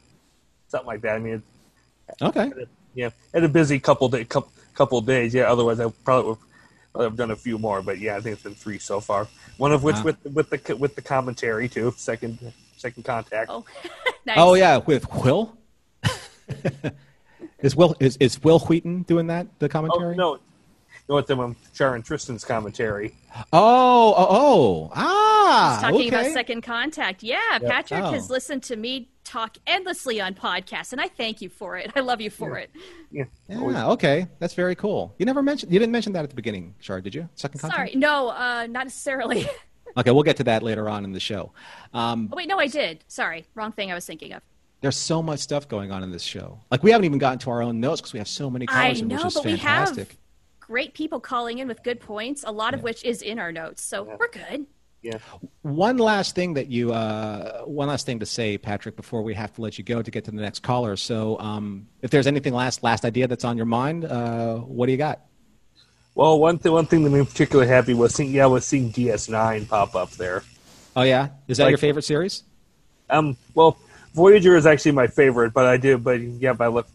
something 0.70 0.88
like 0.88 1.02
that. 1.02 1.16
I 1.16 1.20
mean, 1.20 1.44
Okay. 2.22 2.52
yeah, 2.96 3.10
had 3.34 3.44
a 3.44 3.50
busy 3.50 3.80
couple 3.80 4.08
day, 4.10 4.24
couple, 4.26 4.52
couple 4.74 5.02
days. 5.02 5.34
Yeah, 5.34 5.52
otherwise 5.52 5.80
I 5.80 5.90
probably 6.06 6.30
would 6.32 6.38
probably 6.94 7.06
have 7.08 7.16
done 7.18 7.32
a 7.32 7.36
few 7.36 7.58
more. 7.58 7.82
But 7.82 8.00
yeah, 8.00 8.16
I 8.16 8.22
think 8.22 8.34
it's 8.34 8.44
been 8.44 8.56
three 8.56 8.80
so 8.80 9.00
far. 9.00 9.28
One 9.58 9.72
of 9.74 9.84
which 9.84 9.98
Wow. 9.98 10.04
with 10.04 10.26
with 10.34 10.50
the 10.50 10.76
with 10.78 10.96
the 10.96 11.02
commentary 11.02 11.68
too. 11.68 11.94
Second 11.98 12.40
second 12.78 13.04
contact. 13.04 13.50
Oh, 13.50 13.66
nice. 14.26 14.38
Oh 14.38 14.54
yeah, 14.54 14.78
with 14.78 15.12
Wil. 15.14 15.58
is 17.60 17.76
Wil 17.76 17.96
is, 18.00 18.18
is 18.18 18.42
Wil 18.44 18.60
Wheaton 18.60 19.04
doing 19.04 19.28
that? 19.28 19.48
The 19.60 19.70
commentary? 19.70 19.98
Oh, 19.98 20.02
commentary? 20.02 20.18
no, 20.18 20.40
know 21.10 21.16
what 21.16 21.28
them 21.28 21.40
um, 21.40 21.56
Char 21.74 21.98
Tristan's 22.00 22.44
commentary. 22.44 23.16
Oh, 23.54 24.14
oh, 24.18 24.28
oh. 24.30 24.92
ah, 24.94 25.70
He's 25.74 25.82
talking 25.82 26.08
okay. 26.08 26.08
about 26.08 26.32
second 26.34 26.62
contact. 26.62 27.24
Yeah, 27.24 27.60
Patrick 27.60 28.04
Oh. 28.04 28.12
has 28.12 28.30
listened 28.30 28.64
to 28.64 28.76
me 28.76 29.10
talk 29.24 29.58
endlessly 29.68 30.22
on 30.22 30.34
podcasts, 30.34 30.92
and 30.92 31.02
I 31.02 31.08
thank 31.08 31.42
you 31.42 31.50
for 31.50 31.78
it. 31.78 31.92
I 31.96 32.00
love 32.00 32.22
you 32.22 32.30
for 32.30 32.58
it. 32.58 32.70
Yeah. 33.12 33.26
Yeah, 33.50 33.88
okay, 33.90 34.28
that's 34.40 34.54
very 34.54 34.76
cool. 34.76 35.14
You 35.18 35.26
never 35.26 35.42
mentioned, 35.42 35.72
you 35.72 35.80
didn't 35.80 35.92
mention 35.92 36.14
that 36.14 36.24
at 36.24 36.30
the 36.30 36.36
beginning, 36.36 36.76
Shar, 36.80 37.02
did 37.02 37.14
you? 37.14 37.30
Second 37.36 37.60
contact. 37.60 37.78
Sorry, 37.78 37.96
no, 37.96 38.30
uh, 38.30 38.68
not 38.70 38.86
necessarily. 38.86 39.48
Okay, 39.98 40.12
we'll 40.12 40.24
get 40.24 40.38
to 40.38 40.44
that 40.44 40.62
later 40.64 40.88
on 40.90 41.04
in 41.04 41.12
the 41.12 41.20
show. 41.20 41.52
Um, 41.94 42.30
oh, 42.32 42.36
wait, 42.36 42.48
no, 42.48 42.60
I 42.60 42.68
did. 42.68 43.04
Sorry, 43.08 43.46
wrong 43.56 43.72
thing 43.72 43.92
I 43.92 43.96
was 43.96 44.06
thinking 44.06 44.34
of. 44.34 44.44
there's 44.82 44.96
so 44.98 45.24
much 45.24 45.40
stuff 45.40 45.68
going 45.68 45.92
on 45.92 46.04
in 46.04 46.12
this 46.12 46.22
show. 46.24 46.60
Like 46.70 46.84
we 46.84 46.92
haven't 46.92 47.06
even 47.06 47.18
gotten 47.18 47.40
to 47.40 47.50
our 47.50 47.62
own 47.64 47.80
notes 47.80 48.02
because 48.02 48.14
we 48.14 48.20
have 48.20 48.28
so 48.28 48.50
many 48.50 48.66
I 48.70 48.74
callers, 48.74 49.02
in, 49.02 49.08
know, 49.08 49.16
which 49.16 49.26
is 49.26 49.34
but 49.34 49.46
we 49.46 49.52
have 49.58 49.60
fantastic. 49.88 50.18
great 50.60 50.94
people 50.94 51.20
calling 51.20 51.58
in 51.60 51.68
with 51.68 51.82
good 51.84 52.00
points, 52.00 52.44
a 52.46 52.52
lot 52.52 52.74
of 52.76 52.84
which 52.84 53.04
is 53.04 53.22
in 53.22 53.40
our 53.40 53.52
notes, 53.52 53.82
so 53.82 54.04
we're 54.20 54.30
good. 54.30 54.68
Yeah. 55.02 55.20
One 55.62 55.98
last 55.98 56.36
thing 56.36 56.56
that 56.56 56.68
you, 56.68 56.92
uh, 56.92 57.62
one 57.62 57.88
last 57.88 58.06
thing 58.06 58.20
to 58.20 58.26
say, 58.26 58.58
Patrick, 58.58 58.96
before 58.96 59.22
we 59.22 59.34
have 59.36 59.54
to 59.54 59.62
let 59.62 59.78
you 59.78 59.84
go 59.84 60.02
to 60.02 60.12
get 60.12 60.26
to 60.26 60.32
the 60.32 60.42
next 60.42 60.64
caller. 60.64 60.96
So, 60.96 61.40
um, 61.40 61.88
if 62.02 62.10
there's 62.12 62.28
anything 62.28 62.54
last, 62.54 62.84
last 62.84 63.06
idea 63.06 63.28
that's 63.28 63.46
on 63.46 63.58
your 63.58 63.68
mind, 63.68 64.06
uh, 64.06 64.58
what 64.58 64.88
do 64.88 64.92
you 64.92 64.98
got? 64.98 65.27
Well, 66.18 66.40
one 66.40 66.58
thing, 66.58 66.72
one 66.72 66.88
thing 66.88 67.04
that 67.04 67.12
made 67.12 67.20
me 67.20 67.26
particularly 67.26 67.70
happy 67.70 67.94
was 67.94 68.16
seeing, 68.16 68.32
yeah, 68.34 68.48
was 68.48 68.66
seeing 68.66 68.92
DS9 68.92 69.68
pop 69.70 69.96
up 69.96 70.10
there. 70.14 70.42
Oh 70.96 71.04
yeah, 71.04 71.30
is 71.48 71.58
that 71.58 71.66
Like- 71.66 71.72
your 71.74 71.78
favorite 71.78 72.06
series? 72.06 72.42
Um, 73.08 73.38
well, 73.54 73.78
Voyager 74.16 74.56
is 74.58 74.66
actually 74.66 74.94
my 74.94 75.06
favorite, 75.06 75.54
but 75.54 75.66
I 75.66 75.78
do, 75.78 76.00
but 76.00 76.20
yeah, 76.20 76.56
I 76.60 76.68
look, 76.70 76.88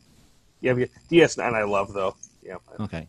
yeah, 0.61 0.73
DS9 1.09 1.55
I 1.55 1.63
love 1.63 1.93
though. 1.93 2.17
Yeah. 2.43 2.57
Okay. 2.81 3.07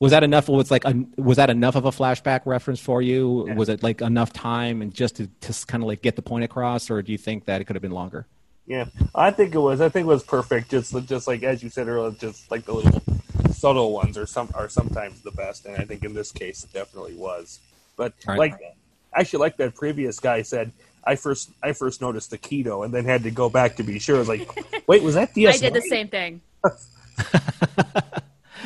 Was 0.00 0.12
that 0.12 0.22
enough? 0.22 0.50
Was 0.50 0.70
like 0.70 0.84
a, 0.84 0.94
was 1.16 1.38
that 1.38 1.48
enough 1.48 1.76
of 1.76 1.86
a 1.86 1.90
flashback 1.92 2.42
reference 2.44 2.78
for 2.78 3.00
you? 3.00 3.46
Yeah. 3.48 3.54
Was 3.54 3.70
it 3.70 3.82
like 3.82 4.02
enough 4.02 4.34
time 4.34 4.82
and 4.82 4.92
just 4.92 5.16
to, 5.16 5.28
to 5.40 5.66
kind 5.66 5.82
of 5.82 5.88
like 5.88 6.02
get 6.02 6.14
the 6.14 6.22
point 6.22 6.44
across, 6.44 6.90
or 6.90 7.00
do 7.00 7.10
you 7.10 7.18
think 7.18 7.46
that 7.46 7.62
it 7.62 7.64
could 7.64 7.74
have 7.74 7.82
been 7.82 7.90
longer? 7.92 8.26
Yeah, 8.66 8.84
I 9.14 9.30
think 9.30 9.54
it 9.54 9.58
was. 9.58 9.80
I 9.80 9.88
think 9.88 10.04
it 10.04 10.08
was 10.08 10.22
perfect. 10.22 10.70
Just, 10.70 10.94
just 11.06 11.26
like 11.26 11.42
as 11.42 11.62
you 11.62 11.70
said 11.70 11.88
earlier, 11.88 12.14
just 12.18 12.50
like 12.50 12.66
the 12.66 12.74
little 12.74 13.02
subtle 13.58 13.92
ones 13.92 14.16
are 14.16 14.26
some 14.26 14.48
are 14.54 14.68
sometimes 14.68 15.20
the 15.22 15.32
best, 15.32 15.66
and 15.66 15.76
I 15.76 15.84
think 15.84 16.04
in 16.04 16.14
this 16.14 16.32
case 16.32 16.64
it 16.64 16.72
definitely 16.72 17.14
was. 17.14 17.60
But 17.96 18.14
Right. 18.26 18.38
like, 18.38 18.54
actually, 19.12 19.40
like 19.40 19.56
that 19.56 19.74
previous 19.74 20.20
guy 20.20 20.42
said, 20.42 20.72
I 21.04 21.16
first 21.16 21.50
I 21.62 21.72
first 21.72 22.00
noticed 22.00 22.30
the 22.30 22.38
keto, 22.38 22.84
and 22.84 22.94
then 22.94 23.04
had 23.04 23.24
to 23.24 23.30
go 23.30 23.48
back 23.50 23.76
to 23.76 23.82
be 23.82 23.98
sure. 23.98 24.16
I 24.16 24.18
was 24.20 24.28
like, 24.28 24.48
wait, 24.86 25.02
was 25.02 25.14
that 25.14 25.34
DS? 25.34 25.56
I 25.56 25.58
did 25.58 25.74
the 25.74 25.82
same 25.82 26.08
thing. 26.08 26.40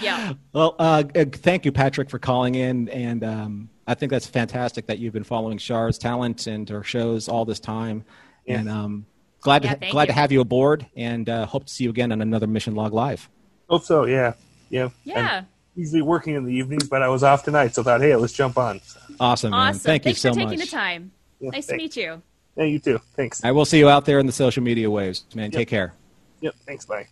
yeah. 0.00 0.32
Well, 0.52 0.74
uh, 0.78 1.04
uh, 1.14 1.24
thank 1.30 1.64
you, 1.64 1.72
Patrick, 1.72 2.10
for 2.10 2.18
calling 2.18 2.54
in, 2.54 2.88
and 2.88 3.22
um, 3.24 3.68
I 3.86 3.94
think 3.94 4.10
that's 4.10 4.26
fantastic 4.26 4.86
that 4.86 4.98
you've 4.98 5.12
been 5.12 5.24
following 5.24 5.58
Char's 5.58 5.98
talent 5.98 6.46
and 6.46 6.68
her 6.68 6.82
shows 6.82 7.28
all 7.28 7.44
this 7.44 7.60
time, 7.60 8.04
Yeah. 8.46 8.60
and 8.60 8.68
um, 8.68 9.06
glad 9.40 9.64
Yeah, 9.64 9.74
to 9.74 9.80
thank 9.80 9.92
glad 9.92 10.06
to 10.06 10.12
have 10.12 10.32
you 10.32 10.40
aboard, 10.40 10.86
and 10.96 11.28
uh, 11.28 11.46
hope 11.46 11.66
to 11.66 11.72
see 11.72 11.84
you 11.84 11.90
again 11.90 12.12
on 12.12 12.20
another 12.20 12.46
Mission 12.46 12.74
Log 12.74 12.92
Live. 12.92 13.28
Hope 13.68 13.84
so. 13.84 14.06
Yeah, 14.06 14.34
yeah, 14.72 14.88
Yeah. 15.04 15.38
I'm 15.38 15.46
usually 15.76 16.02
working 16.02 16.34
in 16.34 16.44
the 16.44 16.52
evenings, 16.52 16.88
but 16.88 17.02
I 17.02 17.08
was 17.08 17.22
off 17.22 17.44
tonight, 17.44 17.74
so 17.74 17.82
I 17.82 17.84
thought, 17.84 18.00
hey, 18.00 18.16
let's 18.16 18.32
jump 18.32 18.58
on. 18.58 18.80
Awesome, 19.20 19.50
man. 19.50 19.68
Awesome. 19.68 19.80
Thank 19.80 20.02
Thanks 20.02 20.24
you 20.24 20.30
so 20.30 20.34
for 20.34 20.40
taking 20.40 20.58
much. 20.58 20.70
the 20.70 20.76
time. 20.76 21.12
Yeah, 21.38 21.50
nice 21.50 21.66
to 21.66 21.76
meet 21.76 21.96
you. 21.96 22.22
Yeah, 22.56 22.64
you 22.64 22.78
too. 22.78 23.00
Thanks. 23.14 23.44
I 23.44 23.52
will 23.52 23.64
see 23.64 23.78
you 23.78 23.88
out 23.88 24.04
there 24.04 24.18
in 24.18 24.26
the 24.26 24.32
social 24.32 24.62
media 24.62 24.90
waves, 24.90 25.24
man. 25.34 25.50
Take 25.50 25.68
care. 25.68 25.94
Yep. 26.40 26.54
Thanks. 26.66 26.84
Bye. 26.86 27.06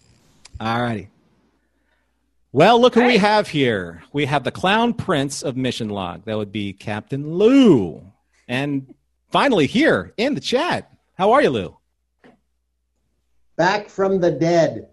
All 0.58 0.82
righty. 0.82 1.08
Well, 2.52 2.80
look 2.80 2.94
who 2.94 3.04
we 3.04 3.16
have 3.18 3.48
here. 3.48 4.02
We 4.12 4.24
have 4.26 4.42
the 4.42 4.50
clown 4.50 4.92
prince 4.92 5.42
of 5.42 5.56
Mission 5.56 5.88
Log. 5.88 6.24
That 6.24 6.36
would 6.36 6.50
be 6.50 6.72
Captain 6.72 7.34
Lou. 7.34 8.02
And 8.48 8.92
finally, 9.30 9.66
here 9.66 10.12
in 10.16 10.34
the 10.34 10.40
chat. 10.40 10.90
How 11.16 11.32
are 11.32 11.42
you, 11.42 11.50
Lou? 11.50 11.76
Back 13.56 13.88
from 13.88 14.20
the 14.20 14.32
dead. 14.32 14.88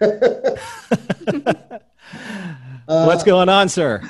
Uh, 2.88 3.04
What's 3.04 3.22
going 3.22 3.48
on, 3.48 3.68
sir? 3.68 4.02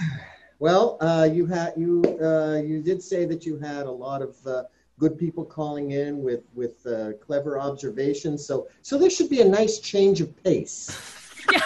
Well, 0.59 0.97
uh, 1.01 1.29
you 1.31 1.47
had 1.47 1.75
you 1.77 2.03
uh, 2.23 2.61
you 2.65 2.83
did 2.83 3.03
say 3.03 3.25
that 3.27 3.45
you 3.45 3.59
had 3.59 3.87
a 3.87 3.91
lot 3.91 4.23
of 4.23 4.37
uh, 4.47 4.65
good 4.99 5.19
people 5.19 5.45
calling 5.45 5.91
in 5.91 6.23
with 6.23 6.45
with 6.55 6.87
uh, 6.87 7.13
clever 7.21 7.59
observations. 7.59 8.47
So 8.47 8.69
so 8.83 8.99
there 8.99 9.11
should 9.11 9.29
be 9.29 9.41
a 9.41 9.49
nice 9.49 9.79
change 9.79 10.21
of 10.21 10.43
pace. 10.43 10.99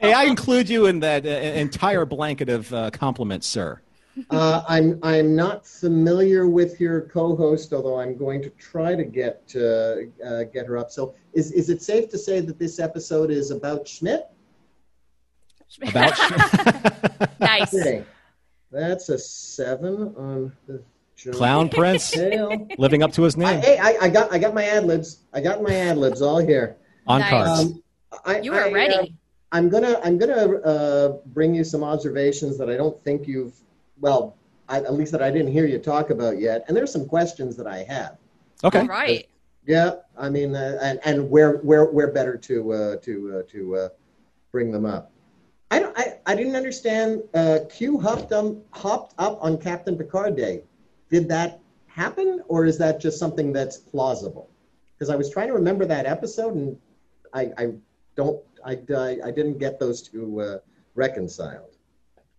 Hey, 0.00 0.12
I 0.12 0.24
include 0.24 0.68
you 0.68 0.86
in 0.86 1.00
that 1.00 1.26
uh, 1.26 1.28
entire 1.28 2.04
blanket 2.06 2.48
of 2.48 2.72
uh, 2.72 2.90
compliments, 2.90 3.46
sir. 3.46 3.80
Uh, 4.30 4.62
I'm 4.68 4.98
I'm 5.02 5.34
not 5.34 5.66
familiar 5.66 6.48
with 6.48 6.80
your 6.80 7.02
co-host, 7.02 7.72
although 7.72 7.98
I'm 7.98 8.16
going 8.16 8.42
to 8.42 8.50
try 8.50 8.94
to 8.94 9.04
get 9.04 9.52
uh, 9.56 10.24
uh, 10.24 10.44
get 10.44 10.66
her 10.66 10.78
up. 10.78 10.90
So 10.90 11.14
is 11.32 11.52
is 11.52 11.68
it 11.68 11.82
safe 11.82 12.08
to 12.10 12.18
say 12.18 12.40
that 12.40 12.58
this 12.58 12.78
episode 12.78 13.30
is 13.30 13.50
about 13.50 13.86
Schmidt? 13.88 14.30
About 15.82 17.30
nice. 17.40 17.74
Okay. 17.74 18.04
That's 18.70 19.08
a 19.08 19.18
seven 19.18 20.14
on 20.16 20.52
the 20.66 20.82
Jones 21.16 21.36
clown 21.36 21.68
prince 21.68 22.16
living 22.78 23.02
up 23.02 23.12
to 23.12 23.22
his 23.22 23.36
I, 23.36 23.38
name 23.38 23.62
hey, 23.62 23.78
I, 23.78 23.96
I 24.02 24.08
got 24.08 24.32
I 24.32 24.38
got 24.38 24.54
my 24.54 24.64
ad 24.64 24.84
libs. 24.84 25.20
I 25.32 25.40
got 25.40 25.62
my 25.62 25.74
ad 25.74 25.96
libs 25.96 26.22
all 26.22 26.38
here. 26.38 26.76
on 27.06 27.20
Nice. 27.20 27.30
cards. 27.30 27.60
Um, 27.60 27.82
I, 28.24 28.40
You 28.40 28.52
are 28.54 28.64
I, 28.66 28.70
ready. 28.72 28.94
uh, 28.94 29.06
I'm 29.52 29.68
gonna 29.68 30.00
I'm 30.02 30.18
gonna 30.18 30.58
uh, 30.58 31.18
bring 31.26 31.54
you 31.54 31.62
some 31.64 31.84
observations 31.84 32.58
that 32.58 32.68
I 32.68 32.76
don't 32.76 33.02
think 33.04 33.28
you've 33.28 33.54
well 34.00 34.36
I, 34.68 34.78
at 34.78 34.94
least 34.94 35.12
that 35.12 35.22
I 35.22 35.30
didn't 35.30 35.52
hear 35.52 35.66
you 35.66 35.78
talk 35.78 36.10
about 36.10 36.38
yet. 36.40 36.64
And 36.66 36.76
there's 36.76 36.90
some 36.92 37.06
questions 37.06 37.54
that 37.56 37.66
I 37.66 37.84
have. 37.84 38.16
okay. 38.64 38.80
All 38.80 38.86
right. 38.86 39.28
Yeah, 39.66 39.92
I 40.18 40.28
mean, 40.30 40.54
uh, 40.54 40.78
and 40.82 41.00
and 41.04 41.30
where 41.30 41.58
where 41.58 41.86
where 41.86 42.08
better 42.12 42.36
to 42.36 42.72
uh, 42.72 42.96
to 42.96 43.38
uh, 43.38 43.50
to 43.52 43.76
uh, 43.76 43.88
bring 44.52 44.72
them 44.72 44.84
up. 44.84 45.10
I 45.74 45.78
don't 45.80 45.98
I, 45.98 46.18
I 46.26 46.34
didn't 46.36 46.54
understand. 46.54 47.22
Uh, 47.34 47.58
Q 47.68 47.98
hopped 47.98 48.32
um 48.32 48.62
hopped 48.70 49.12
up 49.18 49.38
on 49.42 49.58
Captain 49.58 49.96
Picard 49.98 50.36
Day. 50.36 50.62
Did 51.10 51.28
that 51.28 51.58
happen, 51.88 52.42
or 52.46 52.64
is 52.64 52.78
that 52.78 53.00
just 53.00 53.18
something 53.18 53.52
that's 53.52 53.76
plausible? 53.76 54.48
Because 54.96 55.10
I 55.10 55.16
was 55.16 55.30
trying 55.30 55.48
to 55.48 55.54
remember 55.54 55.84
that 55.86 56.06
episode, 56.06 56.54
and 56.54 56.76
I 57.32 57.50
I 57.58 57.72
don't 58.14 58.40
I 58.64 58.72
I, 58.96 59.18
I 59.24 59.30
didn't 59.32 59.58
get 59.58 59.80
those 59.80 60.00
two 60.00 60.40
uh, 60.40 60.58
reconciled. 60.94 61.72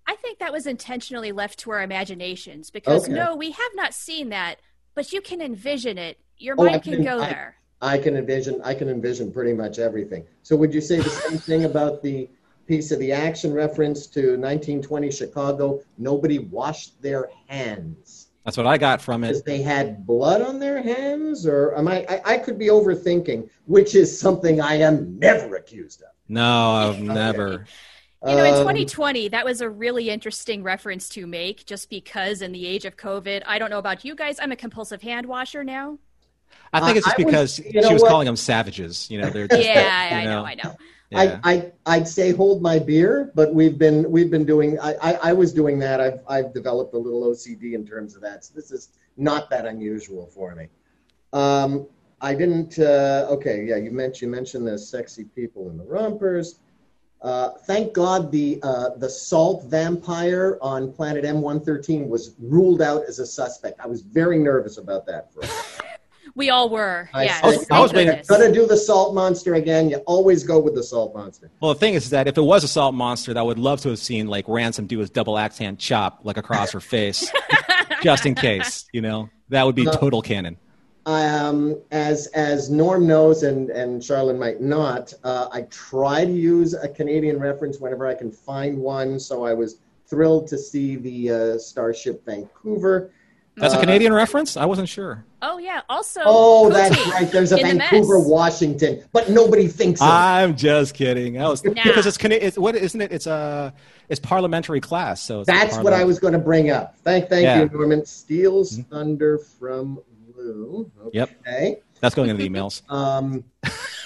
I 0.08 0.16
think 0.16 0.40
that 0.40 0.54
was 0.54 0.66
intentionally 0.66 1.32
left 1.34 1.60
to 1.60 1.72
our 1.72 1.82
imaginations 1.82 2.70
because 2.72 3.04
Okay. 3.06 3.14
no, 3.14 3.36
we 3.36 3.52
have 3.52 3.72
not 3.74 3.94
seen 3.94 4.30
that, 4.30 4.60
but 4.94 5.12
you 5.12 5.20
can 5.20 5.42
envision 5.42 5.98
it. 5.98 6.20
Your 6.38 6.56
Oh, 6.58 6.64
mind 6.66 6.84
can 6.84 6.94
can- 6.94 7.04
go 7.04 7.20
I- 7.22 7.28
there. 7.28 7.56
I 7.82 7.98
can 7.98 8.16
envision 8.16 8.62
I 8.64 8.74
can 8.74 8.88
envision 8.88 9.32
pretty 9.34 9.52
much 9.54 9.78
everything. 9.78 10.26
So 10.44 10.56
would 10.56 10.74
you 10.74 10.80
say 10.80 10.98
the 11.02 11.10
same 11.10 11.38
thing 11.38 11.66
about 11.66 12.02
the 12.02 12.30
piece 12.68 12.91
of 12.91 12.99
the 12.99 13.11
action 13.11 13.53
reference 13.53 14.07
to 14.07 14.22
1920 14.38 15.11
Chicago? 15.11 15.82
Nobody 15.97 16.39
washed 16.39 17.01
their 17.01 17.30
hands 17.47 18.28
That's 18.43 18.57
what 18.57 18.68
I 18.68 18.78
got 18.78 19.01
from 19.01 19.24
it. 19.24 19.43
they 19.45 19.61
had 19.61 20.05
blood 20.05 20.41
on 20.41 20.59
their 20.59 20.82
hands, 20.82 21.45
or 21.47 21.78
am 21.78 21.88
I, 21.88 22.05
I? 22.09 22.22
I 22.34 22.38
could 22.38 22.57
be 22.59 22.68
overthinking, 22.68 23.49
which 23.66 23.95
is 23.95 24.20
something 24.20 24.61
I 24.61 24.76
am 24.76 25.18
never 25.20 25.55
accused 25.55 26.01
of. 26.01 26.09
No, 26.28 26.72
I've 26.72 26.99
never. 26.99 27.66
You 28.26 28.32
know, 28.36 28.43
in 28.43 28.53
Um, 28.55 28.59
2020, 28.61 29.28
that 29.30 29.45
was 29.45 29.61
a 29.61 29.70
really 29.70 30.09
interesting 30.09 30.63
reference 30.63 31.07
to 31.09 31.28
make 31.28 31.66
just 31.68 31.89
because 31.91 32.41
in 32.41 32.51
the 32.51 32.66
age 32.66 32.84
of 32.86 32.97
COVID, 32.97 33.43
I 33.45 33.59
don't 33.59 33.70
know 33.70 33.78
about 33.78 34.03
you 34.03 34.16
guys, 34.16 34.39
I'm 34.39 34.51
a 34.51 34.55
compulsive 34.55 35.03
hand 35.03 35.28
washer 35.28 35.63
now. 35.63 35.99
I 36.74 36.80
think 36.82 36.97
it's 36.97 37.05
just 37.05 37.20
I 37.20 37.24
was- 37.24 37.57
because 37.59 37.59
you 37.59 37.82
know 37.82 37.88
she 37.88 37.93
was 37.93 38.01
what? 38.01 38.09
calling 38.09 38.26
them 38.26 38.36
savages. 38.36 39.09
You 39.11 39.22
know, 39.22 39.30
they're 39.30 39.47
just, 39.47 39.61
Yeah, 39.63 40.09
you 40.09 40.16
I 40.16 40.24
know, 40.26 40.43
I 40.43 40.55
know. 40.55 40.76
Yeah. 41.12 41.39
I, 41.43 41.53
I 41.53 41.72
I'd 41.86 42.08
say 42.08 42.32
hold 42.32 42.62
my 42.62 42.80
beer, 42.80 43.32
but 43.36 43.53
we've 43.53 43.78
been 43.78 44.10
we've 44.10 44.32
been 44.32 44.45
doing. 44.45 44.80
I, 44.80 44.95
I, 45.01 45.14
I 45.30 45.34
was 45.34 45.53
doing 45.53 45.78
that. 45.80 46.01
I've 46.01 46.20
I've 46.28 46.53
developed 46.53 46.93
a 46.93 46.97
little 46.97 47.24
OCD 47.24 47.74
in 47.74 47.86
terms 47.86 48.16
of 48.16 48.22
that. 48.24 48.45
So 48.45 48.53
this 48.56 48.72
is 48.72 48.89
not 49.18 49.49
that 49.51 49.66
unusual 49.66 50.26
for 50.28 50.56
me. 50.56 50.68
Um, 51.32 51.88
I 52.22 52.34
didn't. 52.34 52.80
Uh, 52.80 53.28
okay, 53.30 53.66
yeah, 53.66 53.76
you 53.76 53.91
mentioned 53.91 54.22
you 54.22 54.36
mentioned 54.36 54.68
the 54.68 54.78
sexy 54.80 55.26
people 55.26 55.70
in 55.70 55.78
the 55.78 55.84
rompers. 55.84 56.60
Uh, 57.22 57.51
thank 57.66 57.93
God 57.93 58.32
the 58.32 58.60
uh, 58.64 58.89
the 58.97 59.10
salt 59.10 59.66
vampire 59.66 60.58
on 60.62 60.91
planet 60.91 61.24
M113 61.24 62.08
was 62.08 62.36
ruled 62.39 62.82
out 62.82 63.03
as 63.08 63.20
a 63.20 63.26
suspect. 63.26 63.80
I 63.80 63.88
was 63.88 64.01
very 64.01 64.39
nervous 64.39 64.78
about 64.78 65.06
that 65.08 65.34
for 65.34 65.41
a 65.41 65.47
while. 65.47 65.85
We 66.36 66.50
all 66.50 66.68
were. 66.70 67.10
I 67.14 67.24
yes. 67.26 67.40
I 67.44 67.48
was- 67.48 67.66
I 67.72 67.80
was 67.80 67.94
waiting- 67.94 68.22
Gonna 68.28 68.52
do 68.52 68.68
the 68.68 68.76
salt 68.76 69.14
monster 69.16 69.56
again. 69.56 69.90
You 69.90 69.98
always 70.06 70.44
go 70.44 70.60
with 70.60 70.76
the 70.76 70.84
salt 70.84 71.16
monster. 71.16 71.50
Well, 71.62 71.74
the 71.74 71.80
thing 71.80 71.94
is 71.94 72.10
that 72.10 72.28
if 72.28 72.38
it 72.38 72.42
was 72.42 72.64
a 72.66 72.68
salt 72.68 72.94
monster, 72.94 73.34
that 73.34 73.40
I 73.40 73.44
would 73.44 73.58
love 73.60 73.80
to 73.82 73.90
have 73.90 74.00
seen 74.00 74.28
like 74.28 74.46
Ransom 74.48 74.86
do 74.86 75.00
his 75.00 75.10
double 75.10 75.38
axe 75.38 75.58
hand 75.58 75.80
chop 75.80 76.20
like 76.24 76.36
across 76.38 76.72
her 76.72 76.82
face, 76.82 77.32
just 78.04 78.26
in 78.26 78.36
case. 78.36 78.86
You 78.92 79.02
know, 79.02 79.30
that 79.50 79.66
would 79.66 79.76
be 79.76 79.86
No. 79.86 79.92
total 79.94 80.22
canon. 80.22 80.58
um, 81.08 81.78
as 81.92 82.26
as 82.28 82.70
Norm 82.70 83.06
knows, 83.08 83.44
and 83.44 83.70
and 83.70 84.02
Charlene 84.02 84.40
might 84.40 84.60
not, 84.60 85.14
uh, 85.24 85.48
I 85.52 85.62
try 85.70 86.26
to 86.26 86.32
use 86.32 86.74
a 86.74 86.90
Canadian 86.90 87.40
reference 87.40 87.80
whenever 87.80 88.08
I 88.08 88.14
can 88.16 88.32
find 88.32 88.78
one. 88.80 89.20
So 89.20 89.46
I 89.46 89.54
was 89.54 89.78
thrilled 90.08 90.48
to 90.48 90.58
see 90.58 90.96
the 90.98 91.32
uh, 91.32 91.58
Starship 91.60 92.26
Vancouver. 92.26 93.12
That's 93.58 93.74
a 93.74 93.78
Uh, 93.78 93.82
Canadian 93.82 94.12
reference. 94.14 94.58
I 94.58 94.66
wasn't 94.66 94.89
sure. 94.89 95.24
Oh 95.41 95.58
yeah. 95.60 95.82
Also. 95.89 96.22
Oh, 96.26 96.70
that's 96.70 96.97
right. 97.08 97.32
There's 97.32 97.51
a 97.51 97.58
in 97.58 97.78
the 97.78 97.84
Vancouver, 97.84 98.18
mess. 98.20 98.28
Washington, 98.28 99.03
but 99.14 99.30
nobody 99.30 99.68
thinks 99.68 100.01
of. 100.01 100.08
I'm 100.10 100.56
just 100.58 100.93
kidding. 100.93 101.39
I 101.41 101.47
was 101.47 101.64
Nah. 101.64 101.72
because 101.84 102.06
it's, 102.06 102.18
Cana- 102.18 102.36
it's 102.36 102.58
what 102.58 102.76
isn't 102.76 102.99
it? 102.99 103.12
It's 103.12 103.28
a 103.28 103.74
it's 104.10 104.20
parliamentary 104.20 104.82
class. 104.82 105.22
So 105.22 105.39
it's 105.41 105.47
That's 105.47 105.78
what 105.78 105.93
I 105.93 106.03
was 106.03 106.20
going 106.20 106.34
to 106.34 106.39
bring 106.39 106.70
up. 106.70 106.97
Thank, 107.03 107.30
thank 107.30 107.43
Yeah. 107.43 107.62
you, 107.64 107.70
Norman. 107.70 108.06
Steals 108.06 108.80
thunder 108.89 109.38
from 109.38 110.01
Lou. 110.36 110.91
Yep. 111.14 111.30
Okay. 111.47 111.78
That's 112.01 112.14
going 112.14 112.30
in 112.30 112.38
the 112.38 112.47
emails. 112.49 112.82
Um, 112.91 113.43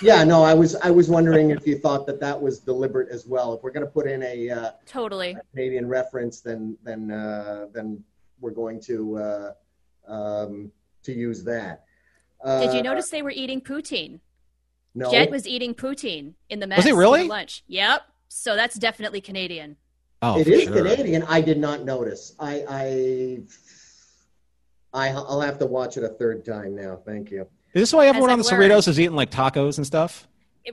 yeah, 0.01 0.23
no, 0.23 0.43
I 0.43 0.53
was 0.53 0.75
I 0.77 0.91
was 0.91 1.09
wondering 1.09 1.49
if 1.49 1.65
you 1.67 1.77
thought 1.77 2.05
that 2.07 2.19
that 2.21 2.39
was 2.39 2.59
deliberate 2.59 3.09
as 3.09 3.25
well. 3.25 3.53
If 3.55 3.63
we're 3.63 3.71
going 3.71 3.85
to 3.85 3.91
put 3.91 4.07
in 4.07 4.23
a 4.23 4.49
uh, 4.49 4.71
Totally. 4.85 5.35
Canadian 5.51 5.87
reference, 5.89 6.39
then 6.39 6.77
then 6.83 7.11
uh, 7.11 7.65
then 7.73 8.01
we're 8.39 8.51
going 8.51 8.79
to 8.81 9.17
uh, 9.17 9.51
um, 10.07 10.71
to 11.03 11.13
use 11.13 11.43
that. 11.43 11.85
Uh, 12.43 12.61
Did 12.61 12.73
you 12.73 12.83
notice 12.83 13.09
they 13.09 13.21
were 13.21 13.31
eating 13.31 13.61
poutine? 13.61 14.19
No. 14.95 15.11
Jet 15.11 15.29
was 15.29 15.47
eating 15.47 15.73
poutine 15.73 16.33
in 16.49 16.59
the 16.59 16.67
mess. 16.67 16.77
Was 16.77 16.85
he 16.85 16.91
for 16.91 16.97
really? 16.97 17.27
lunch. 17.27 17.63
Yep. 17.67 18.01
So 18.27 18.55
that's 18.55 18.75
definitely 18.75 19.21
Canadian. 19.21 19.75
Oh, 20.21 20.39
it 20.39 20.45
for 20.45 20.59
sure. 20.59 20.73
Canadian. 20.73 21.23
I 21.23 21.41
did 21.41 21.57
not 21.57 21.83
notice. 21.83 22.35
I 22.39 22.63
I 22.69 23.39
I 24.93 25.09
I'll 25.09 25.41
have 25.41 25.59
to 25.59 25.65
watch 25.65 25.97
it 25.97 26.03
a 26.03 26.09
third 26.09 26.45
time 26.45 26.75
now. 26.75 26.99
Thank 27.05 27.31
you. 27.31 27.47
Is 27.73 27.83
this 27.83 27.93
why 27.93 28.07
everyone 28.07 28.31
on 28.31 28.39
I've 28.39 28.45
the 28.45 28.51
learned. 28.51 28.71
Cerritos 28.71 28.87
is 28.87 28.99
eating 28.99 29.15
like 29.15 29.31
tacos 29.31 29.77
and 29.77 29.85
stuff? 29.85 30.27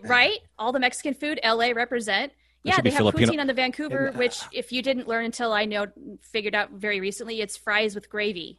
Right? 0.04 0.38
All 0.58 0.72
the 0.72 0.80
Mexican 0.80 1.14
food, 1.14 1.40
LA 1.44 1.70
represent. 1.70 2.32
There 2.66 2.72
Yeah, 2.72 2.76
should 2.76 2.84
they 2.84 2.90
have 2.90 2.98
Filipino- 2.98 3.32
poutine 3.32 3.40
on 3.40 3.46
the 3.46 3.54
Vancouver, 3.54 4.06
And, 4.06 4.16
uh, 4.16 4.18
which 4.18 4.40
if 4.52 4.72
you 4.72 4.82
didn't 4.82 5.06
learn 5.06 5.24
until 5.24 5.52
I 5.52 5.66
know 5.66 5.86
figured 6.20 6.54
out 6.56 6.72
very 6.72 6.98
recently, 7.00 7.40
it's 7.40 7.56
fries 7.56 7.94
with 7.94 8.10
gravy. 8.10 8.58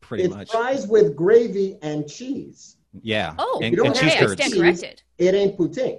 Pretty 0.00 0.24
it's 0.24 0.34
much. 0.34 0.50
fries 0.50 0.86
with 0.86 1.14
gravy 1.14 1.76
and 1.82 2.08
cheese. 2.08 2.76
Yeah. 3.02 3.34
Oh, 3.38 3.60
and, 3.62 3.72
you 3.72 3.76
don't 3.76 3.88
and 3.88 3.96
have 3.96 4.04
cheese 4.04 4.14
okay, 4.14 4.24
I 4.24 4.26
curds. 4.26 4.40
stand 4.42 4.54
corrected. 4.54 5.02
It 5.18 5.34
ain't 5.34 5.58
poutine. 5.58 5.98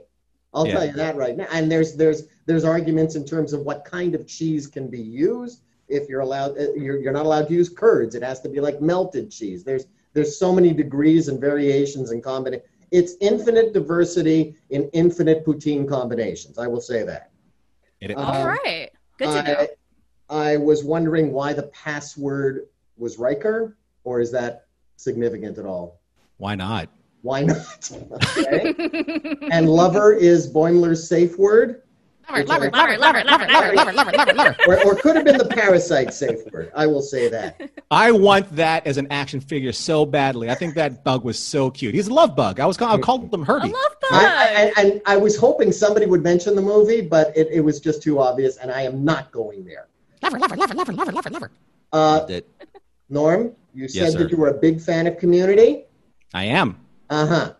I'll 0.51 0.65
Yeah. 0.65 0.73
tell 0.73 0.85
you 0.87 0.93
that 0.93 1.15
right 1.15 1.37
now. 1.37 1.45
And 1.51 1.71
there's 1.71 1.95
there's 1.95 2.23
there's 2.47 2.65
arguments 2.65 3.13
in 3.15 3.23
terms 3.23 3.53
of 3.53 3.61
what 3.61 3.85
kind 3.85 4.15
of 4.15 4.25
cheese 4.27 4.65
can 4.65 4.89
be 4.89 4.99
used. 4.99 5.61
If 5.87 6.09
you're 6.09 6.21
allowed, 6.21 6.57
uh, 6.57 6.73
you're, 6.73 6.97
you're 6.97 7.13
not 7.13 7.25
allowed 7.25 7.47
to 7.49 7.53
use 7.53 7.69
curds. 7.69 8.15
It 8.15 8.23
has 8.23 8.39
to 8.41 8.49
be 8.49 8.59
like 8.59 8.81
melted 8.81 9.29
cheese. 9.29 9.63
There's 9.63 9.85
there's 10.13 10.37
so 10.39 10.51
many 10.51 10.73
degrees 10.73 11.27
and 11.27 11.39
variations 11.39 12.09
and 12.11 12.23
combinations. 12.23 12.67
It's 12.91 13.13
infinite 13.21 13.73
diversity 13.73 14.55
in 14.69 14.89
infinite 14.93 15.45
poutine 15.45 15.87
combinations. 15.87 16.57
I 16.57 16.67
will 16.67 16.81
say 16.81 17.03
that. 17.03 17.31
It- 18.01 18.17
Uh, 18.17 18.21
All 18.21 18.45
right. 18.47 18.89
Good 19.17 19.27
to 19.31 19.43
know. 19.43 19.67
I, 20.29 20.53
I 20.53 20.57
was 20.57 20.83
wondering 20.83 21.31
why 21.31 21.53
the 21.53 21.63
password 21.63 22.67
was 22.97 23.17
Riker, 23.17 23.77
or 24.03 24.19
is 24.19 24.31
that 24.31 24.65
significant 24.97 25.57
at 25.57 25.65
all? 25.65 25.99
why 26.37 26.55
not? 26.55 26.89
Why 27.21 27.43
not? 27.43 27.91
Okay. 28.11 29.35
and 29.51 29.69
lover 29.69 30.11
is 30.13 30.51
Boimler's 30.51 31.07
safe 31.07 31.37
word, 31.37 31.83
Lover, 32.31 32.71
lover, 32.71 32.97
lover, 32.97 32.97
lover, 32.97 33.23
lover, 33.25 33.45
lover, 33.47 33.73
lover, 33.73 33.93
lover, 33.93 34.11
lover, 34.13 34.33
lover. 34.33 34.55
or, 34.67 34.85
or 34.85 34.95
could 34.95 35.15
have 35.17 35.25
been 35.25 35.37
the 35.37 35.45
parasite 35.47 36.13
safe 36.13 36.39
word. 36.51 36.71
I 36.75 36.87
will 36.87 37.01
say 37.01 37.27
that. 37.29 37.59
I 37.91 38.11
want 38.11 38.55
that 38.55 38.87
as 38.87 38.97
an 38.97 39.07
action 39.11 39.41
figure 39.41 39.71
so 39.73 40.05
badly. 40.05 40.49
I 40.49 40.55
think 40.55 40.75
that 40.75 41.03
bug 41.03 41.23
was 41.25 41.37
so 41.37 41.69
cute. 41.69 41.93
He's 41.93 42.07
a 42.07 42.13
love 42.13 42.35
bug. 42.35 42.59
I 42.59 42.65
was 42.65 42.77
call, 42.77 42.95
I 42.95 42.97
called 42.99 43.33
him 43.33 43.41
A 43.41 43.45
Herbie. 43.45 43.69
love 43.69 43.95
bug. 44.01 44.11
I, 44.13 44.71
I, 44.77 44.81
and 44.81 45.01
I 45.05 45.17
was 45.17 45.35
hoping 45.37 45.71
somebody 45.71 46.05
would 46.05 46.23
mention 46.23 46.55
the 46.55 46.61
movie, 46.61 47.01
but 47.01 47.35
it, 47.35 47.47
it 47.51 47.59
was 47.61 47.79
just 47.79 48.01
too 48.01 48.19
obvious, 48.19 48.57
and 48.57 48.71
I 48.71 48.83
am 48.83 49.03
not 49.03 49.31
going 49.31 49.65
there. 49.65 49.87
Lover, 50.23 50.39
lover, 50.39 50.55
lover, 50.55 50.73
lover, 50.73 50.93
lover, 50.93 51.11
lover, 51.11 51.29
lover. 51.29 51.51
Uh, 51.91 51.97
Loved 52.19 52.31
it. 52.31 52.47
Norm, 53.09 53.51
you 53.73 53.89
said 53.89 54.03
Yes, 54.03 54.15
that 54.15 54.31
you 54.31 54.37
were 54.37 54.47
a 54.47 54.53
big 54.53 54.79
fan 54.79 55.05
of 55.07 55.17
Community. 55.17 55.83
I 56.33 56.45
am. 56.45 56.79
Uh-huh. 57.09 57.53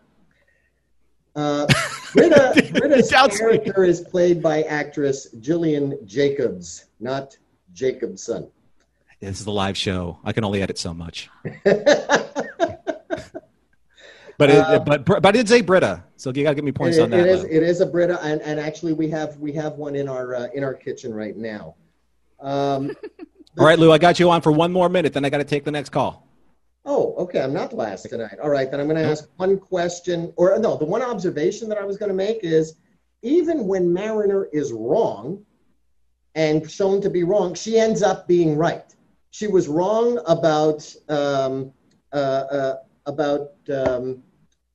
Uh 1.34 1.66
Britta, 2.12 2.70
Britta's 2.74 3.08
Doubts 3.10 3.34
me. 3.40 3.58
character 3.58 3.84
is 3.84 4.00
played 4.00 4.42
by 4.42 4.62
actress 4.62 5.28
Gillian 5.40 5.98
Jacobs, 6.06 6.86
not 7.00 7.36
Jacobson. 7.72 8.50
This 9.20 9.38
is 9.38 9.44
the 9.44 9.52
live 9.52 9.76
show. 9.76 10.18
I 10.24 10.32
can 10.32 10.44
only 10.44 10.62
edit 10.62 10.78
so 10.78 10.92
much. 10.92 11.30
But 14.38 14.50
it, 14.50 14.56
Uh, 14.56 14.78
but 14.80 15.04
but 15.04 15.26
I 15.26 15.30
did 15.30 15.48
say 15.48 15.60
Britta, 15.60 16.02
so 16.16 16.32
you 16.34 16.42
got 16.42 16.48
to 16.50 16.54
give 16.56 16.64
me 16.64 16.72
points 16.72 16.96
It- 16.96 17.02
on 17.02 17.10
that. 17.10 17.20
It 17.20 17.26
is, 17.28 17.44
it 17.44 17.62
is 17.62 17.80
a 17.80 17.86
Brita, 17.86 18.18
and, 18.24 18.40
and 18.42 18.58
actually 18.58 18.92
we 18.92 19.08
have 19.10 19.36
we 19.38 19.52
have 19.52 19.74
one 19.74 19.94
in 19.94 20.08
our 20.08 20.34
uh, 20.34 20.46
in 20.54 20.64
our 20.64 20.74
kitchen 20.74 21.14
right 21.14 21.36
now. 21.36 21.76
Um, 22.40 22.90
All 23.58 23.66
right, 23.66 23.78
Lou, 23.78 23.92
I 23.92 23.98
got 23.98 24.18
you 24.18 24.30
on 24.30 24.40
for 24.40 24.50
one 24.50 24.72
more 24.72 24.88
minute. 24.88 25.12
Then 25.12 25.24
I 25.24 25.30
got 25.30 25.38
to 25.38 25.44
take 25.44 25.64
the 25.64 25.70
next 25.70 25.90
call. 25.90 26.26
Oh, 26.84 27.14
okay. 27.16 27.40
I'm 27.40 27.52
not 27.52 27.72
last 27.72 28.08
tonight. 28.08 28.38
All 28.42 28.50
right, 28.50 28.70
then 28.70 28.80
I'm 28.80 28.88
going 28.88 29.02
to 29.02 29.08
ask 29.08 29.28
one 29.36 29.58
question, 29.58 30.32
or 30.36 30.58
no, 30.58 30.76
the 30.76 30.84
one 30.84 31.02
observation 31.02 31.68
that 31.68 31.78
I 31.78 31.84
was 31.84 31.96
going 31.96 32.08
to 32.10 32.14
make 32.14 32.40
is, 32.42 32.74
even 33.22 33.66
when 33.66 33.92
Mariner 33.92 34.46
is 34.52 34.72
wrong, 34.72 35.44
and 36.34 36.68
shown 36.70 37.00
to 37.02 37.10
be 37.10 37.24
wrong, 37.24 37.54
she 37.54 37.78
ends 37.78 38.02
up 38.02 38.26
being 38.26 38.56
right. 38.56 38.94
She 39.30 39.46
was 39.46 39.68
wrong 39.68 40.20
about 40.26 40.94
um, 41.08 41.72
uh, 42.12 42.16
uh, 42.16 42.76
about 43.06 43.52
um, 43.72 44.22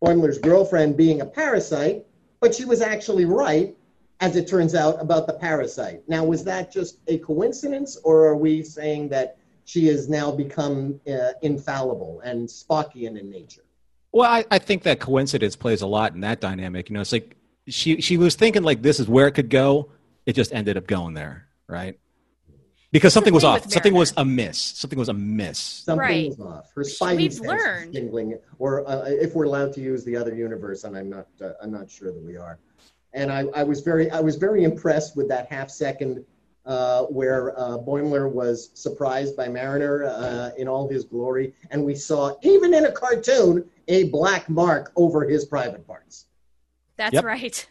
Boimler's 0.03 0.38
girlfriend 0.38 0.97
being 0.97 1.22
a 1.22 1.26
parasite, 1.26 2.05
but 2.39 2.53
she 2.53 2.66
was 2.66 2.82
actually 2.82 3.26
right, 3.26 3.76
as 4.20 4.36
it 4.36 4.47
turns 4.47 4.76
out, 4.76 5.01
about 5.01 5.28
the 5.28 5.34
parasite. 5.34 6.01
Now, 6.08 6.24
was 6.24 6.43
that 6.43 6.72
just 6.72 6.99
a 7.08 7.18
coincidence, 7.20 7.97
or 8.03 8.26
are 8.28 8.38
we 8.38 8.64
saying 8.64 9.10
that 9.10 9.38
she 9.68 9.86
has 9.88 10.07
now 10.07 10.32
become 10.32 10.97
uh, 11.11 11.34
infallible 11.41 12.22
and 12.22 12.47
Spockian 12.47 13.20
in 13.20 13.30
nature? 13.30 13.63
Well, 14.13 14.32
I, 14.32 14.45
I 14.49 14.59
think 14.59 14.84
that 14.84 15.01
coincidence 15.01 15.57
plays 15.57 15.82
a 15.82 15.88
lot 15.88 16.13
in 16.13 16.22
that 16.22 16.39
dynamic. 16.39 16.89
You 16.89 16.93
know, 16.93 17.01
it's 17.01 17.11
like 17.11 17.36
she 17.68 17.99
she 17.99 18.15
was 18.18 18.36
thinking 18.36 18.63
like 18.63 18.82
this 18.82 18.97
is 18.97 19.09
where 19.09 19.28
it 19.28 19.34
could 19.34 19.49
go. 19.49 19.91
It 20.26 20.34
just 20.34 20.53
ended 20.53 20.78
up 20.78 20.88
going 20.88 21.13
there, 21.13 21.49
right? 21.68 21.99
Because 22.93 23.11
something 23.13 23.34
was 23.34 23.43
off. 23.43 23.70
Something 23.70 23.93
was 23.93 24.13
amiss. 24.15 24.57
Something 24.57 24.97
was 24.97 25.09
amiss. 25.09 25.59
Something 25.59 25.99
Right. 25.99 26.30
was 26.30 26.39
off. 26.39 26.72
Her 26.74 26.84
spidey 26.84 27.18
We've 27.18 27.34
sense 27.34 27.61
is 27.61 27.91
tingling, 27.91 28.39
or 28.59 28.88
uh, 28.88 29.03
if 29.09 29.36
we're 29.36 29.43
allowed 29.43 29.74
to 29.74 29.82
use 29.82 30.05
the 30.05 30.15
other 30.15 30.34
universe, 30.34 30.86
and 30.86 30.95
I'm 30.95 31.09
not, 31.09 31.28
uh, 31.41 31.51
I'm 31.61 31.72
not 31.72 31.91
sure 31.91 32.13
that 32.13 32.24
we 32.24 32.38
are. 32.38 32.57
And 33.11 33.30
I, 33.30 33.43
I 33.53 33.63
was 33.63 33.82
very, 33.82 34.09
I 34.11 34.22
was 34.22 34.38
very 34.38 34.63
impressed 34.63 35.18
with 35.18 35.28
that 35.28 35.51
half 35.51 35.70
second 35.70 36.24
uh, 36.68 37.03
where 37.03 37.57
uh, 37.57 37.78
Boimler 37.78 38.30
was 38.30 38.72
surprised 38.74 39.36
by 39.38 39.47
Mariner 39.47 40.03
uh, 40.03 40.51
in 40.57 40.68
all 40.68 40.88
his 40.88 41.05
glory, 41.05 41.53
and 41.72 41.84
we 41.84 41.95
saw, 41.95 42.36
even 42.43 42.74
in 42.74 42.86
a 42.86 42.91
cartoon, 42.91 43.63
a 43.88 44.05
black 44.09 44.49
mark 44.49 44.91
over 44.97 45.24
his 45.28 45.45
private 45.45 45.88
parts. 45.88 46.26
That's 46.97 47.13
Yep. 47.13 47.24
right. 47.24 47.70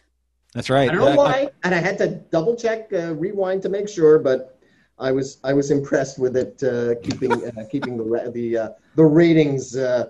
That's 0.53 0.69
right. 0.69 0.89
I 0.89 0.93
don't 0.95 1.05
know 1.05 1.15
why, 1.15 1.49
and 1.63 1.75
I 1.75 1.77
had 1.77 1.97
to 1.99 2.07
double 2.31 2.55
check, 2.55 2.91
uh, 2.91 3.13
rewind 3.13 3.61
to 3.63 3.69
make 3.69 3.87
sure, 3.87 4.17
but 4.17 4.57
I 4.97 5.11
was 5.11 5.37
I 5.43 5.53
was 5.53 5.69
impressed 5.69 6.17
with 6.17 6.35
it, 6.35 6.63
uh, 6.63 6.95
keeping 7.03 7.33
uh, 7.45 7.65
keeping 7.69 7.97
the 7.97 8.31
the 8.33 8.57
uh, 8.57 8.69
the 8.95 9.03
ratings 9.05 9.77
uh, 9.77 10.07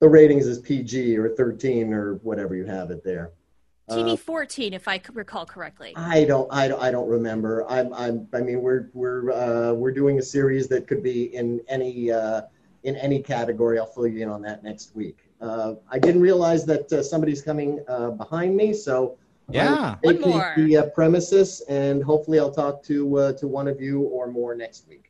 the 0.00 0.08
ratings 0.08 0.48
as 0.48 0.58
PG 0.58 1.16
or 1.16 1.28
13 1.28 1.92
or 1.92 2.14
whatever 2.24 2.56
you 2.56 2.64
have 2.64 2.90
it 2.90 3.04
there. 3.04 3.30
TV 3.90 4.12
Uh, 4.14 4.16
14, 4.16 4.72
if 4.72 4.88
I 4.88 5.00
recall 5.12 5.44
correctly. 5.46 5.92
I 5.96 6.24
don't 6.24 6.48
I 6.52 6.68
don't 6.68 6.80
I 6.82 6.90
don't 6.90 7.08
remember. 7.08 7.64
I'm 7.68 7.92
I'm 7.94 8.28
I 8.32 8.40
mean 8.40 8.60
we're 8.62 8.88
we're 8.94 9.30
uh, 9.32 9.72
we're 9.74 9.92
doing 9.92 10.18
a 10.18 10.22
series 10.22 10.68
that 10.68 10.86
could 10.86 11.02
be 11.02 11.34
in 11.34 11.60
any 11.68 12.10
uh, 12.10 12.42
in 12.84 12.96
any 12.96 13.22
category. 13.22 13.78
I'll 13.78 13.86
fill 13.86 14.06
you 14.06 14.22
in 14.22 14.28
on 14.28 14.42
that 14.42 14.62
next 14.62 14.94
week. 14.96 15.18
Uh, 15.40 15.74
I 15.90 15.98
didn't 15.98 16.20
realize 16.22 16.64
that 16.66 16.92
uh, 16.92 17.02
somebody's 17.02 17.42
coming 17.42 17.82
uh, 17.88 18.10
behind 18.10 18.56
me, 18.56 18.72
so 18.74 19.16
Yeah. 19.50 19.96
I 20.04 20.06
One 20.06 20.20
more. 20.20 20.52
the 20.56 20.76
uh, 20.76 20.86
premises, 20.90 21.60
and 21.68 22.02
hopefully 22.04 22.38
I'll 22.38 22.52
talk 22.52 22.82
to 22.84 23.16
uh, 23.18 23.32
to 23.34 23.48
one 23.48 23.66
of 23.68 23.80
you 23.80 24.02
or 24.02 24.30
more 24.30 24.54
next 24.54 24.86
week. 24.88 25.06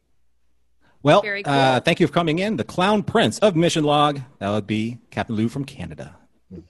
Well, 1.03 1.23
cool. 1.23 1.43
uh, 1.47 1.81
thank 1.81 1.99
you 2.01 2.07
for 2.07 2.13
coming 2.13 2.41
in. 2.41 2.57
The 2.57 2.65
Clown 2.65 3.03
Prince 3.03 3.39
of 3.39 3.57
Mission 3.57 3.85
Log. 3.85 4.21
That 4.39 4.51
would 4.51 4.67
be 4.67 4.99
Captain 5.11 5.35
Lou 5.35 5.49
from 5.49 5.65
Canada. 5.65 6.17
Good 6.51 6.65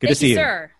Thank 0.00 0.08
to 0.10 0.14
see 0.14 0.26
you, 0.28 0.32
you. 0.32 0.36
sir. 0.38 0.70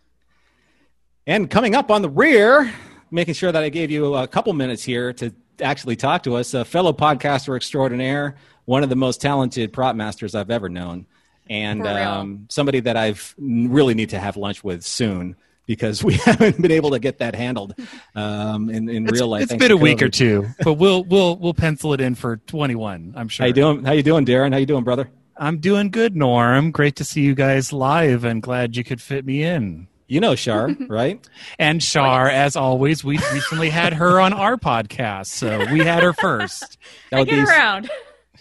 And 1.26 1.50
coming 1.50 1.74
up 1.74 1.90
on 1.90 2.02
the 2.02 2.08
rear, 2.08 2.72
making 3.10 3.34
sure 3.34 3.52
that 3.52 3.62
I 3.62 3.68
gave 3.68 3.90
you 3.90 4.14
a 4.14 4.26
couple 4.26 4.52
minutes 4.52 4.82
here 4.82 5.12
to 5.14 5.32
actually 5.60 5.96
talk 5.96 6.22
to 6.24 6.36
us, 6.36 6.54
a 6.54 6.64
fellow 6.64 6.92
podcaster 6.92 7.56
extraordinaire, 7.56 8.36
one 8.64 8.82
of 8.82 8.88
the 8.88 8.96
most 8.96 9.20
talented 9.20 9.72
prop 9.72 9.96
masters 9.96 10.34
I've 10.34 10.50
ever 10.50 10.68
known, 10.68 11.06
and 11.48 11.86
um, 11.86 12.46
somebody 12.48 12.80
that 12.80 12.96
I've 12.96 13.34
really 13.38 13.94
need 13.94 14.10
to 14.10 14.18
have 14.18 14.36
lunch 14.36 14.64
with 14.64 14.82
soon 14.82 15.36
because 15.66 16.02
we 16.02 16.14
haven't 16.24 16.60
been 16.60 16.70
able 16.72 16.90
to 16.90 16.98
get 16.98 17.18
that 17.18 17.34
handled 17.34 17.74
um, 18.14 18.70
in, 18.70 18.88
in 18.88 19.04
It's, 19.04 19.12
real 19.12 19.28
life. 19.28 19.42
It's 19.42 19.52
been 19.52 19.64
a 19.64 19.68
to 19.68 19.76
week 19.76 20.02
or 20.02 20.08
two, 20.08 20.46
but 20.64 20.74
we'll 20.74 21.04
we'll 21.04 21.36
we'll 21.36 21.54
pencil 21.54 21.92
it 21.92 22.00
in 22.00 22.14
for 22.14 22.38
21. 22.38 23.12
I'm 23.16 23.28
sure. 23.28 23.44
How 23.44 23.48
you 23.48 23.52
doing? 23.52 23.84
How 23.84 23.92
you 23.92 24.02
doing, 24.02 24.24
Darren? 24.24 24.52
How 24.52 24.58
you 24.58 24.66
doing, 24.66 24.84
brother? 24.84 25.10
I'm 25.36 25.58
doing 25.58 25.90
good, 25.90 26.16
Norm. 26.16 26.70
Great 26.70 26.96
to 26.96 27.04
see 27.04 27.22
you 27.22 27.34
guys 27.34 27.72
live 27.72 28.24
and 28.24 28.42
glad 28.42 28.76
you 28.76 28.84
could 28.84 29.00
fit 29.00 29.24
me 29.24 29.42
in. 29.42 29.88
You 30.10 30.20
know 30.20 30.34
Shar, 30.34 30.70
right? 30.88 31.24
And 31.56 31.80
Shar, 31.80 32.28
as 32.28 32.56
always, 32.56 33.04
we 33.04 33.18
recently 33.32 33.70
had 33.70 33.92
her 33.92 34.20
on 34.20 34.32
our 34.32 34.56
podcast, 34.56 35.26
so 35.26 35.64
we 35.72 35.78
had 35.80 36.02
her 36.02 36.12
first. 36.12 36.78
That 37.10 37.16
I 37.16 37.20
would 37.20 37.28
get 37.28 37.36
be. 37.36 37.48
around. 37.48 37.90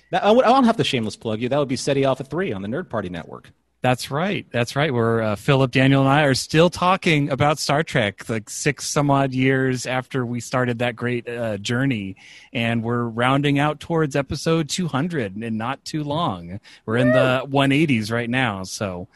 That, 0.09 0.23
I, 0.23 0.31
would, 0.31 0.45
I 0.45 0.49
don't 0.49 0.63
have 0.63 0.77
to 0.77 0.83
shameless 0.83 1.15
plug 1.15 1.41
you. 1.41 1.47
That 1.49 1.59
would 1.59 1.67
be 1.67 1.75
Ceti 1.75 2.03
Alpha 2.05 2.23
3 2.23 2.53
on 2.53 2.63
the 2.63 2.67
Nerd 2.67 2.89
Party 2.89 3.09
Network. 3.09 3.51
That's 3.83 4.09
right. 4.09 4.47
That's 4.51 4.75
right. 4.75 4.91
We're 4.91 5.21
uh, 5.21 5.35
Philip, 5.35 5.69
Daniel, 5.69 6.01
and 6.01 6.09
I 6.09 6.23
are 6.23 6.33
still 6.33 6.71
talking 6.71 7.29
about 7.29 7.59
Star 7.59 7.83
Trek, 7.83 8.27
like 8.27 8.49
six 8.49 8.87
some 8.87 9.11
odd 9.11 9.31
years 9.31 9.85
after 9.85 10.25
we 10.25 10.39
started 10.39 10.79
that 10.79 10.95
great 10.95 11.29
uh, 11.29 11.57
journey, 11.59 12.15
and 12.51 12.83
we're 12.83 13.03
rounding 13.03 13.59
out 13.59 13.79
towards 13.79 14.15
episode 14.15 14.69
200, 14.69 15.35
and 15.35 15.57
not 15.59 15.85
too 15.85 16.03
long. 16.03 16.59
We're 16.87 16.97
in 16.97 17.11
the 17.11 17.43
180s 17.47 18.11
right 18.11 18.29
now, 18.29 18.63
so. 18.63 19.07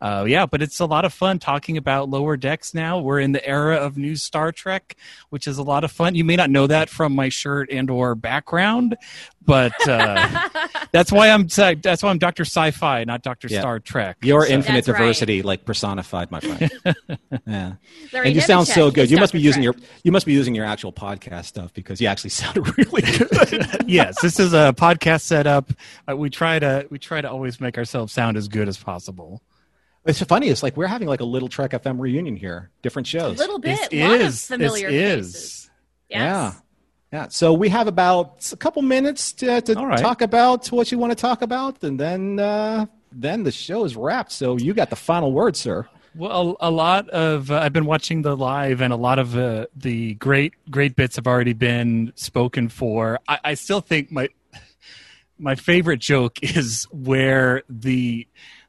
Uh, 0.00 0.24
yeah, 0.28 0.46
but 0.46 0.62
it's 0.62 0.78
a 0.80 0.86
lot 0.86 1.04
of 1.04 1.12
fun 1.12 1.38
talking 1.38 1.76
about 1.76 2.08
lower 2.08 2.36
decks 2.36 2.72
now. 2.74 2.98
We're 3.00 3.18
in 3.20 3.32
the 3.32 3.44
era 3.46 3.76
of 3.76 3.96
new 3.96 4.14
Star 4.14 4.52
Trek, 4.52 4.96
which 5.30 5.48
is 5.48 5.58
a 5.58 5.62
lot 5.62 5.82
of 5.84 5.90
fun. 5.90 6.14
You 6.14 6.24
may 6.24 6.36
not 6.36 6.50
know 6.50 6.66
that 6.68 6.88
from 6.88 7.14
my 7.14 7.28
shirt 7.28 7.68
and 7.72 7.90
or 7.90 8.14
background, 8.14 8.96
but 9.44 9.72
uh, 9.88 10.48
that's 10.92 11.10
why 11.10 11.30
I'm 11.30 11.48
that's 11.48 12.02
why 12.02 12.10
I'm 12.10 12.18
Doctor 12.18 12.44
Sci-Fi, 12.44 13.04
not 13.04 13.22
Doctor 13.22 13.48
Yeah. 13.50 13.60
Star 13.60 13.80
Trek. 13.80 14.18
Your 14.22 14.46
So- 14.46 14.52
infinite 14.52 14.84
That's 14.84 14.88
right. 14.90 14.98
diversity, 14.98 15.42
like 15.42 15.64
personified, 15.64 16.30
my 16.30 16.40
friend. 16.40 16.70
yeah. 17.46 17.72
Larry 18.12 18.26
and 18.28 18.34
you 18.36 18.40
sound 18.40 18.68
so 18.68 18.90
good. 18.92 19.04
is 19.06 19.10
You 19.10 19.18
must 19.18 19.32
be 19.32 19.40
using 19.40 19.62
Trek. 19.64 19.76
your 19.78 19.88
you 20.04 20.12
must 20.12 20.26
be 20.26 20.32
using 20.32 20.54
your 20.54 20.64
actual 20.64 20.92
podcast 20.92 21.46
stuff 21.46 21.74
because 21.74 22.00
you 22.00 22.06
actually 22.06 22.30
sound 22.38 22.56
really 22.78 23.02
good. 23.02 23.84
yes, 23.88 24.20
this 24.22 24.38
is 24.38 24.52
a 24.52 24.72
podcast 24.76 25.22
setup. 25.22 25.72
Uh, 26.08 26.16
we 26.16 26.30
try 26.30 26.58
to 26.60 26.86
we 26.90 26.98
try 27.00 27.20
to 27.20 27.28
always 27.28 27.60
make 27.60 27.76
ourselves 27.78 28.12
sound 28.12 28.36
as 28.36 28.46
good 28.46 28.68
as 28.68 28.76
possible. 28.78 29.42
It's 30.08 30.22
funny. 30.22 30.48
It's 30.48 30.62
like 30.62 30.76
we're 30.76 30.86
having 30.86 31.06
like 31.06 31.20
a 31.20 31.24
little 31.24 31.48
Trek 31.48 31.70
FM 31.72 32.00
reunion 32.00 32.34
here, 32.36 32.70
different 32.82 33.06
shows. 33.06 33.22
A 33.22 33.28
shows. 33.30 33.38
little 33.38 33.58
bit. 33.58 33.90
This 33.90 34.00
lot 34.08 34.20
is 34.20 34.42
of 34.42 34.48
familiar 34.56 34.90
this 34.90 35.16
faces. 35.16 35.34
is. 35.34 35.70
Yes. 36.08 36.20
Yeah. 36.20 36.52
Yeah. 37.12 37.28
So 37.28 37.52
we 37.54 37.68
have 37.68 37.86
about 37.86 38.50
a 38.52 38.56
couple 38.56 38.82
minutes 38.82 39.32
to, 39.34 39.60
to 39.62 39.78
All 39.78 39.86
right. 39.86 39.98
talk 39.98 40.20
about 40.20 40.66
what 40.68 40.90
you 40.92 40.98
want 40.98 41.10
to 41.12 41.16
talk 41.16 41.42
about, 41.42 41.82
and 41.82 41.98
then 42.00 42.38
uh, 42.38 42.86
then 43.12 43.44
the 43.44 43.52
show 43.52 43.84
is 43.84 43.96
wrapped. 43.96 44.32
So 44.32 44.56
you 44.58 44.74
got 44.74 44.90
the 44.90 44.96
final 44.96 45.32
word, 45.32 45.56
sir. 45.56 45.86
Well, 46.14 46.56
a, 46.60 46.68
a 46.68 46.70
lot 46.70 47.08
of 47.10 47.50
uh, 47.50 47.60
I've 47.60 47.72
been 47.72 47.86
watching 47.86 48.22
the 48.22 48.36
live, 48.36 48.80
and 48.80 48.92
a 48.92 48.96
lot 48.96 49.18
of 49.18 49.36
uh, 49.36 49.66
the 49.76 50.14
great 50.14 50.54
great 50.70 50.96
bits 50.96 51.16
have 51.16 51.26
already 51.26 51.52
been 51.52 52.12
spoken 52.16 52.68
for. 52.68 53.20
I, 53.28 53.38
I 53.44 53.54
still 53.54 53.80
think 53.80 54.10
my 54.10 54.28
my 55.38 55.54
favorite 55.54 56.00
joke 56.00 56.38
is 56.42 56.84
where 56.90 57.62
the 57.68 58.26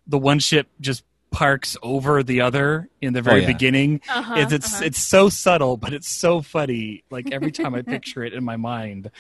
the 0.08 0.18
one 0.18 0.40
ship 0.40 0.68
just 0.80 1.04
parks 1.32 1.78
over 1.84 2.24
the 2.24 2.42
other 2.42 2.90
in 3.02 3.14
the 3.14 3.22
very 3.22 3.42
yeah. 3.42 3.48
beginning. 3.48 4.02
Uh-huh, 4.10 4.36
it's 4.38 4.54
it's, 4.54 4.74
uh-huh. 4.74 4.86
it's 4.86 5.00
so 5.00 5.30
subtle, 5.30 5.78
but 5.78 5.94
it's 5.94 6.08
so 6.10 6.42
funny. 6.42 7.04
Like 7.10 7.32
every 7.32 7.52
time 7.52 7.76
I 7.76 7.82
picture 7.82 8.24
it 8.24 8.34
in 8.34 8.44
my 8.44 8.58
mind. 8.58 9.12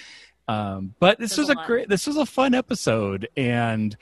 Um, 0.48 0.96
but 1.00 1.20
this 1.20 1.36
There's 1.36 1.50
was 1.50 1.58
a 1.58 1.60
a 1.60 1.66
great, 1.66 1.90
this 1.90 2.08
was 2.08 2.18
a 2.18 2.26
fun 2.26 2.56
episode, 2.56 3.30
and 3.38 3.96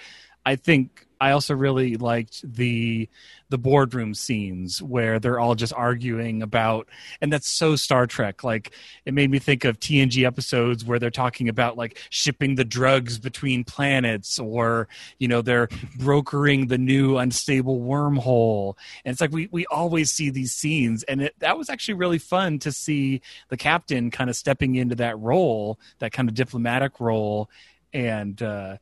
I 0.45 0.55
think 0.55 1.06
I 1.19 1.31
also 1.31 1.55
really 1.55 1.95
liked 1.97 2.41
the 2.43 3.09
the 3.49 3.57
boardroom 3.57 4.13
scenes 4.13 4.81
where 4.81 5.19
they're 5.19 5.39
all 5.39 5.55
just 5.55 5.73
arguing 5.73 6.41
about, 6.41 6.89
and 7.21 7.31
that's 7.31 7.47
so 7.47 7.75
Star 7.75 8.05
Trek. 8.05 8.43
Like 8.43 8.73
it 9.05 9.13
made 9.13 9.31
me 9.31 9.39
think 9.39 9.63
of 9.63 9.79
TNG 9.79 10.25
episodes 10.25 10.83
where 10.83 10.99
they're 10.99 11.09
talking 11.09 11.47
about 11.47 11.77
like 11.77 11.97
shipping 12.09 12.55
the 12.55 12.65
drugs 12.65 13.19
between 13.19 13.63
planets, 13.63 14.37
or 14.37 14.87
you 15.17 15.27
know 15.27 15.41
they're 15.41 15.69
brokering 15.97 16.67
the 16.67 16.77
new 16.77 17.17
unstable 17.17 17.79
wormhole. 17.79 18.75
And 19.05 19.11
it's 19.13 19.21
like 19.21 19.31
we 19.31 19.47
we 19.51 19.65
always 19.67 20.11
see 20.11 20.29
these 20.29 20.53
scenes, 20.53 21.03
and 21.03 21.21
it, 21.23 21.35
that 21.39 21.57
was 21.57 21.69
actually 21.69 21.95
really 21.95 22.19
fun 22.19 22.59
to 22.59 22.71
see 22.71 23.21
the 23.49 23.57
captain 23.57 24.11
kind 24.11 24.29
of 24.29 24.35
stepping 24.35 24.75
into 24.75 24.95
that 24.95 25.17
role, 25.19 25.79
that 25.99 26.11
kind 26.11 26.29
of 26.29 26.35
diplomatic 26.35 26.99
role, 26.99 27.49
and. 27.93 28.41
uh 28.41 28.77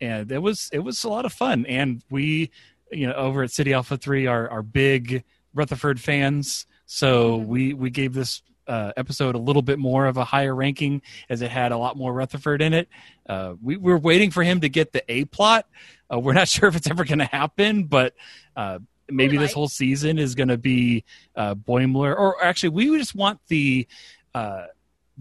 and 0.00 0.30
it 0.32 0.38
was 0.38 0.68
it 0.72 0.80
was 0.80 1.04
a 1.04 1.08
lot 1.08 1.24
of 1.24 1.32
fun. 1.32 1.66
And 1.66 2.02
we 2.10 2.50
you 2.92 3.06
know 3.06 3.14
over 3.14 3.42
at 3.42 3.50
Ceti 3.50 3.72
Alpha 3.72 3.96
3 3.96 4.26
are, 4.26 4.48
are 4.48 4.62
big 4.62 5.24
rutherford 5.54 6.00
fans. 6.00 6.66
So 6.86 7.38
Mhm. 7.38 7.46
we 7.46 7.74
we 7.74 7.90
gave 7.90 8.12
this 8.14 8.42
uh, 8.66 8.92
episode 8.96 9.34
a 9.34 9.38
little 9.38 9.62
bit 9.62 9.78
more 9.80 10.06
of 10.06 10.16
a 10.16 10.24
higher 10.24 10.54
ranking 10.54 11.02
as 11.28 11.42
it 11.42 11.50
had 11.50 11.72
a 11.72 11.76
lot 11.76 11.96
more 11.96 12.12
rutherford 12.12 12.62
in 12.62 12.72
it. 12.72 12.88
Uh, 13.28 13.54
we 13.60 13.76
were 13.76 13.98
waiting 13.98 14.30
for 14.30 14.44
him 14.44 14.60
to 14.60 14.68
get 14.68 14.92
the 14.92 15.02
a 15.10 15.24
plot. 15.24 15.66
Uh, 16.12 16.18
we're 16.20 16.32
not 16.34 16.48
sure 16.54 16.68
if 16.68 16.76
it's 16.76 16.88
ever 16.88 17.04
going 17.04 17.18
to 17.18 17.24
happen 17.24 17.84
but 17.84 18.14
uh, 18.56 18.78
maybe 19.08 19.36
this 19.36 19.52
whole 19.52 19.68
season 19.68 20.18
is 20.18 20.36
going 20.36 20.48
to 20.48 20.58
be 20.58 21.02
uh, 21.34 21.54
boimler 21.54 22.16
or 22.16 22.42
actually 22.44 22.68
we 22.68 22.96
just 22.96 23.14
want 23.14 23.40
the 23.48 23.86
uh, 24.34 24.66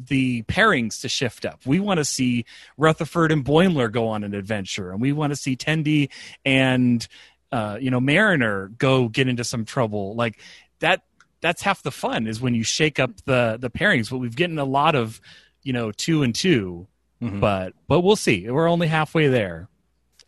the 0.08 0.44
pairings 0.44 1.02
to 1.02 1.10
shift 1.10 1.46
up. 1.46 1.60
We 1.66 1.80
want 1.80 1.98
to 2.00 2.06
see 2.06 2.46
Rutherford 2.78 3.32
and 3.32 3.44
Boimler 3.44 3.92
go 3.92 4.08
on 4.08 4.24
an 4.24 4.34
adventure, 4.34 4.92
and 4.92 5.02
we 5.02 5.12
want 5.12 5.32
to 5.32 5.36
see 5.36 5.56
Tendi 5.56 6.10
and 6.46 7.06
uh, 7.52 7.78
you 7.82 7.92
know 7.92 8.00
Mariner 8.00 8.68
go 8.78 9.08
get 9.10 9.28
into 9.28 9.44
some 9.44 9.66
trouble. 9.66 10.16
Like 10.16 10.40
that. 10.80 11.02
That's 11.42 11.62
half 11.62 11.82
the 11.84 11.92
fun 11.92 12.28
is 12.28 12.42
when 12.42 12.54
you 12.54 12.64
shake 12.64 13.00
up 13.00 13.12
the 13.24 13.58
the 13.60 13.70
pairings. 13.70 14.10
But 14.10 14.18
we've 14.18 14.36
gotten 14.36 14.60
a 14.60 14.66
lot 14.66 14.94
of 14.96 15.22
you 15.64 15.72
know 15.72 15.92
two 15.92 16.22
and 16.24 16.36
2 16.36 16.86
Mhm. 17.22 17.40
but 17.40 17.74
but 17.88 18.02
we'll 18.02 18.16
see. 18.18 18.50
We're 18.50 18.68
only 18.70 18.88
halfway 18.88 19.28
there. 19.28 19.70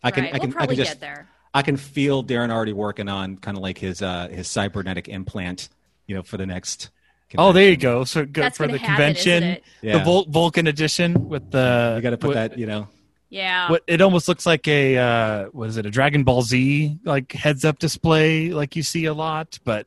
I 0.02 0.10
can 0.10 0.24
right. 0.24 0.34
I 0.34 0.38
can 0.38 0.48
we'll 0.48 0.56
probably 0.56 0.74
I 0.74 0.76
can 0.76 0.84
just 0.84 0.90
get 0.92 1.00
there. 1.00 1.28
I 1.54 1.60
can 1.62 1.76
feel 1.76 2.24
Darren 2.24 2.50
already 2.50 2.72
working 2.72 3.08
on 3.10 3.36
kind 3.36 3.56
of 3.58 3.62
like 3.62 3.76
his 3.78 4.00
uh, 4.00 4.28
his 4.28 4.48
cybernetic 4.48 5.06
implant, 5.08 5.68
you 6.06 6.14
know, 6.14 6.22
for 6.22 6.38
the 6.38 6.46
next. 6.46 6.90
Oh, 7.38 7.52
there 7.52 7.68
you 7.70 7.76
go. 7.76 8.04
So 8.04 8.24
good 8.24 8.44
That's 8.44 8.56
for 8.56 8.66
the 8.66 8.78
happen, 8.78 8.96
convention, 8.96 9.42
it? 9.42 9.64
Yeah. 9.80 9.98
the 9.98 10.04
Vul- 10.04 10.26
Vulcan 10.28 10.66
edition 10.66 11.28
with 11.28 11.50
the. 11.50 11.94
You 11.96 12.02
got 12.02 12.10
to 12.10 12.18
put 12.18 12.28
with- 12.28 12.36
that, 12.36 12.58
you 12.58 12.66
know. 12.66 12.88
Yeah. 13.30 13.70
What 13.70 13.82
it 13.86 14.02
almost 14.02 14.28
looks 14.28 14.44
like 14.44 14.68
a 14.68 14.98
uh, 14.98 15.44
what 15.52 15.70
is 15.70 15.78
it? 15.78 15.86
A 15.86 15.90
Dragon 15.90 16.22
Ball 16.22 16.42
Z 16.42 16.98
like 17.02 17.32
heads 17.32 17.64
up 17.64 17.78
display 17.78 18.50
like 18.50 18.76
you 18.76 18.82
see 18.82 19.06
a 19.06 19.14
lot, 19.14 19.58
but 19.64 19.86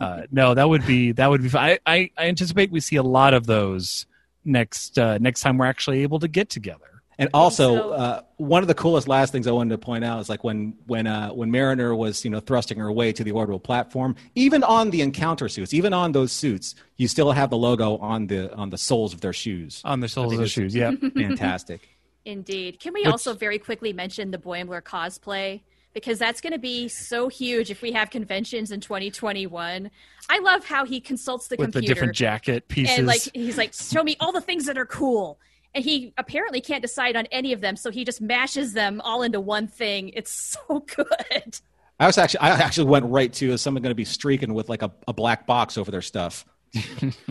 uh, 0.00 0.22
no, 0.32 0.54
that 0.54 0.68
would 0.68 0.84
be 0.84 1.12
that 1.12 1.30
would 1.30 1.40
be. 1.40 1.50
I, 1.56 1.78
I 1.86 2.10
I 2.18 2.26
anticipate 2.26 2.72
we 2.72 2.80
see 2.80 2.96
a 2.96 3.02
lot 3.04 3.32
of 3.32 3.46
those 3.46 4.06
next 4.44 4.98
uh, 4.98 5.18
next 5.18 5.42
time 5.42 5.56
we're 5.56 5.66
actually 5.66 6.02
able 6.02 6.18
to 6.18 6.26
get 6.26 6.48
together. 6.50 6.89
And 7.20 7.28
also, 7.34 7.74
so. 7.76 7.90
uh, 7.92 8.22
one 8.38 8.62
of 8.62 8.68
the 8.68 8.74
coolest 8.74 9.06
last 9.06 9.30
things 9.30 9.46
I 9.46 9.50
wanted 9.52 9.70
to 9.70 9.78
point 9.78 10.04
out 10.04 10.20
is 10.20 10.28
like 10.30 10.42
when 10.42 10.74
when 10.86 11.06
uh, 11.06 11.28
when 11.30 11.50
Mariner 11.50 11.94
was 11.94 12.24
you 12.24 12.30
know 12.30 12.40
thrusting 12.40 12.78
her 12.78 12.90
way 12.90 13.12
to 13.12 13.22
the 13.22 13.30
orbital 13.32 13.60
platform, 13.60 14.16
even 14.34 14.64
on 14.64 14.88
the 14.90 15.02
encounter 15.02 15.48
suits, 15.48 15.74
even 15.74 15.92
on 15.92 16.12
those 16.12 16.32
suits, 16.32 16.74
you 16.96 17.06
still 17.08 17.30
have 17.32 17.50
the 17.50 17.58
logo 17.58 17.98
on 17.98 18.26
the 18.26 18.52
on 18.54 18.70
the 18.70 18.78
soles 18.78 19.12
of 19.12 19.20
their 19.20 19.34
shoes. 19.34 19.82
On 19.84 20.00
the 20.00 20.08
soles 20.08 20.32
of 20.32 20.38
think 20.38 20.42
the 20.44 20.48
shoes, 20.48 20.74
yeah. 20.74 20.92
Fantastic. 21.14 21.86
Indeed. 22.24 22.80
Can 22.80 22.94
we 22.94 23.00
Which- 23.02 23.10
also 23.12 23.34
very 23.34 23.58
quickly 23.58 23.92
mention 23.92 24.30
the 24.30 24.38
Boimler 24.38 24.82
cosplay? 24.82 25.60
Because 25.92 26.18
that's 26.20 26.40
going 26.40 26.52
to 26.52 26.58
be 26.58 26.86
so 26.86 27.28
huge 27.28 27.68
if 27.70 27.82
we 27.82 27.90
have 27.92 28.10
conventions 28.10 28.70
in 28.70 28.80
2021. 28.80 29.90
I 30.28 30.38
love 30.38 30.64
how 30.64 30.84
he 30.84 31.00
consults 31.00 31.48
the 31.48 31.56
With 31.58 31.72
the 31.72 31.80
computer. 31.80 31.94
different 31.94 32.14
jacket 32.14 32.68
pieces. 32.68 32.96
and 32.96 33.06
like 33.08 33.22
he's 33.34 33.58
like, 33.58 33.74
show 33.74 34.04
me 34.04 34.16
all 34.20 34.30
the 34.32 34.40
things 34.40 34.66
that 34.66 34.78
are 34.78 34.86
cool. 34.86 35.38
And 35.74 35.84
he 35.84 36.12
apparently 36.18 36.60
can't 36.60 36.82
decide 36.82 37.14
on 37.16 37.26
any 37.26 37.52
of 37.52 37.60
them, 37.60 37.76
so 37.76 37.90
he 37.90 38.04
just 38.04 38.20
mashes 38.20 38.72
them 38.72 39.00
all 39.02 39.22
into 39.22 39.40
one 39.40 39.66
thing. 39.68 40.08
It's 40.10 40.32
so 40.68 40.80
good. 40.80 41.58
I 42.00 42.06
was 42.06 42.18
actually 42.18 42.40
I 42.40 42.50
actually 42.50 42.88
went 42.88 43.06
right 43.06 43.32
to 43.34 43.52
is 43.52 43.60
someone 43.62 43.82
going 43.82 43.90
to 43.90 43.94
be 43.96 44.04
streaking 44.06 44.54
with 44.54 44.68
like 44.68 44.82
a, 44.82 44.90
a 45.06 45.12
black 45.12 45.46
box 45.46 45.76
over 45.78 45.90
their 45.90 46.02
stuff. 46.02 46.44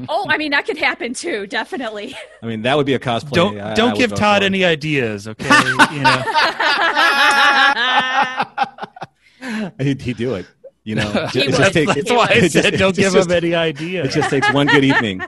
Oh, 0.07 0.25
I 0.29 0.37
mean 0.37 0.51
that 0.51 0.65
could 0.65 0.77
happen 0.77 1.13
too, 1.13 1.45
definitely. 1.47 2.15
I 2.41 2.45
mean, 2.47 2.61
that 2.63 2.75
would 2.77 2.85
be 2.85 2.93
a 2.93 2.99
cosplay. 2.99 3.31
don't 3.31 3.59
I- 3.59 3.71
I 3.71 3.73
don't 3.73 3.91
would 3.91 3.97
give 3.97 4.13
Todd 4.15 4.41
for. 4.41 4.45
any 4.45 4.63
ideas, 4.65 5.27
okay? 5.27 5.45
you 5.93 6.01
know. 6.01 6.23
He'd, 9.79 10.01
he'd 10.01 10.17
do 10.17 10.35
it. 10.35 10.45
You 10.83 10.95
know, 10.95 11.27
He 11.31 11.39
it 11.41 11.55
just 11.55 11.73
takes, 11.73 11.93
That's 11.95 12.09
why 12.11 12.27
I 12.29 12.33
it 12.33 12.41
just- 12.41 12.53
said 12.53 12.73
it 12.73 12.77
don't 12.77 12.95
give 12.95 13.13
just- 13.13 13.29
him 13.29 13.35
any 13.35 13.53
ideas. 13.55 14.07
It 14.07 14.11
just 14.19 14.29
takes 14.29 14.51
one 14.53 14.67
good 14.67 14.83
evening. 14.83 15.21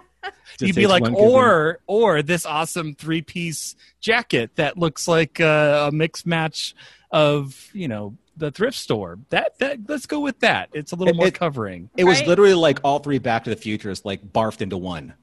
Just 0.62 0.68
You'd 0.68 0.82
be 0.82 0.88
like, 0.88 1.02
one 1.04 1.14
good 1.14 1.20
or 1.22 1.80
or 1.88 2.22
this 2.22 2.46
awesome 2.46 2.96
three 2.96 3.22
piece 3.22 3.76
jacket 4.00 4.52
that 4.56 4.78
looks 4.78 5.08
like 5.08 5.42
uh, 5.42 5.90
a 5.90 5.92
mixed 5.92 6.26
match 6.26 6.74
of 7.12 7.70
you 7.74 7.88
know 7.88 8.16
the 8.38 8.52
thrift 8.52 8.78
store. 8.78 9.20
That 9.30 9.58
that 9.60 9.80
let's 9.90 10.06
go 10.06 10.20
with 10.20 10.40
that. 10.40 10.70
It's 10.74 10.92
a 10.92 10.96
little 10.96 11.14
It- 11.14 11.18
more 11.18 11.28
it- 11.28 11.34
covering. 11.34 11.90
It 11.98 12.06
was 12.06 12.22
literally 12.26 12.54
like 12.54 12.80
all 12.84 13.00
three 13.00 13.20
Back 13.20 13.44
to 13.46 13.50
the 13.50 13.56
Futures 13.56 14.06
like 14.06 14.22
barfed 14.24 14.62
into 14.62 14.78
one, 14.78 15.14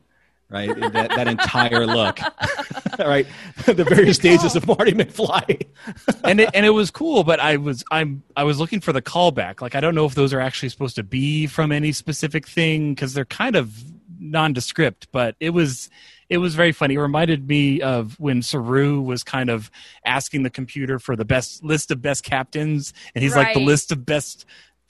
right? 0.51 0.68
that, 0.93 1.11
that 1.16 1.28
entire 1.28 1.86
look, 1.86 2.18
right? 2.99 3.26
the 3.66 3.84
various 3.84 4.16
stages 4.16 4.55
of 4.57 4.66
Marty 4.66 4.93
McFly. 4.93 5.66
and 6.24 6.41
it 6.41 6.51
and 6.53 6.66
it 6.66 6.70
was 6.70 6.91
cool, 6.91 7.24
but 7.24 7.41
I 7.41 7.57
was 7.57 7.82
I'm 7.91 8.22
I 8.36 8.45
was 8.45 8.59
looking 8.61 8.80
for 8.80 8.93
the 8.93 9.03
callback. 9.03 9.61
Like 9.62 9.74
I 9.74 9.80
don't 9.80 9.95
know 9.95 10.05
if 10.05 10.14
those 10.14 10.32
are 10.32 10.41
actually 10.41 10.68
supposed 10.68 10.97
to 10.97 11.03
be 11.03 11.47
from 11.47 11.72
any 11.72 11.93
specific 11.93 12.47
thing 12.47 12.95
because 12.95 13.14
they're 13.14 13.24
kind 13.24 13.57
of 13.57 13.72
nondescript, 14.19 15.09
but 15.12 15.37
it 15.41 15.51
was 15.51 15.91
it 16.29 16.39
was 16.39 16.55
very 16.55 16.73
funny. 16.73 16.95
It 16.95 17.01
reminded 17.01 17.49
me 17.49 17.81
of 17.81 18.19
when 18.21 18.43
Saru 18.43 19.01
was 19.01 19.23
kind 19.25 19.49
of 19.49 19.71
asking 20.05 20.43
the 20.43 20.51
computer 20.51 20.99
for 20.99 21.16
the 21.16 21.25
best 21.25 21.64
list 21.64 21.91
of 21.91 22.03
best 22.03 22.23
captains, 22.25 22.93
and 23.14 23.23
he's 23.23 23.35
like 23.37 23.55
the 23.55 23.61
list 23.61 23.93
of 23.93 24.05
best 24.05 24.45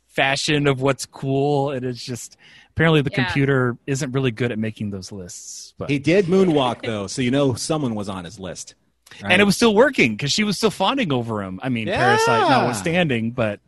fashion 0.08 0.66
of 0.66 0.80
what's 0.80 1.06
cool, 1.06 1.70
and 1.70 1.84
it's 1.84 2.02
just 2.04 2.36
apparently 2.70 3.02
the 3.02 3.10
Yeah. 3.12 3.24
computer 3.24 3.76
isn't 3.86 4.12
really 4.12 4.30
good 4.32 4.50
at 4.50 4.58
making 4.58 4.90
those 4.90 5.12
lists. 5.12 5.74
But 5.78 5.90
He 5.90 5.98
did 5.98 6.26
moonwalk 6.26 6.82
though, 6.82 7.06
so 7.06 7.22
you 7.22 7.30
know 7.30 7.54
someone 7.54 7.94
was 7.94 8.08
on 8.08 8.24
his 8.24 8.38
list. 8.38 8.74
Right? 9.22 9.32
and 9.32 9.40
it 9.40 9.46
was 9.46 9.56
still 9.56 9.74
working 9.74 10.16
because 10.16 10.30
she 10.32 10.44
was 10.44 10.58
still 10.58 10.70
fawning 10.70 11.12
over 11.14 11.42
him. 11.42 11.58
I 11.62 11.70
mean, 11.70 11.86
Parasite 11.86 12.42
Yeah. 12.42 12.48
notwithstanding, 12.48 13.30
but 13.30 13.58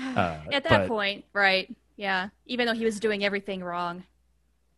uh, 0.00 0.36
At 0.52 0.62
that 0.62 0.68
but- 0.68 0.88
point, 0.88 1.24
right? 1.32 1.74
Yeah. 1.96 2.28
Even 2.46 2.66
though 2.68 2.72
he 2.74 2.84
was 2.84 3.00
doing 3.00 3.24
everything 3.24 3.64
wrong. 3.64 4.04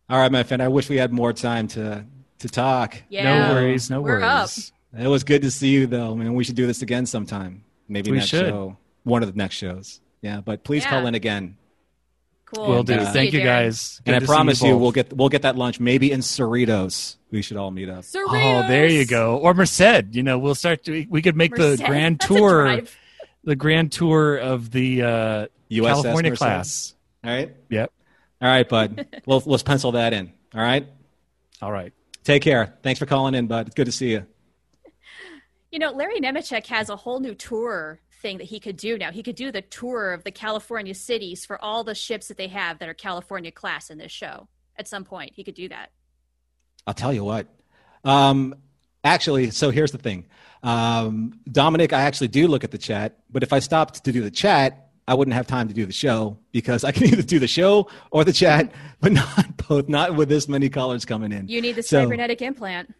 All 0.09 0.17
right, 0.17 0.31
my 0.31 0.43
friend. 0.43 0.61
I 0.61 0.67
wish 0.69 0.89
we 0.89 0.97
had 0.97 1.11
more 1.11 1.33
time 1.33 1.67
to 1.69 2.05
to 2.39 2.47
talk. 2.49 3.01
Yeah. 3.09 3.47
no 3.47 3.53
worries, 3.53 3.89
no 3.89 4.01
We're 4.01 4.19
worries. 4.21 4.71
up. 4.93 5.01
It 5.01 5.07
was 5.07 5.23
good 5.23 5.41
to 5.43 5.51
see 5.51 5.69
you, 5.69 5.87
though. 5.87 6.11
I 6.11 6.15
mean, 6.15 6.33
we 6.33 6.43
should 6.43 6.55
do 6.55 6.65
this 6.65 6.81
again 6.81 7.05
sometime. 7.05 7.63
Maybe 7.87 8.11
We 8.11 8.17
next 8.17 8.29
should. 8.29 8.47
show, 8.47 8.77
one 9.03 9.23
of 9.23 9.31
the 9.31 9.37
next 9.37 9.55
shows. 9.55 9.99
Yeah, 10.21 10.41
but 10.41 10.63
please 10.63 10.83
Yeah. 10.83 10.89
call 10.91 11.05
in 11.07 11.15
again. 11.15 11.57
Cool. 12.45 12.67
We'll 12.67 12.83
do. 12.83 12.93
Good 12.93 12.99
to 13.01 13.05
see 13.07 13.11
Thank 13.13 13.33
you 13.33 13.41
Darren. 13.41 13.43
guys. 13.43 14.01
and 14.07 14.15
I 14.15 14.19
promise 14.25 14.63
you, 14.63 14.71
both. 14.71 14.81
we'll 14.81 14.91
get 14.91 15.13
we'll 15.15 15.29
get 15.29 15.43
that 15.43 15.55
lunch 15.55 15.79
maybe 15.79 16.11
in 16.11 16.21
Cerritos. 16.21 17.17
We 17.29 17.43
should 17.43 17.57
all 17.57 17.69
meet 17.69 17.89
up. 17.89 18.03
Cerritos. 18.03 18.63
Oh, 18.63 18.67
there 18.67 18.87
you 18.87 19.05
go. 19.05 19.37
Or 19.37 19.53
Merced. 19.53 20.05
You 20.15 20.23
know, 20.23 20.39
we'll 20.39 20.55
start 20.55 20.83
to. 20.85 21.05
We 21.09 21.21
could 21.21 21.35
make 21.35 21.51
Merced? 21.55 21.77
the 21.81 21.85
grand 21.87 22.17
That's 22.19 22.27
tour. 22.27 22.81
The 23.43 23.55
grand 23.55 23.91
tour 23.91 24.37
of 24.37 24.71
the 24.71 25.03
uh, 25.03 25.47
USS 25.69 25.83
California 26.01 26.31
Merced. 26.31 26.39
class. 26.41 26.95
All 27.23 27.29
right, 27.31 27.55
Yep. 27.69 27.91
All 28.41 28.47
right, 28.47 28.67
bud. 28.67 29.07
we'll, 29.25 29.43
let's 29.45 29.63
pencil 29.63 29.93
that 29.93 30.13
in. 30.13 30.31
All 30.53 30.61
right. 30.61 30.87
All 31.61 31.71
right. 31.71 31.93
Take 32.23 32.41
care. 32.41 32.77
Thanks 32.83 32.99
for 32.99 33.05
calling 33.05 33.35
in, 33.35 33.47
bud. 33.47 33.67
It's 33.67 33.75
good 33.75 33.85
to 33.85 33.91
see 33.91 34.11
you. 34.11 34.25
You 35.71 35.79
know, 35.79 35.91
Larry 35.91 36.19
Nemecek 36.19 36.65
has 36.67 36.89
a 36.89 36.95
whole 36.95 37.19
new 37.19 37.35
tour 37.35 37.99
thing 38.21 38.39
that 38.39 38.45
he 38.45 38.59
could 38.59 38.77
do 38.77 38.97
now. 38.97 39.11
He 39.11 39.23
could 39.23 39.35
do 39.35 39.51
the 39.51 39.61
tour 39.61 40.13
of 40.13 40.23
the 40.23 40.31
California 40.31 40.95
cities 40.95 41.45
for 41.45 41.63
all 41.63 41.83
the 41.83 41.95
ships 41.95 42.27
that 42.27 42.37
they 42.37 42.47
have 42.47 42.79
that 42.79 42.89
are 42.89 42.93
California 42.93 43.51
class 43.51 43.89
in 43.89 43.97
this 43.97 44.11
show. 44.11 44.47
At 44.77 44.87
some 44.87 45.03
point, 45.03 45.33
he 45.35 45.43
could 45.43 45.55
do 45.55 45.69
that. 45.69 45.91
I'll 46.87 46.93
tell 46.93 47.13
you 47.13 47.23
what. 47.23 47.47
Um, 48.03 48.55
actually, 49.03 49.51
so 49.51 49.69
here's 49.69 49.91
the 49.91 49.97
thing. 49.97 50.25
Um, 50.63 51.39
Dominic, 51.49 51.93
I 51.93 52.01
actually 52.01 52.29
do 52.29 52.47
look 52.47 52.63
at 52.63 52.71
the 52.71 52.77
chat, 52.77 53.19
but 53.29 53.43
if 53.43 53.53
I 53.53 53.59
stopped 53.59 54.03
to 54.05 54.11
do 54.11 54.21
the 54.21 54.31
chat, 54.31 54.88
I 55.09 55.15
wouldn't 55.15 55.33
have 55.33 55.47
time 55.47 55.67
to 55.69 55.73
do 55.73 55.87
the 55.87 55.91
show 55.91 56.37
because 56.51 56.83
I 56.83 56.91
can 56.91 57.03
either 57.11 57.23
do 57.23 57.39
the 57.39 57.47
show 57.47 57.89
or 58.11 58.23
the 58.23 58.31
chat, 58.31 58.71
but 59.01 59.11
not 59.11 59.57
both, 59.67 59.89
not 59.89 60.15
with 60.15 60.29
this 60.29 60.47
many 60.47 60.69
callers 60.69 61.03
coming 61.03 61.31
in. 61.31 61.47
You 61.47 61.61
need 61.61 61.75
the 61.75 61.83
So- 61.83 62.03
cybernetic 62.03 62.43
implant. 62.43 62.93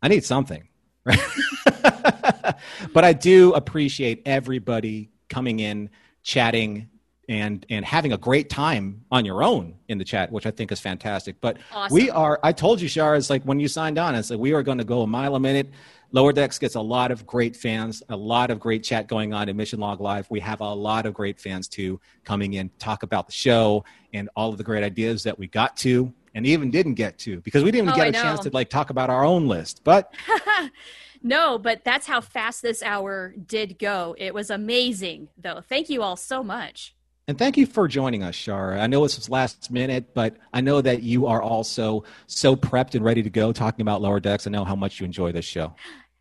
I 0.00 0.06
need 0.08 0.24
something. 0.24 0.68
Right? 1.04 1.18
but 2.92 3.04
I 3.04 3.12
do 3.12 3.52
appreciate 3.54 4.22
everybody 4.26 5.10
coming 5.28 5.58
in, 5.58 5.90
chatting, 6.22 6.88
and 7.28 7.66
and 7.70 7.84
having 7.84 8.12
a 8.12 8.16
great 8.18 8.48
time 8.48 9.04
on 9.10 9.24
your 9.24 9.42
own 9.42 9.74
in 9.88 9.98
the 9.98 10.04
chat, 10.04 10.30
which 10.30 10.46
I 10.46 10.50
think 10.50 10.70
is 10.72 10.80
fantastic. 10.80 11.36
But 11.40 11.58
Awesome. 11.72 11.94
we 11.94 12.10
are. 12.10 12.38
I 12.42 12.52
told 12.52 12.80
you, 12.80 12.88
Shara, 12.88 13.16
it's 13.16 13.30
like 13.30 13.42
when 13.44 13.58
you 13.60 13.68
signed 13.68 13.98
on, 13.98 14.14
it's 14.14 14.30
like 14.30 14.38
we 14.38 14.52
are 14.52 14.62
going 14.62 14.78
to 14.78 14.84
go 14.84 15.02
a 15.02 15.06
mile 15.06 15.34
a 15.34 15.40
minute. 15.40 15.70
Lower 16.12 16.32
Decks 16.32 16.58
gets 16.58 16.76
a 16.76 16.80
lot 16.80 17.10
of 17.10 17.26
great 17.26 17.56
fans, 17.56 18.00
a 18.10 18.16
lot 18.16 18.50
of 18.50 18.60
great 18.60 18.84
chat 18.84 19.08
going 19.08 19.34
on 19.34 19.48
in 19.48 19.56
Mission 19.56 19.80
Log 19.80 20.00
Live. 20.00 20.30
We 20.30 20.38
have 20.40 20.60
a 20.60 20.72
lot 20.72 21.04
of 21.04 21.14
great 21.14 21.40
fans 21.40 21.66
too 21.66 22.00
coming 22.24 22.54
in, 22.54 22.70
talk 22.78 23.02
about 23.02 23.26
the 23.26 23.32
show 23.32 23.84
and 24.14 24.30
all 24.36 24.50
of 24.50 24.56
the 24.56 24.64
great 24.64 24.84
ideas 24.84 25.24
that 25.24 25.36
we 25.36 25.48
got 25.48 25.76
to 25.78 26.12
and 26.36 26.46
even 26.46 26.70
didn't 26.70 26.94
get 26.94 27.18
to 27.18 27.40
because 27.40 27.64
we 27.64 27.72
didn't 27.72 27.88
even 27.88 27.94
Oh, 28.00 28.04
get 28.04 28.14
I 28.14 28.18
a 28.18 28.22
chance 28.22 28.40
to 28.40 28.50
like 28.50 28.70
talk 28.70 28.90
about 28.90 29.10
our 29.10 29.24
own 29.24 29.48
list. 29.48 29.80
But 29.82 30.14
No, 31.22 31.58
but 31.58 31.82
that's 31.84 32.06
how 32.06 32.20
fast 32.20 32.62
this 32.62 32.82
hour 32.82 33.34
did 33.46 33.78
go. 33.78 34.14
It 34.16 34.32
was 34.32 34.50
amazing, 34.50 35.28
though. 35.36 35.60
Thank 35.60 35.90
you 35.90 36.02
all 36.02 36.14
so 36.16 36.42
much. 36.44 36.94
And 37.28 37.36
thank 37.36 37.56
you 37.56 37.66
for 37.66 37.88
joining 37.88 38.22
us, 38.22 38.36
Shara. 38.36 38.78
I 38.80 38.86
know 38.86 39.02
this 39.02 39.16
was 39.16 39.28
last 39.28 39.68
minute, 39.72 40.14
but 40.14 40.36
I 40.54 40.60
know 40.60 40.80
that 40.80 41.02
you 41.02 41.26
are 41.26 41.42
also 41.42 42.04
so 42.28 42.54
prepped 42.54 42.94
and 42.94 43.04
ready 43.04 43.20
to 43.24 43.30
go 43.30 43.52
talking 43.52 43.82
about 43.82 44.00
Lower 44.00 44.20
Decks. 44.20 44.46
I 44.46 44.50
know 44.50 44.64
how 44.64 44.76
much 44.76 45.00
you 45.00 45.04
enjoy 45.06 45.32
this 45.32 45.44
show. 45.44 45.74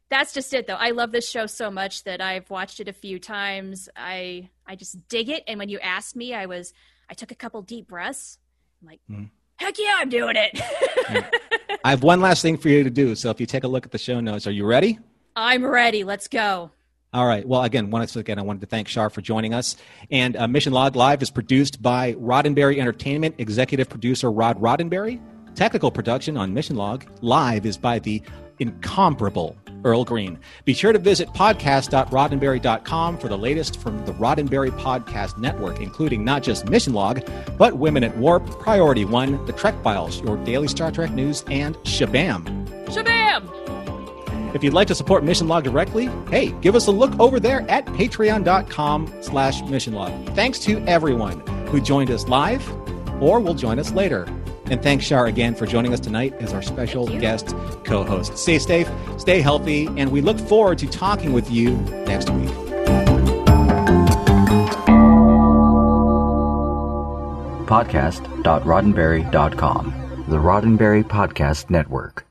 That's 0.10 0.34
just 0.34 0.52
it, 0.54 0.66
though. 0.66 0.76
I 0.76 0.92
love 0.92 1.12
this 1.12 1.30
show 1.30 1.46
so 1.46 1.70
much 1.70 2.06
that 2.06 2.22
I've 2.22 2.50
watched 2.50 2.80
it 2.80 2.88
a 2.88 2.94
few 2.94 3.20
times. 3.20 3.88
I 3.96 4.50
I 4.66 4.76
just 4.76 5.08
dig 5.08 5.30
it. 5.30 5.44
And 5.48 5.60
when 5.60 5.70
you 5.70 5.78
asked 5.80 6.16
me, 6.16 6.34
I 6.34 6.48
was 6.48 6.74
I 7.08 7.14
took 7.14 7.32
a 7.32 7.36
couple 7.36 7.62
deep 7.62 7.88
breaths. 7.88 8.40
I'm 8.82 8.88
like, 8.88 9.00
Mhm. 9.10 9.30
heck 9.58 9.78
yeah, 9.78 9.98
I'm 10.00 10.10
doing 10.10 10.36
it. 10.38 10.60
I 11.84 11.92
have 11.92 12.02
one 12.02 12.20
last 12.20 12.42
thing 12.42 12.58
for 12.58 12.70
you 12.70 12.84
to 12.84 12.90
do. 12.90 13.14
So 13.14 13.30
if 13.30 13.40
you 13.40 13.46
take 13.46 13.64
a 13.64 13.68
look 13.68 13.86
at 13.86 13.92
the 13.92 14.00
show 14.00 14.20
notes, 14.20 14.48
are 14.48 14.52
you 14.52 14.66
ready? 14.66 14.98
I'm 15.36 15.64
ready. 15.64 16.04
Let's 16.04 16.28
go. 16.28 16.72
All 17.16 17.26
right. 17.26 17.48
Well, 17.48 17.64
again, 17.64 17.92
once 17.92 18.14
again, 18.18 18.38
I 18.38 18.42
wanted 18.42 18.60
to 18.60 18.68
thank 18.68 18.90
Shar 18.90 19.10
for 19.10 19.22
joining 19.22 19.54
us. 19.54 19.78
And 20.12 20.36
uh, 20.36 20.50
Mission 20.50 20.74
Log 20.74 20.98
Live 20.98 21.22
is 21.22 21.30
produced 21.32 21.82
by 21.82 22.14
Roddenberry 22.16 22.78
Entertainment, 22.78 23.36
executive 23.38 23.88
producer 23.88 24.30
Rod 24.30 24.60
Roddenberry. 24.60 25.22
Technical 25.56 25.92
production 25.92 26.36
on 26.36 26.54
Mission 26.54 26.76
Log 26.76 27.06
Live 27.22 27.66
is 27.66 27.78
by 27.78 28.00
the 28.00 28.22
incomparable 28.60 29.56
Earl 29.86 30.04
Green. 30.04 30.38
Be 30.66 30.74
sure 30.74 30.92
to 30.92 31.00
visit 31.00 31.30
podcast.roddenberry.com 31.30 33.18
for 33.18 33.30
the 33.30 33.38
latest 33.38 33.80
from 33.80 34.06
the 34.06 34.12
Roddenberry 34.12 34.78
Podcast 34.78 35.38
Network, 35.38 35.80
including 35.80 36.26
not 36.26 36.44
just 36.44 36.68
Mission 36.70 36.92
Log, 36.92 37.22
but 37.58 37.78
Women 37.78 38.04
at 38.04 38.18
Warp, 38.18 38.46
Priority 38.60 39.06
One, 39.06 39.46
The 39.46 39.54
Trek 39.54 39.82
Files, 39.84 40.22
your 40.22 40.36
daily 40.44 40.68
Star 40.68 40.92
Trek 40.92 41.12
news, 41.12 41.46
and 41.50 41.78
Shabam. 41.78 42.68
Shabam! 42.88 43.55
If 44.56 44.64
you'd 44.64 44.74
like 44.74 44.88
to 44.88 44.96
support 44.96 45.26
Mission 45.26 45.50
Log 45.50 45.66
directly, 45.66 46.10
hey, 46.32 46.52
give 46.62 46.76
us 46.76 46.88
a 46.88 46.92
look 46.92 47.12
over 47.20 47.42
there 47.42 47.70
at 47.70 47.86
patreon.com 47.88 49.12
slash 49.20 49.62
mission 49.64 49.94
log. 49.94 50.30
Thanks 50.30 50.60
to 50.60 50.80
everyone 50.88 51.42
who 51.68 51.82
joined 51.82 52.10
us 52.10 52.30
live 52.30 52.66
or 53.22 53.42
will 53.42 53.54
join 53.54 53.80
us 53.80 53.92
later. 53.92 54.24
And 54.68 54.82
thanks, 54.82 55.04
Shar, 55.04 55.26
again 55.26 55.56
for 55.56 55.66
joining 55.66 55.94
us 55.94 56.00
tonight 56.00 56.34
as 56.40 56.54
our 56.54 56.62
special 56.62 57.06
guest 57.06 57.54
co-host. 57.84 58.38
Stay 58.38 58.58
safe, 58.58 58.90
stay 59.18 59.42
healthy, 59.42 59.88
and 59.98 60.10
we 60.10 60.22
look 60.22 60.40
forward 60.40 60.78
to 60.80 60.88
talking 60.88 61.34
with 61.34 61.52
you 61.52 61.76
next 62.08 62.30
week. 62.30 62.48
Podcast.roddenberry.com. 67.68 70.24
The 70.30 70.38
Roddenberry 70.38 71.04
Podcast 71.04 71.70
Network. 71.70 72.26